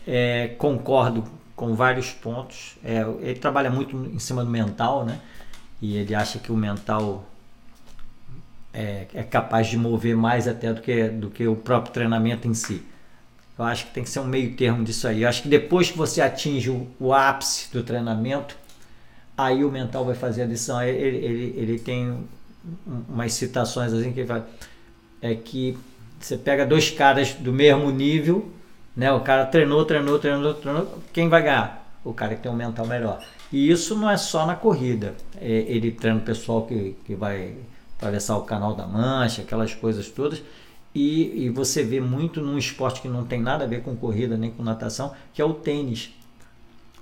É, 0.06 0.50
concordo 0.58 1.24
com 1.56 1.74
vários 1.74 2.12
pontos. 2.12 2.76
É, 2.84 3.06
ele 3.22 3.40
trabalha 3.40 3.70
muito 3.70 3.96
em 3.96 4.20
cima 4.20 4.44
do 4.44 4.52
mental, 4.52 5.06
né? 5.06 5.22
E 5.82 5.96
ele 5.96 6.14
acha 6.14 6.38
que 6.38 6.52
o 6.52 6.56
mental 6.56 7.26
é, 8.74 9.08
é 9.14 9.24
capaz 9.24 9.68
de 9.68 9.78
mover 9.78 10.18
mais 10.18 10.50
até 10.50 10.74
do 10.74 10.82
que, 10.82 11.08
do 11.08 11.30
que 11.30 11.48
o 11.48 11.56
próprio 11.56 11.94
treinamento 11.94 12.50
em 12.50 12.54
si. 12.54 12.84
Eu 13.58 13.64
acho 13.64 13.86
que 13.86 13.94
tem 13.94 14.04
que 14.04 14.10
ser 14.10 14.20
um 14.20 14.26
meio 14.26 14.54
termo 14.58 14.84
disso 14.84 15.08
aí. 15.08 15.24
Eu 15.24 15.30
acho 15.30 15.44
que 15.44 15.48
depois 15.48 15.90
que 15.90 15.98
você 15.98 16.20
atinge 16.20 16.70
o, 16.70 16.88
o 17.00 17.14
ápice 17.14 17.72
do 17.72 17.84
treinamento, 17.84 18.58
aí 19.38 19.64
o 19.64 19.72
mental 19.72 20.04
vai 20.04 20.16
fazer 20.16 20.42
a 20.42 20.46
lição. 20.46 20.82
Ele, 20.84 21.18
ele, 21.18 21.54
ele 21.56 21.80
tem 21.80 22.18
umas 23.10 23.34
citações 23.34 23.92
assim 23.94 24.12
que 24.12 24.24
vai 24.24 24.44
é 25.22 25.36
que 25.36 25.78
você 26.20 26.38
pega 26.38 26.66
dois 26.66 26.90
caras 26.90 27.34
do 27.34 27.52
mesmo 27.52 27.92
nível, 27.92 28.52
né? 28.96 29.12
O 29.12 29.22
cara 29.22 29.46
treinou, 29.46 29.86
treinou, 29.86 30.20
treinou, 30.20 30.54
treinou, 30.54 31.00
quem 31.14 31.30
vai 31.30 31.42
ganhar? 31.42 32.00
O 32.04 32.14
cara 32.14 32.36
que 32.36 32.42
tem 32.42 32.52
um 32.52 32.56
mental 32.56 32.86
melhor. 32.86 33.24
E 33.52 33.70
isso 33.70 33.96
não 33.96 34.10
é 34.10 34.18
só 34.18 34.46
na 34.46 34.56
corrida. 34.56 35.16
É, 35.40 35.48
ele 35.48 35.92
treina 35.92 36.20
o 36.20 36.22
pessoal 36.22 36.66
que, 36.66 36.96
que 37.06 37.16
vai 37.16 37.56
atravessar 37.98 38.38
o 38.38 38.42
canal 38.42 38.74
da 38.74 38.88
Mancha, 38.88 39.42
aquelas 39.42 39.74
coisas 39.76 40.10
todas. 40.10 40.42
E, 40.94 41.46
e 41.46 41.50
você 41.50 41.84
vê 41.84 42.00
muito 42.00 42.42
num 42.42 42.58
esporte 42.58 43.02
que 43.02 43.08
não 43.08 43.26
tem 43.26 43.42
nada 43.42 43.64
a 43.64 43.68
ver 43.68 43.82
com 43.82 43.96
corrida 43.96 44.36
nem 44.36 44.52
com 44.52 44.64
natação, 44.64 45.14
que 45.34 45.42
é 45.42 45.46
o 45.46 45.54
tênis 45.54 46.12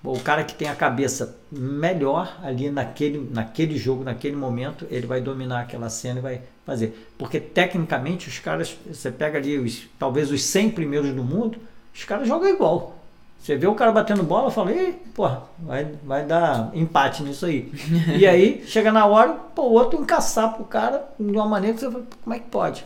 o 0.04 0.20
cara 0.20 0.44
que 0.44 0.54
tem 0.54 0.70
a 0.70 0.76
cabeça 0.76 1.38
melhor 1.52 2.40
ali 2.42 2.70
naquele, 2.70 3.30
naquele 3.32 3.78
jogo, 3.78 4.04
naquele 4.04 4.36
momento, 4.36 4.88
ele 4.90 5.06
vai 5.06 5.20
dominar 5.20 5.62
aquela 5.62 5.90
cena 5.90 6.20
e 6.20 6.22
vai 6.22 6.42
fazer. 6.66 7.12
Porque 7.18 7.40
tecnicamente 7.40 8.30
os 8.30 8.40
caras, 8.40 8.78
você 8.88 9.12
pega 9.12 9.38
ali 9.38 9.58
os, 9.58 9.88
talvez 9.98 10.32
os 10.32 10.42
100 10.44 10.72
primeiros 10.72 11.14
do 11.14 11.24
mundo, 11.24 11.58
os 11.94 12.04
caras 12.06 12.28
jogam 12.28 12.50
igual. 12.50 12.96
Você 13.40 13.56
vê 13.56 13.68
o 13.68 13.76
cara 13.76 13.92
batendo 13.92 14.24
bola, 14.24 14.52
fala, 14.52 14.72
Ih, 14.72 14.94
porra, 15.14 15.44
vai, 15.60 15.86
vai 16.04 16.26
dar 16.26 16.72
empate 16.74 17.24
nisso 17.24 17.46
aí. 17.46 17.72
e 18.18 18.26
aí, 18.28 18.64
chega 18.68 18.92
na 18.92 19.06
hora, 19.06 19.34
pô, 19.34 19.64
o 19.64 19.74
outro 19.74 20.02
encaçar 20.02 20.54
pro 20.54 20.66
cara 20.66 21.10
de 21.20 21.32
uma 21.32 21.48
maneira 21.48 21.76
que 21.76 21.82
você 21.82 21.92
fala, 21.92 22.06
como 22.22 22.36
é 22.36 22.40
que 22.40 22.50
pode? 22.50 22.86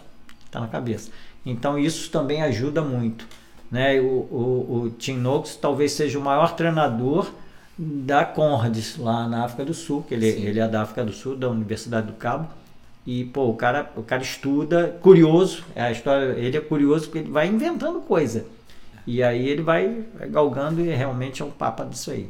Tá 0.51 0.59
na 0.59 0.67
cabeça. 0.67 1.11
Então 1.45 1.77
isso 1.77 2.09
também 2.11 2.41
ajuda 2.41 2.81
muito. 2.81 3.27
Né? 3.73 3.99
O, 3.99 4.05
o, 4.05 4.83
o 4.83 4.89
Tim 4.91 5.17
Noakes 5.17 5.55
talvez 5.55 5.93
seja 5.93 6.19
o 6.19 6.21
maior 6.21 6.55
treinador 6.55 7.31
da 7.75 8.23
Conrads 8.23 8.97
lá 8.99 9.27
na 9.27 9.43
África 9.43 9.65
do 9.65 9.73
Sul, 9.73 10.05
que 10.07 10.13
ele, 10.13 10.27
ele 10.27 10.59
é 10.59 10.67
da 10.67 10.83
África 10.83 11.03
do 11.03 11.11
Sul, 11.11 11.35
da 11.35 11.49
Universidade 11.49 12.05
do 12.05 12.13
Cabo. 12.13 12.47
E 13.03 13.25
pô, 13.25 13.49
o 13.49 13.55
cara, 13.55 13.91
o 13.95 14.03
cara 14.03 14.21
estuda, 14.21 14.95
curioso, 15.01 15.63
é 15.73 15.81
a 15.81 15.91
história, 15.91 16.33
ele 16.37 16.55
é 16.55 16.61
curioso 16.61 17.05
porque 17.05 17.17
ele 17.17 17.31
vai 17.31 17.47
inventando 17.47 17.99
coisa. 18.01 18.45
E 19.07 19.23
aí 19.23 19.49
ele 19.49 19.63
vai 19.63 20.05
galgando 20.29 20.79
e 20.79 20.89
realmente 20.89 21.41
é 21.41 21.45
um 21.45 21.49
papa 21.49 21.83
disso 21.83 22.11
aí. 22.11 22.29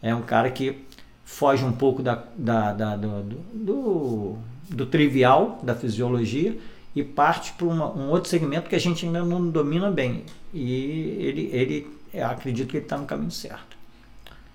É 0.00 0.14
um 0.14 0.22
cara 0.22 0.52
que 0.52 0.86
foge 1.24 1.64
um 1.64 1.72
pouco 1.72 2.00
da, 2.00 2.22
da, 2.36 2.72
da 2.72 2.96
do, 2.96 3.22
do, 3.52 4.36
do, 4.70 4.86
trivial 4.86 5.58
da 5.64 5.74
fisiologia 5.74 6.56
e 6.96 7.04
parte 7.04 7.52
para 7.52 7.66
um 7.66 8.08
outro 8.08 8.30
segmento 8.30 8.70
que 8.70 8.74
a 8.74 8.80
gente 8.80 9.04
ainda 9.04 9.22
não 9.22 9.50
domina 9.50 9.90
bem. 9.90 10.24
E 10.54 11.18
ele, 11.20 11.50
ele 11.52 11.86
acredito 12.22 12.70
que 12.70 12.78
ele 12.78 12.86
está 12.86 12.96
no 12.96 13.04
caminho 13.04 13.30
certo. 13.30 13.76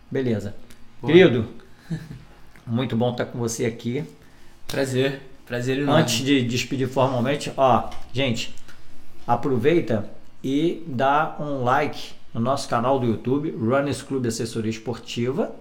Beleza. 0.10 0.56
Boa. 1.00 1.14
Querido, 1.14 1.48
muito 2.66 2.98
bom 2.98 3.12
estar 3.12 3.26
com 3.26 3.38
você 3.38 3.64
aqui. 3.64 4.04
Prazer. 4.68 5.22
Prazer 5.46 5.78
enorme. 5.78 6.02
Antes 6.02 6.26
de 6.26 6.42
despedir 6.42 6.90
formalmente, 6.90 7.54
ó, 7.56 7.92
gente, 8.12 8.56
aproveita 9.28 10.10
e 10.44 10.84
dá 10.88 11.36
um 11.40 11.64
like 11.64 12.14
no 12.34 12.42
nosso 12.42 12.68
canal 12.68 13.00
do 13.00 13.06
YouTube, 13.06 13.52
Runners 13.52 14.02
Club 14.02 14.26
Assessoria 14.26 14.72
Esportiva, 14.72 15.54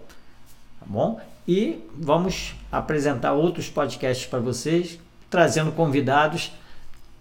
tá 0.79 0.87
bom? 0.87 1.21
E 1.47 1.85
vamos 1.95 2.55
apresentar 2.73 3.35
outros 3.35 3.69
podcasts 3.69 4.27
para 4.27 4.39
vocês, 4.39 4.99
trazendo 5.29 5.73
convidados 5.73 6.53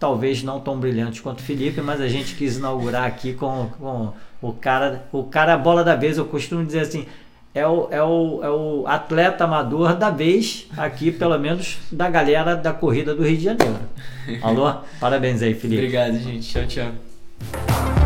talvez 0.00 0.42
não 0.42 0.58
tão 0.58 0.80
brilhante 0.80 1.20
quanto 1.20 1.40
o 1.40 1.42
Felipe, 1.42 1.82
mas 1.82 2.00
a 2.00 2.08
gente 2.08 2.34
quis 2.34 2.56
inaugurar 2.56 3.04
aqui 3.04 3.34
com, 3.34 3.68
com 3.78 4.12
o 4.40 4.52
cara, 4.54 5.04
o 5.12 5.24
cara 5.24 5.56
bola 5.58 5.84
da 5.84 5.94
vez. 5.94 6.16
Eu 6.16 6.24
costumo 6.24 6.64
dizer 6.64 6.80
assim, 6.80 7.06
é 7.54 7.66
o, 7.66 7.88
é, 7.90 8.02
o, 8.02 8.40
é 8.42 8.50
o 8.50 8.84
atleta 8.86 9.44
amador 9.44 9.94
da 9.94 10.08
vez 10.08 10.66
aqui, 10.76 11.12
pelo 11.12 11.38
menos 11.38 11.76
da 11.92 12.08
galera 12.08 12.56
da 12.56 12.72
corrida 12.72 13.14
do 13.14 13.22
Rio 13.22 13.36
de 13.36 13.44
Janeiro. 13.44 13.78
Alô? 14.40 14.72
Parabéns 14.98 15.42
aí, 15.42 15.54
Felipe. 15.54 15.82
Obrigado, 15.82 16.18
gente. 16.18 16.50
Tchau, 16.50 16.66
tchau. 16.66 17.99